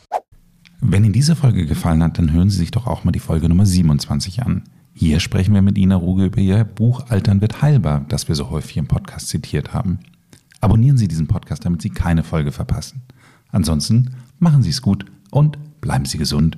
Wenn 0.86 1.06
Ihnen 1.06 1.14
diese 1.14 1.38
Folge 1.38 1.66
gefallen 1.66 2.04
hat, 2.04 2.18
dann 2.18 2.34
hören 2.34 2.50
Sie 2.50 2.58
sich 2.58 2.72
doch 2.72 2.88
auch 2.88 3.06
mal 3.06 3.14
die 3.14 3.20
Folge 3.20 3.48
Nummer 3.48 3.66
27 3.66 4.44
an. 4.44 4.64
Hier 4.94 5.22
sprechen 5.22 5.54
wir 5.54 5.62
mit 5.62 5.78
Ina 5.78 5.96
Ruge 5.96 6.26
über 6.26 6.40
ihr 6.40 6.66
Buch 6.66 7.10
Altern 7.10 7.40
wird 7.40 7.62
heilbar, 7.62 8.06
das 8.10 8.28
wir 8.28 8.36
so 8.36 8.50
häufig 8.50 8.76
im 8.76 8.88
Podcast 8.88 9.30
zitiert 9.30 9.74
haben. 9.74 10.00
Abonnieren 10.60 10.98
Sie 10.98 11.08
diesen 11.08 11.28
Podcast, 11.28 11.64
damit 11.66 11.82
Sie 11.82 11.90
keine 11.90 12.22
Folge 12.22 12.52
verpassen. 12.52 13.02
Ansonsten 13.50 14.10
machen 14.40 14.62
Sie 14.62 14.72
es 14.72 14.82
gut 14.82 15.06
und 15.32 15.58
bleiben 15.80 16.04
Sie 16.04 16.18
gesund. 16.18 16.58